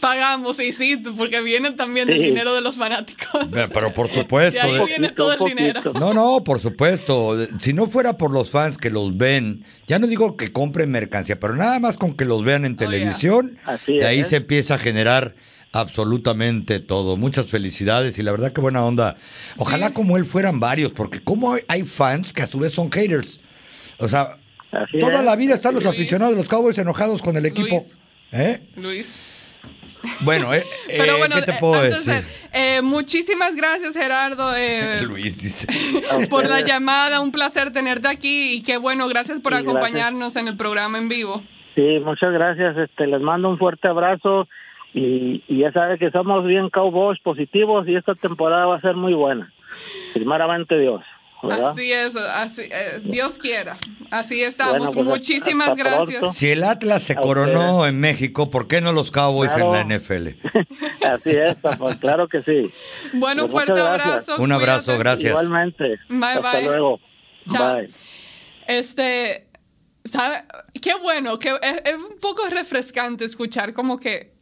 Pagamos, 0.00 0.60
y 0.60 0.72
sí, 0.72 0.96
porque 1.16 1.40
viene 1.40 1.72
también 1.72 2.08
el 2.10 2.22
dinero 2.22 2.54
de 2.54 2.60
los 2.60 2.76
fanáticos. 2.76 3.48
Pero, 3.72 3.94
por 3.94 4.10
supuesto. 4.10 4.60
ahí 4.60 4.78
viene 4.86 5.10
todo 5.10 5.32
el 5.32 5.44
dinero. 5.44 5.92
No, 5.94 6.12
no, 6.12 6.44
por 6.44 6.60
supuesto. 6.60 7.36
Si 7.58 7.72
no 7.72 7.86
fuera 7.86 8.16
por 8.16 8.32
los 8.32 8.50
fans 8.50 8.78
que 8.78 8.90
los 8.90 9.16
ven, 9.16 9.64
ya 9.86 9.98
no 9.98 10.06
digo 10.06 10.36
que 10.36 10.52
compren 10.52 10.90
mercancía, 10.90 11.38
pero 11.38 11.56
nada 11.56 11.80
más 11.80 11.96
con 11.96 12.14
que 12.14 12.24
los 12.24 12.44
vean 12.44 12.64
en 12.64 12.74
oh, 12.74 12.76
televisión, 12.76 13.58
de 13.86 14.06
ahí 14.06 14.20
¿eh? 14.20 14.24
se 14.24 14.36
empieza 14.36 14.74
a 14.74 14.78
generar 14.78 15.34
absolutamente 15.72 16.80
todo. 16.80 17.16
Muchas 17.16 17.46
felicidades 17.46 18.18
y 18.18 18.22
la 18.22 18.32
verdad 18.32 18.52
que 18.52 18.60
buena 18.60 18.84
onda. 18.84 19.16
Ojalá 19.58 19.92
como 19.92 20.16
él 20.16 20.24
fueran 20.24 20.60
varios, 20.60 20.92
porque 20.92 21.20
como 21.20 21.56
hay 21.68 21.84
fans 21.84 22.32
que 22.32 22.42
a 22.42 22.46
su 22.46 22.58
vez 22.58 22.72
son 22.72 22.90
haters. 22.90 23.40
O 23.98 24.08
sea, 24.08 24.38
toda 24.98 25.22
la 25.22 25.36
vida 25.36 25.54
están 25.54 25.74
los 25.74 25.84
aficionados 25.86 26.34
de 26.34 26.42
los 26.42 26.48
Cowboys 26.48 26.78
enojados 26.78 27.22
con 27.22 27.36
el 27.36 27.46
equipo. 27.46 27.76
Luis. 27.76 27.98
¿Eh? 28.32 28.60
Luis. 28.76 29.37
Bueno, 30.20 30.52
eh, 30.54 30.62
Pero 30.86 31.14
eh, 31.14 31.18
bueno, 31.18 31.36
¿qué 31.36 31.42
te 31.42 31.52
puedo 31.54 31.82
decir? 31.82 32.24
Eh, 32.52 32.80
muchísimas 32.82 33.54
gracias, 33.54 33.96
Gerardo. 33.96 34.52
Luis 35.06 35.42
dice. 35.42 35.66
Por 36.30 36.48
la 36.48 36.60
llamada, 36.60 37.20
un 37.20 37.32
placer 37.32 37.72
tenerte 37.72 38.08
aquí 38.08 38.54
y 38.54 38.62
qué 38.62 38.76
bueno, 38.76 39.08
gracias 39.08 39.40
por 39.40 39.54
acompañarnos 39.54 40.36
en 40.36 40.48
el 40.48 40.56
programa 40.56 40.98
en 40.98 41.08
vivo. 41.08 41.42
Sí, 41.74 42.00
muchas 42.04 42.32
gracias. 42.32 42.76
Este, 42.76 43.06
les 43.06 43.20
mando 43.20 43.48
un 43.48 43.58
fuerte 43.58 43.88
abrazo 43.88 44.48
y, 44.94 45.42
y 45.46 45.58
ya 45.58 45.72
sabes 45.72 45.98
que 45.98 46.10
somos 46.10 46.44
bien 46.44 46.70
cowboys 46.70 47.20
positivos 47.20 47.86
y 47.86 47.94
esta 47.94 48.14
temporada 48.14 48.66
va 48.66 48.76
a 48.76 48.80
ser 48.80 48.96
muy 48.96 49.14
buena. 49.14 49.52
Primeramente 50.14 50.78
Dios. 50.78 51.02
Así 51.42 51.92
es, 51.92 52.16
así, 52.16 52.62
eh, 52.62 53.00
Dios 53.04 53.38
quiera. 53.38 53.76
Así 54.10 54.42
estamos. 54.42 54.94
Pues, 54.94 55.06
Muchísimas 55.06 55.76
gracias. 55.76 56.36
Si 56.36 56.50
el 56.50 56.64
Atlas 56.64 57.02
se 57.02 57.14
coronó 57.14 57.86
en 57.86 58.00
México, 58.00 58.50
¿por 58.50 58.66
qué 58.66 58.80
no 58.80 58.92
los 58.92 59.10
Cowboys 59.10 59.52
en 59.56 59.70
la 59.70 59.84
NFL? 59.84 60.28
Así 61.04 61.30
es, 61.30 61.56
claro 62.00 62.26
que 62.28 62.42
sí. 62.42 62.70
Bueno, 63.12 63.44
un 63.44 63.50
pues, 63.50 63.64
fuerte 63.66 63.80
abrazo. 63.80 64.36
Un 64.38 64.52
abrazo, 64.52 64.98
gracias. 64.98 65.30
Igualmente. 65.30 65.98
Bye, 66.08 66.24
Hasta 66.24 66.60
luego. 66.60 67.00
Bye. 67.46 67.90
Este, 68.66 69.48
¿sabe? 70.04 70.44
Qué 70.80 70.94
bueno, 71.00 71.38
que 71.38 71.54
es 71.62 71.94
un 71.94 72.18
poco 72.20 72.46
refrescante 72.48 73.24
escuchar 73.24 73.72
como 73.72 73.98
que 73.98 74.37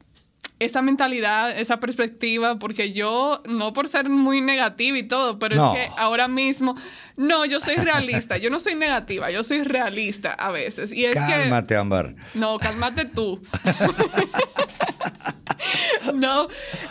esa 0.59 0.81
mentalidad, 0.81 1.59
esa 1.59 1.81
perspectiva, 1.81 2.59
porque 2.59 2.92
yo, 2.92 3.42
no 3.47 3.75
por 3.75 3.88
ser 3.88 4.09
muy 4.09 4.40
negativa 4.40 4.97
y 4.97 5.03
todo, 5.03 5.38
pero 5.38 5.55
es 5.55 5.61
que 5.75 5.90
ahora 5.99 6.29
mismo, 6.29 6.77
no, 7.16 7.45
yo 7.45 7.61
soy 7.61 7.77
realista, 7.77 8.38
yo 8.38 8.49
no 8.49 8.59
soy 8.59 8.75
negativa, 8.75 9.31
yo 9.31 9.45
soy 9.45 9.62
realista 9.62 10.33
a 10.33 10.51
veces. 10.51 10.92
Y 10.92 11.05
es 11.05 11.14
cálmate, 11.14 11.77
Ámbar. 11.77 12.14
No, 12.35 12.59
cálmate 12.59 13.05
tú. 13.05 13.40
no, 16.14 16.49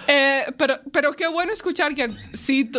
eh, 0.08 0.45
pero, 0.58 0.80
pero 0.91 1.13
qué 1.13 1.28
bueno 1.28 1.51
escuchar 1.51 1.95
que 1.95 2.12
sí, 2.34 2.69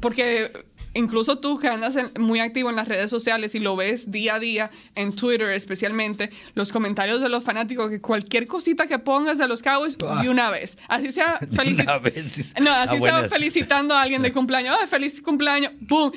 porque 0.00 0.52
incluso 0.96 1.38
tú 1.38 1.58
que 1.58 1.68
andas 1.68 1.96
muy 2.18 2.40
activo 2.40 2.70
en 2.70 2.76
las 2.76 2.88
redes 2.88 3.10
sociales 3.10 3.54
y 3.54 3.60
lo 3.60 3.76
ves 3.76 4.10
día 4.10 4.36
a 4.36 4.38
día, 4.38 4.70
en 4.94 5.14
Twitter 5.14 5.50
especialmente, 5.50 6.30
los 6.54 6.72
comentarios 6.72 7.20
de 7.20 7.28
los 7.28 7.44
fanáticos, 7.44 7.90
que 7.90 8.00
cualquier 8.00 8.46
cosita 8.46 8.86
que 8.86 8.98
pongas 8.98 9.38
de 9.38 9.46
los 9.48 9.62
Cowboys, 9.62 9.96
ah. 10.06 10.22
de 10.22 10.28
una 10.28 10.50
vez. 10.50 10.78
Así 10.88 11.12
sea, 11.12 11.38
vez. 12.02 12.54
No, 12.60 12.70
así 12.72 12.98
sea 12.98 13.28
felicitando 13.28 13.94
a 13.94 14.02
alguien 14.02 14.22
de 14.22 14.32
cumpleaños, 14.34 14.76
¡ay, 14.80 14.86
feliz 14.86 15.20
cumpleaños! 15.20 15.72
¡Pum! 15.88 16.12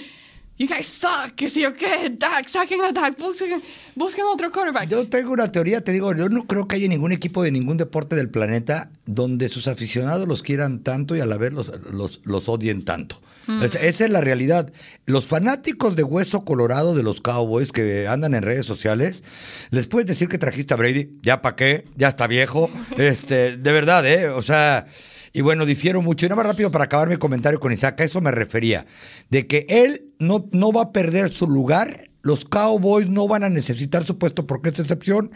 you 0.60 0.68
guys 0.68 0.86
suck, 0.86 1.36
que 1.36 1.50
sí 1.50 1.66
o 1.66 1.74
qué, 1.74 2.14
Dak, 2.18 2.48
saquen 2.48 2.82
a 2.82 2.92
Dak, 2.92 3.18
busquen, 3.18 3.62
busquen 3.96 4.26
otro 4.26 4.52
quarterback. 4.52 4.90
Yo 4.90 5.08
tengo 5.08 5.32
una 5.32 5.50
teoría, 5.50 5.82
te 5.82 5.94
digo, 5.94 6.14
yo 6.14 6.28
no 6.28 6.46
creo 6.46 6.68
que 6.68 6.76
haya 6.76 6.88
ningún 6.90 7.14
equipo 7.14 7.42
de 7.42 7.52
ningún 7.52 7.78
deporte 7.78 8.18
del 8.18 8.30
planeta 8.30 8.92
donde 9.06 9.48
sus 9.48 9.70
aficionados 9.70 10.28
los 10.28 10.44
quieran 10.44 10.84
tanto 10.84 11.16
y 11.16 11.22
a 11.22 11.26
la 11.26 11.38
vez 11.38 11.54
los, 11.54 11.72
los, 11.92 12.20
los 12.26 12.50
odien 12.50 12.84
tanto. 12.84 13.22
Es- 13.64 13.76
Esa 13.76 14.06
es 14.06 14.12
la 14.12 14.22
realidad. 14.22 14.72
Los 15.06 15.28
fanáticos 15.28 15.96
de 15.96 16.04
hueso 16.04 16.46
colorado 16.46 16.96
de 16.96 17.04
los 17.04 17.22
Cowboys 17.22 17.72
que 17.72 18.08
andan 18.08 18.36
en 18.36 18.44
redes 18.44 18.66
sociales, 18.66 19.24
les 19.72 19.88
puedes 19.88 20.08
decir 20.08 20.28
que 20.28 20.38
trajiste 20.38 20.74
a 20.74 20.78
Brady, 20.78 21.10
ya 21.22 21.42
para 21.42 21.56
qué, 21.56 21.86
ya 21.98 22.10
está 22.10 22.28
viejo. 22.28 22.70
Este, 22.98 23.58
de 23.58 23.72
verdad, 23.72 24.06
¿eh? 24.06 24.30
O 24.30 24.42
sea, 24.44 24.86
y 25.34 25.42
bueno, 25.42 25.66
difiero 25.66 26.02
mucho. 26.02 26.26
Y 26.26 26.30
nada 26.30 26.38
más 26.42 26.48
rápido 26.52 26.72
para 26.72 26.86
acabar 26.86 27.08
mi 27.10 27.18
comentario 27.18 27.60
con 27.60 27.72
Isaac, 27.72 28.02
a 28.02 28.04
eso 28.04 28.22
me 28.22 28.32
refería. 28.32 28.86
De 29.30 29.48
que 29.48 29.66
él 29.70 30.06
no, 30.20 30.48
no 30.52 30.72
va 30.72 30.84
a 30.84 30.92
perder 30.92 31.30
su 31.32 31.48
lugar. 31.48 32.06
Los 32.22 32.44
Cowboys 32.46 33.08
no 33.08 33.28
van 33.30 33.44
a 33.46 33.50
necesitar 33.50 34.06
su 34.06 34.18
puesto 34.18 34.46
porque 34.46 34.70
es 34.70 34.80
excepción. 34.80 35.32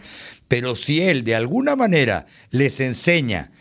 Pero 0.49 0.75
si 0.75 1.01
él 1.01 1.23
de 1.23 1.35
alguna 1.35 1.75
manera 1.75 2.25
les 2.49 2.79
enseña 2.81 3.51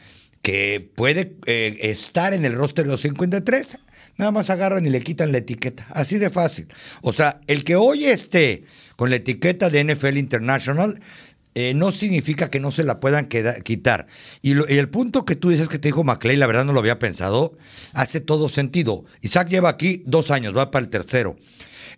que 0.43 0.91
puede 0.97 1.37
eh, 1.47 1.79
estar 1.83 2.35
en 2.35 2.45
el 2.45 2.55
roster 2.55 2.85
de 2.85 2.91
los 2.91 3.01
53, 3.03 3.79
nada 4.17 4.31
más 4.31 4.51
agarran 4.51 4.85
y 4.87 4.91
le 4.91 5.01
quitan 5.01 5.33
la 5.33 5.39
etiqueta. 5.39 5.87
Así 5.91 6.19
de 6.19 6.31
fácil. 6.31 6.69
O 7.03 7.13
sea, 7.13 7.41
el 7.47 7.65
que 7.65 7.77
hoy 7.77 8.05
esté 8.07 8.65
con 8.97 9.11
la 9.11 9.17
etiqueta 9.17 9.71
de 9.71 9.85
NFL 9.85 10.17
International 10.19 11.01
eh, 11.55 11.75
no 11.75 11.93
significa 11.93 12.51
que 12.51 12.61
no 12.61 12.71
se 12.71 12.83
la 12.83 12.99
puedan 12.99 13.27
queda- 13.27 13.61
quitar. 13.61 14.07
Y, 14.41 14.55
lo- 14.55 14.65
y 14.69 14.79
el 14.79 14.89
punto 14.89 15.25
que 15.27 15.37
tú 15.37 15.51
dices 15.51 15.69
que 15.69 15.79
te 15.79 15.89
dijo 15.89 16.03
McLean, 16.03 16.39
la 16.41 16.47
verdad 16.47 16.65
no 16.65 16.73
lo 16.73 16.81
había 16.81 16.99
pensado, 16.99 17.59
hace 17.93 18.21
todo 18.21 18.49
sentido. 18.49 19.05
Isaac 19.21 19.49
lleva 19.49 19.69
aquí 19.69 20.03
dos 20.07 20.31
años, 20.31 20.57
va 20.57 20.71
para 20.71 20.85
el 20.85 20.91
tercero. 20.91 21.37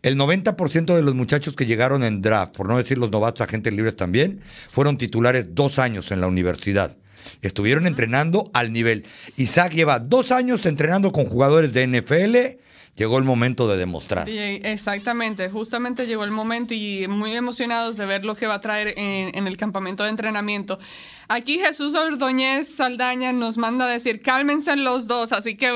El 0.03 0.17
90% 0.19 0.97
de 0.97 1.03
los 1.03 1.15
muchachos 1.15 1.55
que 1.55 1.67
llegaron 1.67 2.03
en 2.05 2.21
draft, 2.21 2.53
por 2.57 2.69
no 2.69 2.77
decir 2.77 2.99
los 2.99 3.11
novatos 3.11 3.41
agentes 3.47 3.73
libres 3.73 3.97
también, 3.97 4.41
fueron 4.71 4.99
titulares 4.99 5.47
dos 5.55 5.79
años 5.79 6.11
en 6.11 6.21
la 6.21 6.27
universidad. 6.27 6.97
Estuvieron 7.43 7.87
entrenando 7.87 8.51
al 8.55 8.73
nivel. 8.73 9.05
Isaac 9.37 9.73
lleva 9.73 9.99
dos 9.99 10.33
años 10.33 10.67
entrenando 10.67 11.13
con 11.13 11.25
jugadores 11.25 11.73
de 11.73 11.87
NFL. 11.87 12.61
Llegó 12.97 13.19
el 13.19 13.25
momento 13.25 13.67
de 13.67 13.77
demostrar. 13.77 14.29
Exactamente, 14.29 15.51
justamente 15.51 16.07
llegó 16.07 16.23
el 16.23 16.31
momento 16.31 16.75
y 16.75 17.09
muy 17.09 17.35
emocionados 17.35 17.97
de 17.97 18.07
ver 18.07 18.25
lo 18.25 18.37
que 18.37 18.47
va 18.47 18.55
a 18.55 18.61
traer 18.61 18.97
en, 18.97 19.37
en 19.37 19.49
el 19.49 19.57
campamento 19.57 20.05
de 20.05 20.11
entrenamiento. 20.11 20.79
Aquí 21.27 21.59
Jesús 21.59 21.95
Ordóñez 21.97 22.69
Saldaña 22.69 23.33
nos 23.33 23.59
manda 23.59 23.87
a 23.87 23.89
decir, 23.89 24.21
cálmense 24.23 24.77
los 24.77 25.09
dos, 25.09 25.33
así 25.33 25.57
que 25.57 25.73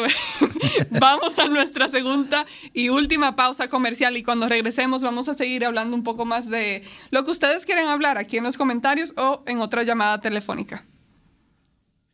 vamos 0.91 1.39
a 1.41 1.49
nuestra 1.49 1.89
segunda 1.89 2.47
y 2.73 2.91
última 2.91 3.35
pausa 3.35 3.69
comercial 3.69 4.17
y 4.17 4.23
cuando 4.23 4.49
regresemos 4.49 5.03
vamos 5.03 5.29
a 5.29 5.35
seguir 5.35 5.65
hablando 5.65 5.97
un 5.97 6.05
poco 6.05 6.25
más 6.25 6.49
de 6.49 6.85
lo 7.11 7.25
que 7.25 7.33
ustedes 7.33 7.67
quieren 7.67 7.89
hablar 7.89 8.17
aquí 8.19 8.37
en 8.37 8.45
los 8.45 8.57
comentarios 8.57 9.13
o 9.17 9.43
en 9.47 9.61
otra 9.61 9.83
llamada 9.83 10.21
telefónica. 10.21 10.85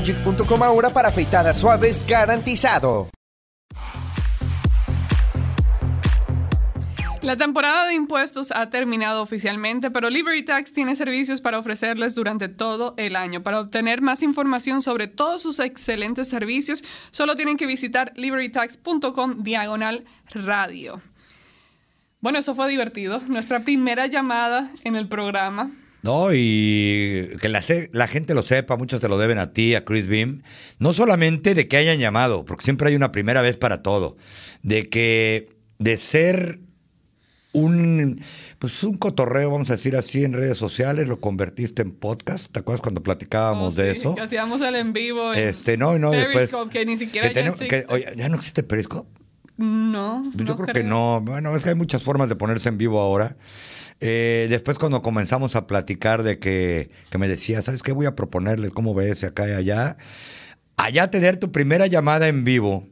shavelogic.com 0.00 0.62
ahora 0.62 0.90
para 0.90 1.08
afeitadas 1.08 1.58
suaves 1.58 2.06
garantizado. 2.06 3.08
La 7.22 7.36
temporada 7.36 7.86
de 7.86 7.94
impuestos 7.94 8.50
ha 8.50 8.70
terminado 8.70 9.20
oficialmente, 9.20 9.90
pero 9.90 10.08
Liberty 10.08 10.42
Tax 10.42 10.72
tiene 10.72 10.94
servicios 10.96 11.42
para 11.42 11.58
ofrecerles 11.58 12.14
durante 12.14 12.48
todo 12.48 12.94
el 12.96 13.14
año. 13.14 13.42
Para 13.42 13.60
obtener 13.60 14.00
más 14.00 14.22
información 14.22 14.80
sobre 14.80 15.06
todos 15.06 15.42
sus 15.42 15.60
excelentes 15.60 16.28
servicios, 16.28 16.82
solo 17.10 17.36
tienen 17.36 17.58
que 17.58 17.66
visitar 17.66 18.12
libertytax.com 18.16 19.42
diagonal 19.42 20.06
radio. 20.32 21.02
Bueno, 22.22 22.38
eso 22.38 22.54
fue 22.54 22.70
divertido. 22.70 23.20
Nuestra 23.26 23.60
primera 23.60 24.06
llamada 24.06 24.70
en 24.84 24.96
el 24.96 25.06
programa. 25.06 25.70
No, 26.02 26.28
y 26.32 27.28
que 27.42 27.48
la, 27.50 27.62
la 27.92 28.06
gente 28.08 28.34
lo 28.34 28.42
sepa, 28.42 28.76
muchos 28.76 29.00
te 29.00 29.08
lo 29.08 29.18
deben 29.18 29.38
a 29.38 29.52
ti, 29.52 29.74
a 29.74 29.84
Chris 29.84 30.08
Beam. 30.08 30.42
No 30.78 30.92
solamente 30.92 31.54
de 31.54 31.68
que 31.68 31.76
hayan 31.76 31.98
llamado, 31.98 32.44
porque 32.44 32.64
siempre 32.64 32.88
hay 32.88 32.96
una 32.96 33.12
primera 33.12 33.42
vez 33.42 33.56
para 33.58 33.82
todo. 33.82 34.16
De 34.62 34.84
que 34.84 35.48
de 35.78 35.96
ser 35.98 36.60
un 37.52 38.22
pues 38.58 38.84
un 38.84 38.98
cotorreo, 38.98 39.50
vamos 39.50 39.70
a 39.70 39.74
decir 39.74 39.96
así, 39.96 40.22
en 40.22 40.34
redes 40.34 40.58
sociales, 40.58 41.08
lo 41.08 41.18
convertiste 41.18 41.80
en 41.80 41.92
podcast. 41.92 42.52
¿Te 42.52 42.60
acuerdas 42.60 42.82
cuando 42.82 43.02
platicábamos 43.02 43.72
Oh, 43.72 43.76
de 43.82 43.90
eso? 43.90 44.14
Que 44.14 44.20
hacíamos 44.20 44.60
el 44.60 44.74
en 44.76 44.92
vivo. 44.92 45.32
En 45.32 45.48
Este, 45.48 45.78
no, 45.78 45.98
no, 45.98 46.10
después. 46.10 46.34
Periscope, 46.50 46.70
que 46.70 46.84
ni 46.84 46.96
siquiera 46.98 47.28
que 47.32 47.42
ya 47.42 47.54
que- 47.54 47.86
oye, 47.88 48.06
¿Ya 48.16 48.28
no 48.28 48.36
existe 48.36 48.62
Periscope? 48.62 49.08
No, 49.56 50.30
Yo 50.34 50.44
no 50.44 50.56
creo 50.56 50.74
que 50.74 50.84
no. 50.84 51.20
Bueno, 51.22 51.56
es 51.56 51.62
que 51.62 51.70
hay 51.70 51.74
muchas 51.74 52.02
formas 52.02 52.28
de 52.28 52.36
ponerse 52.36 52.68
en 52.68 52.76
vivo 52.78 53.00
ahora. 53.00 53.36
Eh, 54.00 54.46
después 54.48 54.78
cuando 54.78 55.02
comenzamos 55.02 55.56
a 55.56 55.66
platicar 55.66 56.22
de 56.22 56.38
que, 56.38 56.90
que 57.10 57.18
me 57.18 57.28
decía, 57.28 57.62
¿sabes 57.62 57.82
qué? 57.82 57.92
Voy 57.92 58.06
a 58.06 58.16
proponerles 58.16 58.70
cómo 58.70 58.94
ves 58.94 59.24
acá 59.24 59.48
y 59.48 59.52
allá. 59.52 59.96
Allá 60.76 61.10
tener 61.10 61.36
tu 61.36 61.52
primera 61.52 61.86
llamada 61.86 62.28
en 62.28 62.44
vivo 62.44 62.88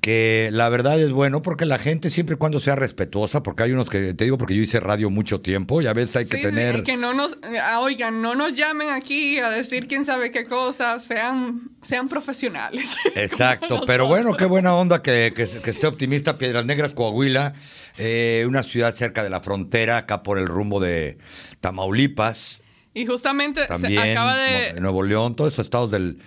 que 0.00 0.48
la 0.52 0.68
verdad 0.68 0.98
es 0.98 1.12
bueno 1.12 1.42
porque 1.42 1.64
la 1.66 1.78
gente 1.78 2.10
siempre 2.10 2.34
y 2.34 2.38
cuando 2.38 2.58
sea 2.58 2.74
respetuosa, 2.74 3.42
porque 3.42 3.62
hay 3.64 3.72
unos 3.72 3.88
que, 3.88 4.14
te 4.14 4.24
digo 4.24 4.38
porque 4.38 4.56
yo 4.56 4.62
hice 4.62 4.80
radio 4.80 5.10
mucho 5.10 5.40
tiempo 5.42 5.80
y 5.82 5.86
a 5.86 5.92
veces 5.92 6.16
hay 6.16 6.24
que 6.24 6.38
Sí, 6.38 6.42
sí, 6.42 6.48
tener... 6.48 6.82
que 6.82 6.96
no 6.96 7.12
nos, 7.14 7.34
eh, 7.34 7.60
oigan, 7.78 8.20
no 8.22 8.34
nos 8.34 8.54
llamen 8.54 8.88
aquí 8.88 9.38
a 9.38 9.50
decir 9.50 9.86
quién 9.86 10.04
sabe 10.04 10.30
qué 10.32 10.44
cosas, 10.44 11.04
sean, 11.04 11.70
sean 11.82 12.08
profesionales. 12.08 12.96
Exacto, 13.14 13.82
pero 13.86 14.06
bueno, 14.06 14.34
qué 14.36 14.46
buena 14.46 14.74
onda 14.74 15.02
que, 15.02 15.32
que- 15.36 15.46
que 15.46 15.70
esté 15.70 15.86
optimista. 15.86 16.36
Piedras 16.38 16.64
Negras, 16.64 16.94
Coahuila, 16.94 17.52
eh, 17.98 18.44
una 18.48 18.62
ciudad 18.64 18.94
cerca 18.96 19.22
de 19.22 19.30
la 19.30 19.40
frontera, 19.40 19.98
acá 19.98 20.22
por 20.24 20.38
el 20.38 20.46
rumbo 20.46 20.80
de 20.80 21.18
Tamaulipas, 21.60 22.60
Y 22.94 23.06
justamente 23.06 23.62
se 23.62 23.66
también 23.68 23.98
acaba 24.10 24.32
Mo- 24.34 24.40
de... 24.74 24.80
Nuevo 24.80 25.02
León, 25.02 25.36
todos 25.36 25.52
esos 25.54 25.66
estados 25.66 25.90
del 25.90 26.18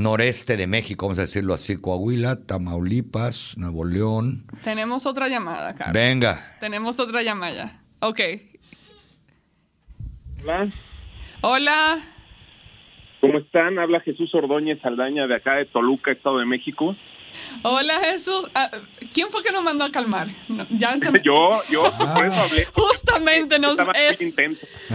noreste 0.00 0.56
de 0.56 0.66
México, 0.66 1.06
vamos 1.06 1.18
a 1.18 1.22
decirlo 1.22 1.54
así, 1.54 1.76
Coahuila, 1.76 2.36
Tamaulipas, 2.46 3.56
Nuevo 3.58 3.84
León. 3.84 4.46
Tenemos 4.64 5.06
otra 5.06 5.28
llamada, 5.28 5.74
Carlos. 5.74 5.94
Venga, 5.94 6.56
Tenemos 6.60 6.98
otra 6.98 7.22
llamada. 7.22 7.80
Ok. 8.00 8.20
Hola, 10.42 10.68
Hola. 11.42 11.98
¿cómo 13.20 13.38
están? 13.38 13.78
Habla 13.78 14.00
Jesús 14.00 14.34
Ordóñez 14.34 14.80
Saldaña 14.80 15.26
de 15.26 15.36
acá 15.36 15.54
de 15.56 15.66
Toluca, 15.66 16.10
Estado 16.12 16.38
de 16.38 16.46
México. 16.46 16.96
Hola, 17.62 18.00
Jesús. 18.00 18.50
Ah, 18.54 18.70
¿Quién 19.12 19.30
fue 19.30 19.42
que 19.42 19.52
nos 19.52 19.62
mandó 19.62 19.84
a 19.84 19.90
calmar? 19.92 20.26
No, 20.48 20.66
ya 20.70 20.96
se 20.96 21.10
me- 21.12 21.20
Yo, 21.24 21.60
yo, 21.70 21.82
por 22.14 22.24
eso 22.26 22.34
hablé. 22.40 22.64
Justamente 22.72 23.58
nos, 23.58 23.76
es- 23.94 24.36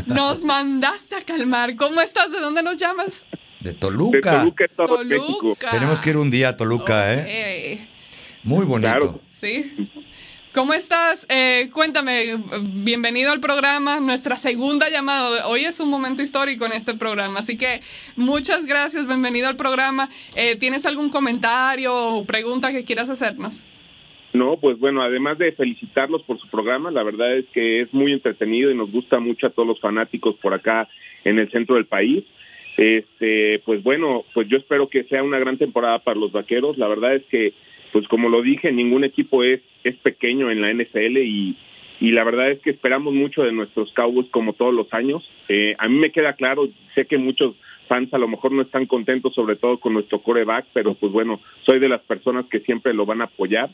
nos 0.08 0.44
mandaste 0.44 1.16
a 1.16 1.22
calmar. 1.22 1.76
¿Cómo 1.76 2.02
estás? 2.02 2.32
¿De 2.32 2.40
dónde 2.40 2.62
nos 2.64 2.76
llamas? 2.78 3.24
De 3.66 3.72
De 3.72 3.80
Toluca. 3.80 4.40
Toluca, 4.40 4.66
Estado 4.66 4.98
de 4.98 5.06
México. 5.06 5.40
Toluca. 5.42 5.70
Tenemos 5.72 6.00
que 6.00 6.10
ir 6.12 6.18
un 6.18 6.30
día 6.30 6.50
a 6.50 6.58
Toluca, 6.58 7.14
¿eh? 7.14 7.26
¿eh? 7.28 7.88
Muy 8.44 8.64
bonito. 8.64 8.92
Claro. 8.92 9.22
Sí. 9.32 9.74
¿Cómo 10.54 10.74
estás? 10.74 11.26
Eh, 11.30 11.70
cuéntame, 11.74 12.38
bienvenido 12.62 13.32
al 13.32 13.42
programa, 13.42 14.00
nuestra 14.00 14.38
segunda 14.38 14.90
llamada. 14.90 15.48
Hoy 15.48 15.66
es 15.66 15.80
un 15.82 15.90
momento 15.90 16.22
histórico 16.22 16.66
en 16.66 16.72
este 16.74 16.94
programa, 16.94 17.40
así 17.40 17.58
que 17.58 17.82
muchas 18.16 18.66
gracias, 18.66 19.06
bienvenido 19.06 19.50
al 19.50 19.58
programa. 19.58 20.10
Eh, 20.38 20.56
¿Tienes 20.56 20.86
algún 20.86 21.10
comentario 21.10 21.94
o 21.94 22.26
pregunta 22.26 22.72
que 22.72 22.86
quieras 22.86 23.10
hacernos? 23.10 23.66
No, 24.32 24.58
pues 24.58 24.80
bueno, 24.80 25.02
además 25.02 25.38
de 25.40 25.52
felicitarlos 25.54 26.22
por 26.24 26.40
su 26.40 26.48
programa, 26.50 26.90
la 26.92 27.04
verdad 27.04 27.36
es 27.36 27.46
que 27.54 27.82
es 27.82 27.94
muy 27.94 28.14
entretenido 28.14 28.72
y 28.72 28.76
nos 28.76 28.92
gusta 28.92 29.20
mucho 29.20 29.48
a 29.48 29.50
todos 29.50 29.68
los 29.68 29.80
fanáticos 29.82 30.36
por 30.36 30.54
acá 30.54 30.88
en 31.26 31.40
el 31.40 31.52
centro 31.52 31.76
del 31.76 31.86
país. 31.86 32.24
Este, 32.78 33.60
pues 33.66 33.84
bueno, 33.84 34.26
pues 34.34 34.48
yo 34.48 34.58
espero 34.58 34.90
que 34.90 35.04
sea 35.06 35.24
una 35.24 35.40
gran 35.40 35.58
temporada 35.58 36.00
para 36.00 36.20
los 36.20 36.32
vaqueros. 36.32 36.78
La 36.78 36.88
verdad 36.88 37.16
es 37.16 37.24
que, 37.26 37.54
pues 37.92 38.08
como 38.08 38.30
lo 38.30 38.42
dije, 38.42 38.72
ningún 38.72 39.04
equipo 39.04 39.44
es, 39.44 39.62
es 39.84 39.96
pequeño 39.98 40.52
en 40.52 40.62
la 40.62 40.74
NFL 40.74 41.18
y, 41.18 41.58
y 42.00 42.12
la 42.12 42.24
verdad 42.24 42.52
es 42.52 42.60
que 42.60 42.72
esperamos 42.72 43.14
mucho 43.14 43.44
de 43.44 43.52
nuestros 43.52 43.92
Cowboys 43.94 44.30
como 44.30 44.54
todos 44.54 44.74
los 44.74 44.94
años. 44.94 45.24
Eh, 45.48 45.76
a 45.78 45.88
mí 45.88 45.98
me 45.98 46.12
queda 46.12 46.34
claro, 46.34 46.68
sé 46.94 47.06
que 47.06 47.18
muchos 47.18 47.56
fans 47.88 48.14
a 48.14 48.18
lo 48.18 48.28
mejor 48.28 48.52
no 48.52 48.64
están 48.64 48.88
contentos, 48.88 49.34
sobre 49.34 49.56
todo 49.56 49.80
con 49.80 49.94
nuestro 49.94 50.22
coreback, 50.22 50.66
pero 50.74 50.96
pues 50.96 51.12
bueno, 51.12 51.40
soy 51.66 51.80
de 51.80 51.90
las 51.90 52.02
personas 52.02 52.46
que 52.48 52.60
siempre 52.62 52.94
lo 52.94 53.06
van 53.06 53.22
a 53.22 53.26
apoyar 53.26 53.70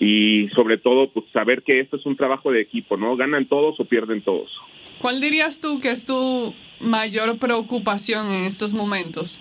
y 0.00 0.48
sobre 0.54 0.78
todo 0.78 1.10
pues 1.10 1.26
saber 1.30 1.62
que 1.62 1.78
esto 1.78 1.98
es 1.98 2.06
un 2.06 2.16
trabajo 2.16 2.50
de 2.50 2.62
equipo, 2.62 2.96
¿no? 2.96 3.16
Ganan 3.16 3.46
todos 3.46 3.78
o 3.78 3.84
pierden 3.84 4.22
todos. 4.22 4.50
¿Cuál 4.98 5.20
dirías 5.20 5.60
tú 5.60 5.78
que 5.78 5.90
es 5.90 6.06
tu 6.06 6.54
mayor 6.80 7.38
preocupación 7.38 8.32
en 8.32 8.44
estos 8.46 8.72
momentos? 8.72 9.38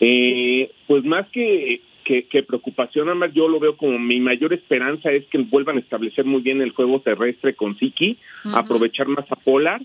Eh, 0.00 0.70
pues 0.86 1.04
más 1.04 1.28
que, 1.28 1.82
que, 2.04 2.26
que 2.26 2.42
preocupación, 2.42 3.08
además 3.08 3.32
yo 3.34 3.48
lo 3.48 3.60
veo 3.60 3.76
como 3.76 3.98
mi 3.98 4.18
mayor 4.18 4.54
esperanza 4.54 5.12
es 5.12 5.26
que 5.26 5.36
vuelvan 5.38 5.76
a 5.76 5.80
establecer 5.80 6.24
muy 6.24 6.40
bien 6.40 6.62
el 6.62 6.70
juego 6.70 7.00
terrestre 7.02 7.54
con 7.54 7.78
Siki, 7.78 8.16
aprovechar 8.54 9.08
más 9.08 9.30
a 9.30 9.36
Polar. 9.36 9.82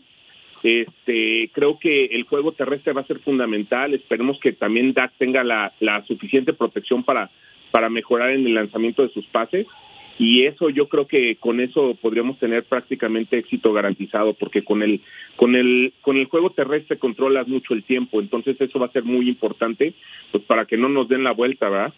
Este, 0.64 1.52
creo 1.54 1.78
que 1.78 2.06
el 2.06 2.24
juego 2.24 2.54
terrestre 2.54 2.94
va 2.94 3.02
a 3.02 3.08
ser 3.08 3.20
fundamental. 3.20 3.94
Esperemos 3.94 4.40
que 4.40 4.54
también 4.54 4.94
Dak 4.94 5.12
tenga 5.18 5.44
la, 5.44 5.74
la 5.80 6.04
suficiente 6.06 6.54
protección 6.54 7.04
para, 7.04 7.30
para 7.76 7.90
mejorar 7.90 8.30
en 8.30 8.48
el 8.48 8.54
lanzamiento 8.54 9.04
de 9.04 9.10
sus 9.10 9.26
pases. 9.26 9.68
Y 10.18 10.46
eso 10.46 10.70
yo 10.70 10.88
creo 10.88 11.08
que 11.08 11.36
con 11.36 11.60
eso 11.60 11.98
podríamos 12.02 12.40
tener 12.40 12.64
prácticamente 12.64 13.38
éxito 13.38 13.74
garantizado, 13.74 14.34
porque 14.34 14.64
con 14.64 14.82
el, 14.82 15.02
con 15.36 15.58
el, 15.58 15.92
con 16.00 16.16
el 16.16 16.28
juego 16.28 16.52
terrestre 16.52 16.98
controlas 16.98 17.50
mucho 17.50 17.74
el 17.74 17.84
tiempo, 17.84 18.22
entonces 18.22 18.56
eso 18.62 18.80
va 18.80 18.86
a 18.86 18.94
ser 18.94 19.04
muy 19.04 19.28
importante, 19.28 19.94
pues 20.32 20.42
para 20.46 20.64
que 20.64 20.78
no 20.78 20.88
nos 20.88 21.10
den 21.10 21.26
la 21.26 21.34
vuelta, 21.34 21.68
¿verdad? 21.68 21.94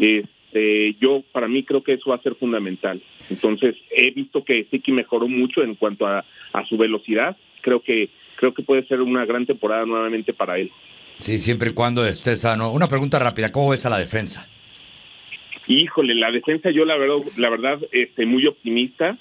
Este, 0.00 0.96
yo 0.98 1.22
para 1.30 1.46
mí 1.46 1.62
creo 1.62 1.82
que 1.82 1.92
eso 1.92 2.08
va 2.08 2.16
a 2.16 2.22
ser 2.22 2.34
fundamental. 2.36 3.02
Entonces 3.28 3.76
he 3.90 4.12
visto 4.12 4.42
que 4.44 4.66
Siki 4.70 4.92
mejoró 4.92 5.28
mucho 5.28 5.62
en 5.62 5.74
cuanto 5.74 6.06
a, 6.06 6.24
a 6.54 6.64
su 6.70 6.78
velocidad. 6.78 7.36
Creo 7.60 7.82
que 7.82 8.08
creo 8.36 8.54
que 8.54 8.62
puede 8.62 8.86
ser 8.86 9.02
una 9.02 9.26
gran 9.26 9.44
temporada 9.44 9.84
nuevamente 9.84 10.32
para 10.32 10.56
él. 10.56 10.72
Sí, 11.18 11.38
siempre 11.38 11.68
y 11.68 11.74
cuando 11.74 12.06
esté 12.06 12.34
sano. 12.38 12.72
Una 12.72 12.88
pregunta 12.88 13.18
rápida, 13.18 13.52
¿cómo 13.52 13.68
ves 13.68 13.84
a 13.84 13.90
la 13.90 13.98
defensa? 13.98 14.48
Híjole, 15.80 16.14
la 16.14 16.30
defensa 16.30 16.70
yo 16.70 16.84
la 16.84 16.96
verdad, 16.96 17.16
la 17.38 17.50
verdad, 17.50 17.80
este, 17.92 18.26
muy 18.26 18.46
optimista. 18.46 19.16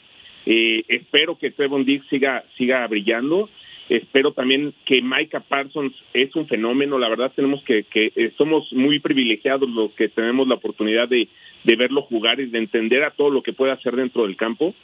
Eh, 0.45 0.84
espero 0.88 1.38
que 1.38 1.52
Trevon 1.52 1.86
Diggs 1.86 2.08
siga, 2.10 2.43
siga 2.58 2.86
brillando. 2.88 3.49
Espero 3.89 4.32
también 4.32 4.74
que 4.86 5.02
Micah 5.02 5.41
Parsons 5.41 5.93
es 6.14 6.36
un 6.36 6.47
fenómeno. 6.47 6.97
La 6.97 7.10
verdad 7.10 7.32
tenemos 7.36 7.64
que, 7.64 7.84
que 7.84 8.12
eh, 8.16 8.32
somos 8.38 8.72
muy 8.74 8.99
privilegiados 8.99 9.70
los 9.70 9.91
que 9.91 10.10
tenemos 10.10 10.47
la 10.47 10.56
oportunidad 10.56 11.08
de, 11.08 11.28
de 11.64 11.76
verlo 11.76 12.02
jugar 12.04 12.39
y 12.39 12.47
de 12.47 12.58
entender 12.58 13.04
a 13.04 13.12
todo 13.12 13.30
lo 13.30 13.43
que 13.43 13.54
puede 13.54 13.72
hacer 13.72 13.95
dentro 13.95 14.24
del 14.24 14.36
campo. 14.36 14.76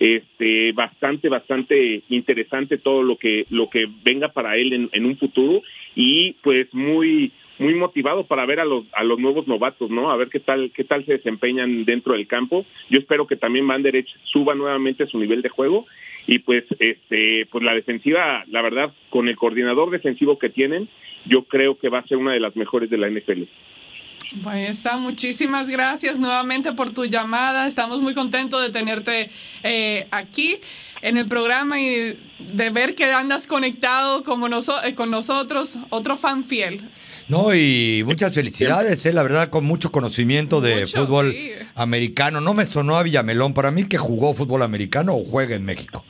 Este, 0.00 0.72
bastante, 0.72 1.28
bastante 1.28 2.02
interesante 2.08 2.78
todo 2.78 3.04
lo 3.04 3.16
que, 3.16 3.46
lo 3.50 3.70
que 3.70 3.86
venga 4.04 4.28
para 4.28 4.56
él 4.56 4.88
en, 4.92 5.06
un 5.06 5.16
futuro 5.16 5.62
y 5.94 6.32
pues 6.42 6.66
muy, 6.74 7.30
muy 7.60 7.74
motivado 7.74 8.26
para 8.26 8.44
ver 8.44 8.58
a 8.58 8.64
los 8.64 8.84
a 8.92 9.04
los 9.04 9.20
nuevos 9.20 9.46
novatos, 9.46 9.90
¿no? 9.90 10.10
A 10.10 10.16
ver 10.16 10.30
qué 10.30 10.40
tal 10.40 10.72
qué 10.74 10.82
tal 10.82 11.06
se 11.06 11.12
desempeñan 11.12 11.84
dentro 11.84 12.14
del 12.14 12.26
campo. 12.26 12.66
Yo 12.90 12.98
espero 12.98 13.28
que 13.28 13.36
también 13.36 13.68
Van 13.68 13.82
Der 13.82 14.04
suba 14.24 14.56
nuevamente 14.56 15.06
su 15.06 15.18
nivel 15.18 15.42
de 15.42 15.48
juego 15.48 15.86
y 16.26 16.40
pues 16.40 16.64
este 16.80 17.46
pues 17.46 17.62
la 17.62 17.74
defensiva, 17.74 18.44
la 18.48 18.62
verdad, 18.62 18.92
con 19.10 19.28
el 19.28 19.36
coordinador 19.36 19.90
defensivo 19.90 20.40
que 20.40 20.50
tienen, 20.50 20.88
yo 21.26 21.44
creo 21.44 21.78
que 21.78 21.88
va 21.88 22.00
a 22.00 22.06
ser 22.08 22.16
una 22.16 22.32
de 22.32 22.40
las 22.40 22.56
mejores 22.56 22.90
de 22.90 22.98
la 22.98 23.08
NFL. 23.08 23.44
Pues 24.42 24.70
está, 24.70 24.96
muchísimas 24.96 25.68
gracias 25.68 26.18
nuevamente 26.18 26.72
por 26.72 26.90
tu 26.90 27.04
llamada. 27.04 27.66
Estamos 27.66 28.00
muy 28.02 28.14
contentos 28.14 28.60
de 28.62 28.70
tenerte 28.70 29.30
eh, 29.62 30.06
aquí 30.10 30.58
en 31.02 31.18
el 31.18 31.28
programa 31.28 31.80
y 31.80 32.18
de 32.38 32.70
ver 32.70 32.94
que 32.94 33.04
andas 33.12 33.46
conectado 33.46 34.22
como 34.24 34.48
noso- 34.48 34.82
eh, 34.84 34.94
con 34.94 35.10
nosotros, 35.10 35.76
otro 35.90 36.16
fan 36.16 36.42
fiel. 36.44 36.82
No, 37.28 37.54
y 37.54 38.02
muchas 38.04 38.34
felicidades, 38.34 39.06
eh, 39.06 39.12
la 39.12 39.22
verdad, 39.22 39.48
con 39.50 39.64
mucho 39.64 39.92
conocimiento 39.92 40.60
de 40.60 40.80
Mucho, 40.80 41.06
fútbol 41.06 41.32
sí. 41.32 41.52
americano. 41.74 42.40
No 42.40 42.54
me 42.54 42.66
sonó 42.66 42.96
a 42.96 43.02
Villamelón, 43.02 43.54
para 43.54 43.70
mí 43.70 43.84
que 43.88 43.98
jugó 43.98 44.34
fútbol 44.34 44.62
americano 44.62 45.14
o 45.14 45.24
juega 45.24 45.54
en 45.54 45.64
México. 45.64 46.04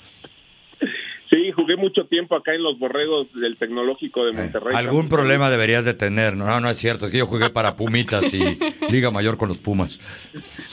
Mucho 1.84 2.06
tiempo 2.06 2.34
acá 2.34 2.54
en 2.54 2.62
los 2.62 2.78
borregos 2.78 3.26
del 3.34 3.58
Tecnológico 3.58 4.24
de 4.24 4.32
Monterrey. 4.32 4.72
Eh, 4.72 4.78
Algún 4.78 5.10
problema 5.10 5.50
deberías 5.50 5.84
de 5.84 5.92
tener. 5.92 6.34
No, 6.34 6.46
no, 6.46 6.58
no 6.58 6.70
es 6.70 6.78
cierto. 6.78 7.04
Es 7.04 7.12
que 7.12 7.18
yo 7.18 7.26
jugué 7.26 7.50
para 7.50 7.76
Pumitas 7.76 8.32
y 8.32 8.40
Liga 8.90 9.10
Mayor 9.10 9.36
con 9.36 9.50
los 9.50 9.58
Pumas. 9.58 10.00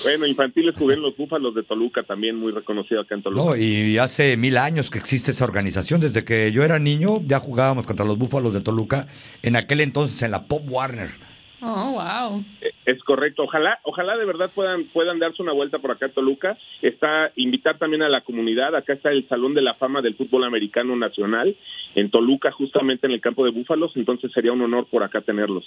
Bueno, 0.04 0.26
infantiles 0.26 0.74
jugué 0.78 0.96
en 0.96 1.02
los 1.02 1.18
Búfalos 1.18 1.54
de 1.54 1.64
Toluca, 1.64 2.04
también 2.04 2.38
muy 2.38 2.54
reconocido 2.54 3.02
acá 3.02 3.16
en 3.16 3.24
Toluca. 3.24 3.44
No, 3.44 3.58
y 3.58 3.98
hace 3.98 4.38
mil 4.38 4.56
años 4.56 4.90
que 4.90 5.00
existe 5.00 5.32
esa 5.32 5.44
organización. 5.44 6.00
Desde 6.00 6.24
que 6.24 6.54
yo 6.54 6.64
era 6.64 6.80
niño, 6.80 7.22
ya 7.26 7.40
jugábamos 7.40 7.86
contra 7.86 8.06
los 8.06 8.18
Búfalos 8.18 8.54
de 8.54 8.62
Toluca. 8.62 9.08
En 9.42 9.58
aquel 9.58 9.82
entonces 9.82 10.22
en 10.22 10.32
la 10.32 10.48
Pop 10.48 10.64
Warner. 10.66 11.10
Oh, 11.62 11.92
wow. 11.92 12.44
Es 12.86 13.04
correcto. 13.04 13.44
Ojalá, 13.44 13.80
ojalá 13.84 14.18
de 14.18 14.26
verdad 14.26 14.50
puedan 14.54 14.86
puedan 14.86 15.20
darse 15.20 15.44
una 15.44 15.54
vuelta 15.54 15.78
por 15.80 15.92
acá 15.92 16.10
Toluca. 16.10 16.58
Está 16.82 17.32
invitar 17.36 17.78
también 17.78 18.02
a 18.02 18.10
la 18.10 18.22
comunidad. 18.22 18.76
Acá 18.76 18.94
está 18.94 19.12
el 19.12 19.28
Salón 19.28 19.54
de 19.54 19.62
la 19.62 19.76
Fama 19.76 20.02
del 20.02 20.16
Fútbol 20.16 20.44
Americano 20.44 20.96
Nacional 20.96 21.56
en 21.94 22.10
Toluca, 22.10 22.52
justamente 22.52 23.06
en 23.06 23.14
el 23.14 23.22
campo 23.22 23.46
de 23.46 23.52
Búfalos. 23.52 23.92
Entonces 23.96 24.32
sería 24.32 24.54
un 24.54 24.62
honor 24.62 24.88
por 24.88 25.04
acá 25.04 25.22
tenerlos. 25.22 25.66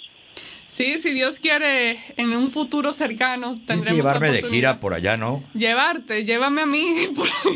Sí, 0.67 0.97
si 0.97 1.11
Dios 1.11 1.39
quiere, 1.39 1.97
en 2.17 2.35
un 2.35 2.49
futuro 2.49 2.91
cercano 2.91 3.53
Tienes 3.53 3.67
tendremos 3.67 3.89
que 3.89 3.95
llevarme 3.95 4.31
de 4.31 4.41
gira 4.43 4.79
por 4.79 4.93
allá, 4.93 5.15
¿no? 5.15 5.43
Llevarte, 5.53 6.25
llévame 6.25 6.61
a 6.61 6.65
mí. 6.65 6.95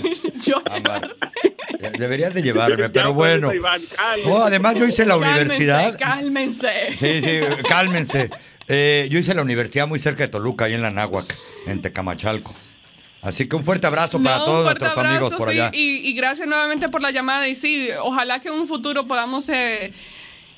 Yo. 0.45 0.61
Deberías 1.97 2.33
de 2.33 2.43
llevarme, 2.43 2.89
pero 2.89 3.13
bueno. 3.13 3.51
No, 4.25 4.43
además 4.43 4.75
yo 4.75 4.85
hice 4.85 5.05
la 5.05 5.15
Cálmense, 5.15 5.41
universidad. 5.41 5.97
Cálmense. 5.97 6.91
Sí, 6.97 7.21
sí, 7.23 7.39
cálmense. 7.67 8.29
Eh, 8.67 9.07
yo 9.09 9.17
hice 9.19 9.33
la 9.33 9.41
universidad 9.41 9.87
muy 9.87 9.99
cerca 9.99 10.23
de 10.23 10.27
Toluca, 10.29 10.65
ahí 10.65 10.73
en 10.73 10.81
la 10.81 10.91
Náhuac, 10.91 11.35
en 11.65 11.81
Tecamachalco. 11.81 12.53
Así 13.21 13.49
que 13.49 13.55
un 13.55 13.63
fuerte 13.63 13.87
abrazo 13.87 14.21
para 14.21 14.45
todos 14.45 14.63
nuestros 14.63 14.97
amigos 14.97 15.33
por 15.33 15.49
sí, 15.49 15.59
allá. 15.59 15.71
Y, 15.73 16.07
y 16.07 16.13
gracias 16.13 16.47
nuevamente 16.47 16.87
por 16.89 17.01
la 17.01 17.11
llamada. 17.11 17.47
Y 17.47 17.55
sí, 17.55 17.89
ojalá 18.01 18.39
que 18.39 18.49
en 18.49 18.55
un 18.55 18.67
futuro 18.67 19.05
podamos 19.05 19.49
eh, 19.49 19.91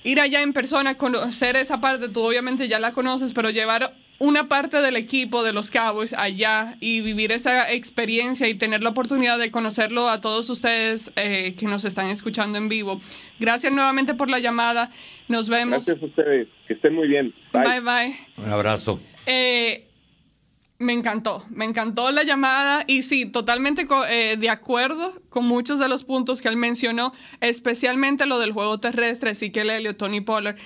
ir 0.04 0.20
allá 0.20 0.42
en 0.42 0.54
persona, 0.54 0.96
conocer 0.96 1.56
esa 1.56 1.82
parte. 1.82 2.10
Tú 2.10 2.22
obviamente 2.22 2.68
ya 2.68 2.80
la 2.80 2.92
conoces, 2.92 3.34
pero 3.34 3.50
llevar 3.50 3.94
una 4.20 4.48
parte 4.48 4.82
del 4.82 4.98
equipo 4.98 5.44
de 5.44 5.52
los 5.52 5.72
Cowboys 5.72 6.14
allá 6.14 6.76
y 6.80 7.02
vivir 7.02 7.32
esa 7.32 7.72
experiencia 7.72 8.48
y 8.48 8.54
tener 8.54 8.84
la 8.84 8.90
oportunidad 8.90 9.40
de 9.40 9.50
conocerlo 9.50 10.10
a 10.10 10.22
todos 10.22 10.48
ustedes 10.52 11.12
eh, 11.16 11.56
que 11.58 11.66
nos 11.66 11.86
están 11.86 12.08
escuchando 12.08 12.60
en 12.60 12.70
vivo. 12.70 13.02
Gracias 13.40 13.74
nuevamente 13.74 14.14
por 14.14 14.30
la 14.30 14.38
llamada. 14.38 14.92
Nos 15.28 15.50
vemos. 15.50 15.86
Gracias 15.86 16.04
a 16.04 16.06
ustedes. 16.06 16.48
Que 16.68 16.76
estén 16.76 16.94
muy 16.94 17.08
bien. 17.08 17.34
Bye, 17.52 17.80
bye. 17.80 18.16
Un 18.38 18.52
abrazo. 18.52 19.00
Eh, 19.26 19.88
me 20.82 20.94
encantó, 20.94 21.46
me 21.50 21.66
encantó 21.66 22.12
la 22.12 22.24
llamada 22.24 22.84
y 22.88 23.04
sí, 23.04 23.26
totalmente 23.26 23.88
eh, 24.10 24.36
de 24.38 24.50
acuerdo 24.50 25.22
con 25.30 25.46
muchos 25.46 25.80
de 25.80 25.88
los 25.88 26.04
puntos 26.04 26.42
que 26.42 26.48
él 26.48 26.58
mencionó, 26.58 27.14
especialmente 27.40 28.26
lo 28.26 28.40
del 28.40 28.52
juego 28.52 28.80
terrestre, 28.80 29.36
sí 29.36 29.52
que 29.52 29.64
Lelio, 29.64 29.96
Tony 29.96 30.22
Pollard. 30.22 30.58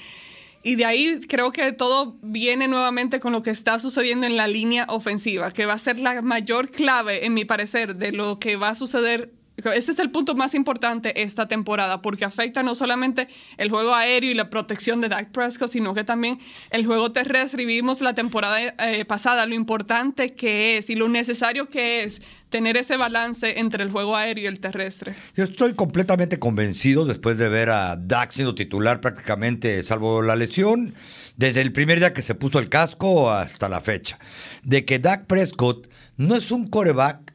Y 0.64 0.76
de 0.76 0.86
ahí 0.86 1.20
creo 1.28 1.52
que 1.52 1.74
todo 1.74 2.18
viene 2.24 2.68
nuevamente 2.68 3.20
con 3.20 3.34
lo 3.34 3.44
que 3.44 3.52
está 3.52 3.78
sucediendo 3.78 4.26
en 4.26 4.36
la 4.36 4.48
línea 4.48 4.86
ofensiva, 4.90 5.52
que 5.52 5.68
va 5.68 5.74
a 5.74 5.78
ser 5.78 6.00
la 6.00 6.22
mayor 6.24 6.72
clave, 6.72 7.26
en 7.26 7.36
mi 7.36 7.46
parecer, 7.46 7.96
de 7.98 8.12
lo 8.12 8.40
que 8.40 8.56
va 8.56 8.70
a 8.70 8.76
suceder 8.76 9.32
este 9.58 9.92
es 9.92 10.00
el 10.00 10.12
punto 10.12 10.36
más 10.36 10.54
importante 10.54 11.22
esta 11.22 11.48
temporada 11.48 12.02
porque 12.02 12.26
afecta 12.26 12.62
no 12.62 12.76
solamente 12.76 13.28
el 13.58 13.70
juego 13.70 13.96
aéreo 13.96 14.32
y 14.32 14.34
la 14.34 14.50
protección 14.50 15.00
de 15.02 15.08
Dak 15.08 15.32
Prescott, 15.32 15.70
sino 15.70 15.94
que 15.94 16.04
también 16.04 16.40
el 16.72 16.86
juego 16.86 17.12
terrestre. 17.12 17.64
Y 17.64 17.66
vimos 17.66 18.02
la 18.02 18.14
temporada 18.14 18.60
eh, 18.62 19.06
pasada 19.06 19.46
lo 19.46 19.56
importante 19.56 20.34
que 20.34 20.78
es 20.78 20.90
y 20.90 20.96
lo 20.96 21.08
necesario 21.08 21.70
que 21.70 22.04
es 22.04 22.22
tener 22.50 22.78
ese 22.78 22.98
balance 22.98 23.60
entre 23.60 23.84
el 23.84 23.92
juego 23.92 24.16
aéreo 24.16 24.44
y 24.44 24.48
el 24.48 24.60
terrestre. 24.60 25.16
Yo 25.36 25.46
estoy 25.46 25.74
completamente 25.74 26.38
convencido 26.40 27.06
después 27.06 27.38
de 27.38 27.50
ver 27.50 27.70
a 27.70 27.96
Dak 27.96 28.32
siendo 28.32 28.56
titular 28.56 29.02
prácticamente, 29.02 29.82
salvo 29.84 30.22
la 30.22 30.36
lesión, 30.36 30.94
desde 31.38 31.62
el 31.62 31.72
primer 31.72 32.00
día 32.00 32.14
que 32.14 32.22
se 32.22 32.36
puso 32.36 32.60
el 32.60 32.70
casco 32.70 33.32
hasta 33.32 33.68
la 33.68 33.82
fecha, 33.82 34.20
de 34.64 34.86
que 34.86 35.00
Dak 35.00 35.26
Prescott 35.26 35.90
no 36.18 36.36
es 36.36 36.52
un 36.52 36.68
coreback 36.68 37.34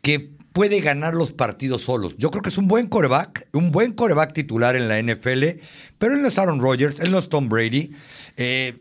que 0.00 0.30
puede 0.54 0.80
ganar 0.80 1.14
los 1.14 1.32
partidos 1.32 1.82
solos. 1.82 2.14
Yo 2.16 2.30
creo 2.30 2.40
que 2.40 2.48
es 2.48 2.58
un 2.58 2.68
buen 2.68 2.86
coreback, 2.86 3.48
un 3.52 3.72
buen 3.72 3.92
coreback 3.92 4.32
titular 4.32 4.76
en 4.76 4.88
la 4.88 5.02
NFL, 5.02 5.60
pero 5.98 6.14
él 6.14 6.22
no 6.22 6.28
es 6.28 6.38
Aaron 6.38 6.60
Rodgers, 6.60 7.00
él 7.00 7.10
no 7.10 7.18
es 7.18 7.28
Tom 7.28 7.48
Brady. 7.48 7.90
Eh, 8.36 8.78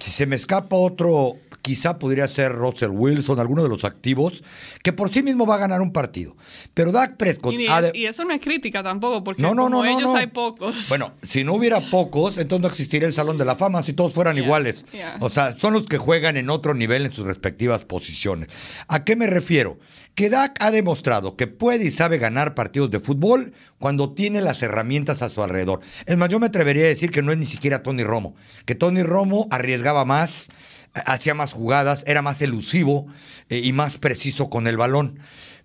si 0.00 0.10
se 0.10 0.26
me 0.26 0.34
escapa 0.34 0.76
otro, 0.76 1.36
quizá 1.60 1.98
podría 1.98 2.26
ser 2.26 2.52
Russell 2.52 2.88
Wilson, 2.88 3.38
alguno 3.38 3.62
de 3.62 3.68
los 3.68 3.84
activos, 3.84 4.42
que 4.82 4.94
por 4.94 5.12
sí 5.12 5.22
mismo 5.22 5.44
va 5.44 5.56
a 5.56 5.58
ganar 5.58 5.82
un 5.82 5.92
partido. 5.92 6.38
Pero 6.72 6.90
Dak 6.90 7.18
Prescott... 7.18 7.52
Y, 7.52 8.06
eso 8.06 8.24
no 8.24 8.32
es 8.32 8.40
crítica 8.40 8.82
tampoco, 8.82 9.22
porque 9.22 9.42
no, 9.42 9.54
no, 9.54 9.64
como 9.64 9.84
ellos 9.84 10.14
hay 10.14 10.28
pocos. 10.28 10.88
Bueno, 10.88 11.12
si 11.22 11.44
no 11.44 11.52
hubiera 11.52 11.80
pocos, 11.80 12.38
entonces 12.38 12.62
no 12.62 12.68
existiría 12.68 13.06
el 13.06 13.12
Salón 13.12 13.36
de 13.36 13.44
la 13.44 13.56
Fama 13.56 13.82
si 13.82 13.92
todos 13.92 14.14
fueran 14.14 14.38
iguales. 14.38 14.86
O 15.20 15.28
sea, 15.28 15.54
son 15.54 15.74
los 15.74 15.84
que 15.84 15.98
juegan 15.98 16.38
en 16.38 16.48
otro 16.48 16.72
nivel 16.72 17.04
en 17.04 17.12
sus 17.12 17.26
respectivas 17.26 17.84
posiciones. 17.84 18.48
¿A 18.88 19.04
qué 19.04 19.16
me 19.16 19.26
refiero? 19.26 19.78
Que 20.14 20.30
Dak 20.30 20.56
ha 20.60 20.70
demostrado 20.70 21.36
que 21.36 21.46
puede 21.46 21.84
y 21.84 21.90
sabe 21.90 22.18
ganar 22.18 22.54
partidos 22.54 22.90
de 22.90 23.00
fútbol 23.00 23.52
cuando 23.78 24.12
tiene 24.12 24.40
las 24.40 24.62
herramientas 24.62 25.22
a 25.22 25.28
su 25.28 25.42
alrededor. 25.42 25.80
Es 26.06 26.16
más, 26.16 26.28
yo 26.28 26.40
me 26.40 26.46
atrevería 26.46 26.84
a 26.84 26.88
decir 26.88 27.10
que 27.10 27.22
no 27.22 27.32
es 27.32 27.38
ni 27.38 27.46
siquiera 27.46 27.82
Tony 27.82 28.02
Romo, 28.02 28.34
que 28.66 28.74
Tony 28.74 29.02
Romo 29.02 29.48
arriesgaba 29.50 30.04
más, 30.04 30.48
hacía 30.92 31.34
más 31.34 31.52
jugadas, 31.52 32.04
era 32.06 32.22
más 32.22 32.42
elusivo 32.42 33.06
eh, 33.48 33.60
y 33.62 33.72
más 33.72 33.98
preciso 33.98 34.50
con 34.50 34.66
el 34.66 34.76
balón. 34.76 35.18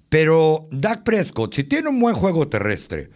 Pero 0.09 0.67
Dak 0.71 1.03
Prescott, 1.03 1.53
si 1.53 1.63
tiene 1.63 1.89
un 1.89 1.99
buen 1.99 2.15
juego 2.15 2.47
terrestre 2.47 3.09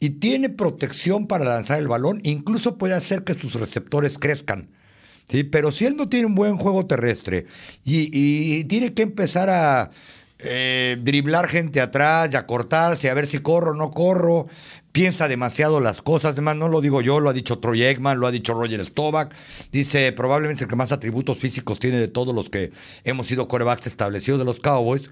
y 0.00 0.10
tiene 0.10 0.48
protección 0.48 1.26
para 1.26 1.44
lanzar 1.44 1.78
el 1.78 1.88
balón, 1.88 2.20
incluso 2.24 2.78
puede 2.78 2.94
hacer 2.94 3.24
que 3.24 3.34
sus 3.34 3.54
receptores 3.54 4.18
crezcan. 4.18 4.70
¿sí? 5.28 5.44
Pero 5.44 5.70
si 5.70 5.84
él 5.84 5.96
no 5.96 6.08
tiene 6.08 6.26
un 6.26 6.34
buen 6.34 6.56
juego 6.56 6.86
terrestre 6.86 7.46
y 7.84 8.64
tiene 8.64 8.94
que 8.94 9.02
empezar 9.02 9.50
a 9.50 9.90
eh, 10.42 10.98
driblar 11.00 11.48
gente 11.48 11.80
atrás 11.80 12.30
y 12.32 12.36
acortarse, 12.36 13.10
a 13.10 13.14
ver 13.14 13.26
si 13.26 13.40
corro 13.40 13.72
o 13.72 13.74
no 13.74 13.90
corro. 13.90 14.46
Piensa 14.92 15.28
demasiado 15.28 15.80
las 15.80 16.02
cosas. 16.02 16.32
Además, 16.32 16.56
no 16.56 16.68
lo 16.68 16.80
digo 16.80 17.00
yo, 17.00 17.20
lo 17.20 17.30
ha 17.30 17.32
dicho 17.32 17.58
Troy 17.58 17.84
Eggman, 17.84 18.18
lo 18.18 18.26
ha 18.26 18.30
dicho 18.30 18.54
Roger 18.54 18.84
Stovak. 18.84 19.34
Dice, 19.70 20.10
probablemente 20.12 20.64
el 20.64 20.70
que 20.70 20.76
más 20.76 20.90
atributos 20.90 21.38
físicos 21.38 21.78
tiene 21.78 21.98
de 21.98 22.08
todos 22.08 22.34
los 22.34 22.50
que 22.50 22.72
hemos 23.04 23.26
sido 23.26 23.46
corebacks 23.46 23.86
establecidos 23.86 24.40
de 24.40 24.44
los 24.44 24.58
Cowboys, 24.58 25.10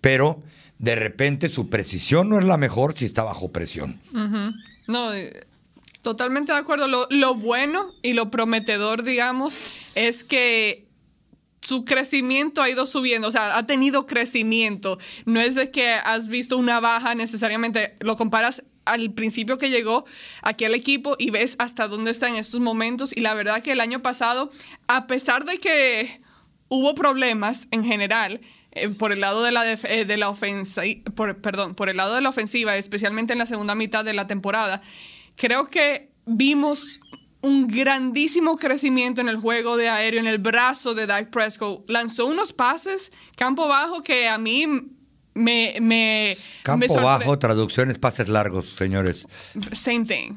pero 0.00 0.42
de 0.78 0.96
repente 0.96 1.48
su 1.48 1.68
precisión 1.68 2.28
no 2.28 2.38
es 2.38 2.44
la 2.44 2.56
mejor 2.56 2.96
si 2.96 3.04
está 3.04 3.22
bajo 3.22 3.52
presión. 3.52 4.00
No, 4.88 5.14
eh, 5.14 5.46
totalmente 6.02 6.52
de 6.52 6.58
acuerdo. 6.58 6.88
lo 6.88 7.34
bueno 7.36 7.92
y 8.02 8.14
lo 8.14 8.30
prometedor, 8.30 9.04
digamos, 9.04 9.56
es 9.94 10.24
que 10.24 10.89
su 11.62 11.84
crecimiento 11.84 12.62
ha 12.62 12.70
ido 12.70 12.86
subiendo, 12.86 13.28
o 13.28 13.30
sea, 13.30 13.56
ha 13.56 13.66
tenido 13.66 14.06
crecimiento. 14.06 14.98
No 15.26 15.40
es 15.40 15.54
de 15.54 15.70
que 15.70 15.90
has 15.92 16.28
visto 16.28 16.56
una 16.56 16.80
baja 16.80 17.14
necesariamente, 17.14 17.96
lo 18.00 18.16
comparas 18.16 18.64
al 18.84 19.12
principio 19.12 19.58
que 19.58 19.70
llegó 19.70 20.04
aquí 20.42 20.64
al 20.64 20.74
equipo 20.74 21.16
y 21.18 21.30
ves 21.30 21.56
hasta 21.58 21.86
dónde 21.86 22.10
está 22.10 22.28
en 22.28 22.36
estos 22.36 22.60
momentos. 22.60 23.16
Y 23.16 23.20
la 23.20 23.34
verdad 23.34 23.62
que 23.62 23.72
el 23.72 23.80
año 23.80 24.00
pasado, 24.02 24.50
a 24.86 25.06
pesar 25.06 25.44
de 25.44 25.58
que 25.58 26.20
hubo 26.68 26.94
problemas 26.94 27.68
en 27.70 27.84
general, 27.84 28.40
eh, 28.72 28.88
por 28.88 29.12
el 29.12 29.20
lado 29.20 29.42
de 29.42 29.52
la, 29.52 29.70
eh, 29.72 30.04
de 30.04 30.16
la 30.16 30.28
ofensa, 30.28 30.82
por, 31.14 31.40
perdón, 31.42 31.74
por 31.74 31.88
el 31.88 31.96
lado 31.96 32.14
de 32.14 32.20
la 32.20 32.28
ofensiva, 32.28 32.76
especialmente 32.76 33.32
en 33.32 33.38
la 33.38 33.46
segunda 33.46 33.74
mitad 33.74 34.04
de 34.04 34.14
la 34.14 34.26
temporada, 34.26 34.80
creo 35.36 35.68
que 35.68 36.10
vimos 36.26 37.00
un 37.42 37.68
grandísimo 37.68 38.56
crecimiento 38.56 39.20
en 39.20 39.28
el 39.28 39.38
juego 39.38 39.76
de 39.76 39.88
aéreo, 39.88 40.20
en 40.20 40.26
el 40.26 40.38
brazo 40.38 40.94
de 40.94 41.06
Dak 41.06 41.30
Prescott. 41.30 41.88
Lanzó 41.88 42.26
unos 42.26 42.52
pases 42.52 43.12
campo 43.36 43.68
bajo 43.68 44.02
que 44.02 44.28
a 44.28 44.38
mí 44.38 44.66
me... 45.34 45.76
me 45.80 46.36
campo 46.62 46.94
bajo, 46.94 47.38
traducciones, 47.38 47.98
pases 47.98 48.28
largos, 48.28 48.68
señores. 48.68 49.26
Same 49.72 50.04
thing. 50.04 50.36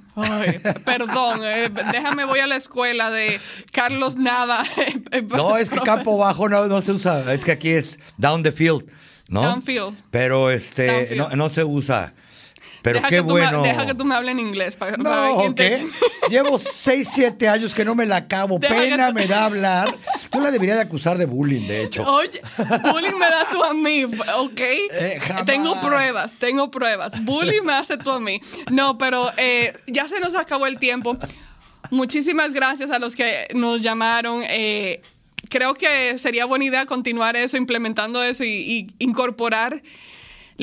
perdón, 0.86 1.42
eh, 1.44 1.70
déjame, 1.92 2.26
voy 2.26 2.40
a 2.40 2.48
la 2.48 2.56
escuela 2.56 3.12
de 3.12 3.40
Carlos 3.72 4.16
Nava. 4.16 4.64
no, 5.30 5.58
es 5.58 5.70
que 5.70 5.80
campo 5.80 6.18
bajo 6.18 6.48
no, 6.48 6.82
se 6.82 6.92
usa, 6.92 7.34
es 7.34 7.44
que 7.44 7.52
aquí 7.52 7.70
es 7.70 8.00
down 8.18 8.44
the 8.44 8.52
field. 8.52 8.90
¿no? 9.28 9.42
Downfield. 9.42 9.96
Pero 10.12 10.52
este, 10.52 11.16
No, 11.16 11.30
no 11.30 11.50
se 11.50 11.64
usa. 11.64 12.14
Pero 12.84 13.02
qué 13.08 13.22
bueno. 13.22 13.62
deja 13.64 13.86
que 13.86 13.96
tú 13.96 14.04
me 14.04 14.14
hables 14.14 14.34
en 14.34 14.40
inglés 14.42 14.76
para, 14.76 14.98
no, 14.98 15.56
¿qué? 15.56 15.88
Llevo 16.30 16.60
6, 16.60 17.10
7 17.10 17.48
años 17.48 17.74
que 17.74 17.86
no 17.86 17.96
me 17.96 18.06
la 18.06 18.18
acabo. 18.18 18.60
Pena 18.60 19.12
me 19.14 19.26
da 19.26 19.46
hablar. 19.46 19.96
Yo 20.34 20.42
la 20.42 20.52
debería 20.52 20.76
de 20.76 20.82
acusar 20.82 21.18
de 21.18 21.26
bullying, 21.26 21.66
de 21.66 21.84
hecho. 21.84 22.04
Oye, 22.04 22.42
bullying 22.92 23.18
me 23.18 23.30
das 23.30 23.50
tú 23.52 23.64
a 23.64 23.74
mí, 23.74 24.04
¿ok? 24.04 24.60
Eh, 24.60 25.22
tengo 25.46 25.80
pruebas, 25.80 26.34
tengo 26.34 26.70
pruebas. 26.72 27.24
Bullying 27.24 27.64
me 27.64 27.74
hace 27.74 27.98
tú 27.98 28.12
a 28.12 28.20
mí. 28.20 28.42
No, 28.70 28.98
pero 28.98 29.32
eh, 29.38 29.74
ya 29.88 30.10
se 30.10 30.20
nos 30.20 30.36
acabó 30.36 30.68
el 30.68 30.78
tiempo. 30.78 31.18
Muchísimas 31.90 32.52
gracias 32.52 32.92
a 32.92 33.00
los 33.00 33.16
que 33.16 33.48
nos 33.54 33.82
llamaron. 33.82 34.44
Eh, 34.46 35.02
creo 35.50 35.74
que 35.74 36.18
sería 36.18 36.44
buena 36.46 36.66
idea 36.66 36.86
continuar 36.86 37.38
eso, 37.38 37.56
implementando 37.56 38.22
eso 38.22 38.44
y 38.44 38.94
incorporar 39.00 39.82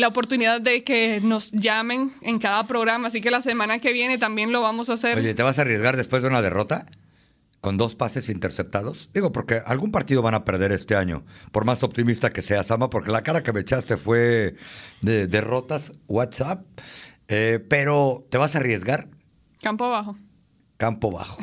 la 0.00 0.08
oportunidad 0.08 0.60
de 0.60 0.82
que 0.82 1.20
nos 1.20 1.52
llamen 1.52 2.12
en 2.22 2.38
cada 2.38 2.66
programa. 2.66 3.08
Así 3.08 3.20
que 3.20 3.30
la 3.30 3.40
semana 3.40 3.78
que 3.78 3.92
viene 3.92 4.18
también 4.18 4.50
lo 4.50 4.62
vamos 4.62 4.90
a 4.90 4.94
hacer. 4.94 5.16
Oye, 5.16 5.34
¿te 5.34 5.42
vas 5.42 5.58
a 5.58 5.62
arriesgar 5.62 5.96
después 5.96 6.22
de 6.22 6.28
una 6.28 6.42
derrota? 6.42 6.86
Con 7.60 7.76
dos 7.76 7.94
pases 7.94 8.30
interceptados. 8.30 9.10
Digo, 9.12 9.32
porque 9.32 9.60
algún 9.66 9.92
partido 9.92 10.22
van 10.22 10.34
a 10.34 10.44
perder 10.46 10.72
este 10.72 10.96
año. 10.96 11.24
Por 11.52 11.66
más 11.66 11.82
optimista 11.82 12.30
que 12.30 12.40
seas, 12.40 12.70
Ama, 12.70 12.88
porque 12.88 13.10
la 13.10 13.22
cara 13.22 13.42
que 13.42 13.52
me 13.52 13.60
echaste 13.60 13.98
fue 13.98 14.56
de 15.02 15.26
derrotas, 15.26 15.92
WhatsApp. 16.08 16.64
Eh, 17.28 17.64
pero, 17.68 18.26
¿te 18.30 18.38
vas 18.38 18.54
a 18.54 18.58
arriesgar? 18.58 19.08
Campo 19.60 19.84
abajo. 19.84 20.16
Campo 20.78 21.10
bajo. 21.10 21.36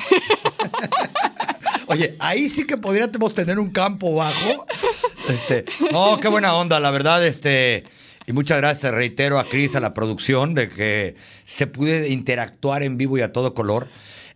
Oye, 1.88 2.18
ahí 2.20 2.50
sí 2.50 2.66
que 2.66 2.78
podríamos 2.78 3.36
tener 3.36 3.60
un 3.60 3.70
campo 3.70 4.16
bajo. 4.16 4.66
Este, 5.30 5.66
no, 5.92 6.20
qué 6.20 6.28
buena 6.28 6.56
onda, 6.56 6.80
la 6.80 6.90
verdad, 6.90 7.24
este. 7.24 7.86
Y 8.30 8.34
muchas 8.34 8.58
gracias, 8.58 8.94
reitero 8.94 9.40
a 9.40 9.48
Cris, 9.48 9.74
a 9.76 9.80
la 9.80 9.94
producción, 9.94 10.54
de 10.54 10.68
que 10.68 11.16
se 11.46 11.66
pude 11.66 12.10
interactuar 12.10 12.84
en 12.84 12.98
vivo 12.98 13.18
y 13.18 13.22
a 13.22 13.32
todo 13.32 13.54
color. 13.54 13.88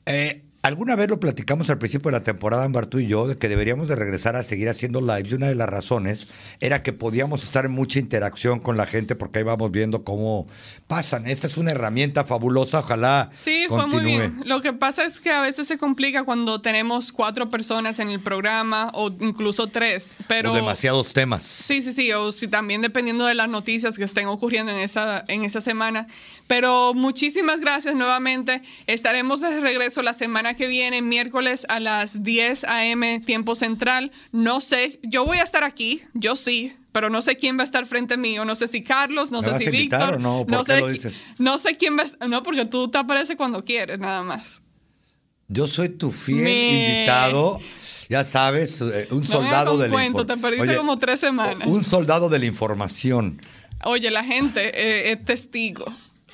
Eh, 0.05 0.45
Alguna 0.63 0.95
vez 0.95 1.09
lo 1.09 1.19
platicamos 1.19 1.71
al 1.71 1.79
principio 1.79 2.11
de 2.11 2.19
la 2.19 2.23
temporada, 2.23 2.65
Ambar, 2.65 2.85
tú 2.85 2.99
y 2.99 3.07
yo, 3.07 3.27
de 3.27 3.35
que 3.35 3.49
deberíamos 3.49 3.87
de 3.87 3.95
regresar 3.95 4.35
a 4.35 4.43
seguir 4.43 4.69
haciendo 4.69 5.01
lives 5.01 5.31
y 5.31 5.33
una 5.33 5.47
de 5.47 5.55
las 5.55 5.67
razones 5.67 6.27
era 6.59 6.83
que 6.83 6.93
podíamos 6.93 7.43
estar 7.43 7.65
en 7.65 7.71
mucha 7.71 7.97
interacción 7.97 8.59
con 8.59 8.77
la 8.77 8.85
gente 8.85 9.15
porque 9.15 9.39
ahí 9.39 9.43
vamos 9.43 9.71
viendo 9.71 10.03
cómo 10.03 10.45
pasan. 10.85 11.25
Esta 11.25 11.47
es 11.47 11.57
una 11.57 11.71
herramienta 11.71 12.25
fabulosa, 12.25 12.79
ojalá 12.79 13.31
Sí, 13.33 13.65
fue 13.69 13.87
muy 13.87 14.03
bien. 14.03 14.39
Lo 14.45 14.61
que 14.61 14.71
pasa 14.71 15.03
es 15.03 15.19
que 15.19 15.31
a 15.31 15.41
veces 15.41 15.67
se 15.67 15.79
complica 15.79 16.25
cuando 16.25 16.61
tenemos 16.61 17.11
cuatro 17.11 17.49
personas 17.49 17.97
en 17.97 18.11
el 18.11 18.19
programa 18.19 18.91
o 18.93 19.09
incluso 19.19 19.65
tres, 19.65 20.15
pero... 20.27 20.51
O 20.51 20.55
demasiados 20.55 21.11
temas. 21.11 21.41
Sí, 21.41 21.81
sí, 21.81 21.91
sí, 21.91 22.11
o 22.11 22.31
si 22.31 22.47
también 22.47 22.81
dependiendo 22.81 23.25
de 23.25 23.33
las 23.33 23.49
noticias 23.49 23.97
que 23.97 24.03
estén 24.03 24.27
ocurriendo 24.27 24.71
en 24.71 24.77
esa, 24.77 25.23
en 25.27 25.43
esa 25.43 25.59
semana. 25.59 26.05
Pero 26.45 26.93
muchísimas 26.93 27.61
gracias 27.61 27.95
nuevamente. 27.95 28.61
Estaremos 28.85 29.41
de 29.41 29.59
regreso 29.59 30.03
la 30.03 30.13
semana 30.13 30.50
semana 30.51 30.57
que 30.57 30.67
viene, 30.67 31.01
miércoles 31.01 31.65
a 31.69 31.79
las 31.79 32.23
10 32.23 32.63
a.m. 32.65 33.19
tiempo 33.21 33.55
central. 33.55 34.11
No 34.31 34.59
sé, 34.59 34.99
yo 35.03 35.25
voy 35.25 35.37
a 35.39 35.43
estar 35.43 35.63
aquí, 35.63 36.01
yo 36.13 36.35
sí, 36.35 36.73
pero 36.91 37.09
no 37.09 37.21
sé 37.21 37.35
quién 37.35 37.57
va 37.57 37.61
a 37.61 37.65
estar 37.65 37.85
frente 37.85 38.15
a 38.15 38.17
mí, 38.17 38.37
o 38.39 38.45
no 38.45 38.55
sé 38.55 38.67
si 38.67 38.83
Carlos, 38.83 39.31
no 39.31 39.41
sé 39.41 39.57
si 39.57 39.69
Víctor. 39.69 40.19
no? 40.19 40.45
no 40.47 40.63
sé, 40.63 40.79
lo 40.79 40.87
dices? 40.87 41.25
No 41.37 41.57
sé 41.57 41.75
quién 41.77 41.97
va 41.97 42.01
a 42.01 42.05
estar, 42.05 42.29
no, 42.29 42.43
porque 42.43 42.65
tú 42.65 42.89
te 42.89 42.97
apareces 42.97 43.35
cuando 43.37 43.63
quieres, 43.63 43.99
nada 43.99 44.23
más. 44.23 44.61
Yo 45.47 45.67
soy 45.67 45.89
tu 45.89 46.11
fiel 46.11 46.47
invitado. 46.47 47.59
Ya 48.09 48.25
sabes, 48.25 48.81
eh, 48.81 49.07
un 49.11 49.23
soldado 49.23 49.77
de 49.77 49.87
la 49.87 50.05
información. 50.05 50.27
Te 50.27 50.37
perdiste 50.37 50.75
como 50.75 50.99
tres 50.99 51.21
semanas. 51.21 51.65
Un 51.65 51.83
soldado 51.85 52.27
de 52.27 52.39
la 52.39 52.45
información. 52.45 53.39
Oye, 53.85 54.11
la 54.11 54.23
gente 54.23 54.69
eh, 54.73 55.13
es 55.13 55.23
testigo 55.23 55.85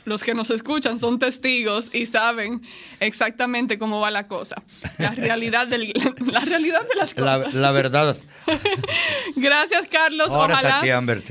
los 0.07 0.23
que 0.23 0.33
nos 0.33 0.49
escuchan 0.49 0.99
son 0.99 1.19
testigos 1.19 1.89
y 1.93 2.05
saben 2.05 2.61
exactamente 2.99 3.77
cómo 3.77 3.99
va 3.99 4.09
la 4.09 4.27
cosa. 4.27 4.63
La 4.97 5.11
realidad, 5.11 5.67
del, 5.67 5.93
la 6.31 6.39
realidad 6.39 6.81
de 6.87 6.95
las 6.95 7.13
cosas. 7.13 7.53
La, 7.53 7.71
verdad. 7.71 8.15
Gracias, 9.35 9.87
Carlos. 9.91 10.29
ojalá, 10.31 10.81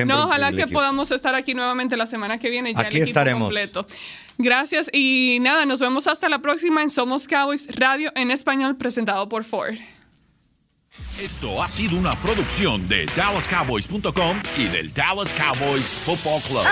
no, 0.05 0.25
ojalá 0.25 0.53
que 0.53 0.67
podamos 0.67 1.11
estar 1.11 1.35
aquí 1.35 1.55
nuevamente 1.55 1.97
la 1.97 2.07
semana 2.07 2.39
que 2.39 2.51
viene. 2.51 2.75
Ya 2.75 2.81
aquí 2.83 2.99
estaremos. 2.99 3.47
completo. 3.47 3.87
Gracias 4.39 4.91
y 4.93 5.39
nada, 5.41 5.65
nos 5.65 5.81
vemos 5.81 6.07
hasta 6.07 6.29
la 6.29 6.41
próxima 6.41 6.83
en 6.83 6.91
Somos 6.91 7.27
Cowboys 7.27 7.75
Radio 7.75 8.13
en 8.15 8.31
español 8.31 8.77
presentado 8.77 9.27
por 9.31 9.45
Ford. 9.45 9.77
Esto 11.19 11.63
ha 11.63 11.67
sido 11.67 11.97
una 11.97 12.13
producción 12.21 12.87
de 12.89 13.07
DallasCowboys.com 13.17 14.43
y 14.59 14.65
del 14.67 14.93
Dallas 14.93 15.33
Cowboys 15.33 15.87
Football 16.05 16.43
Club. 16.43 16.67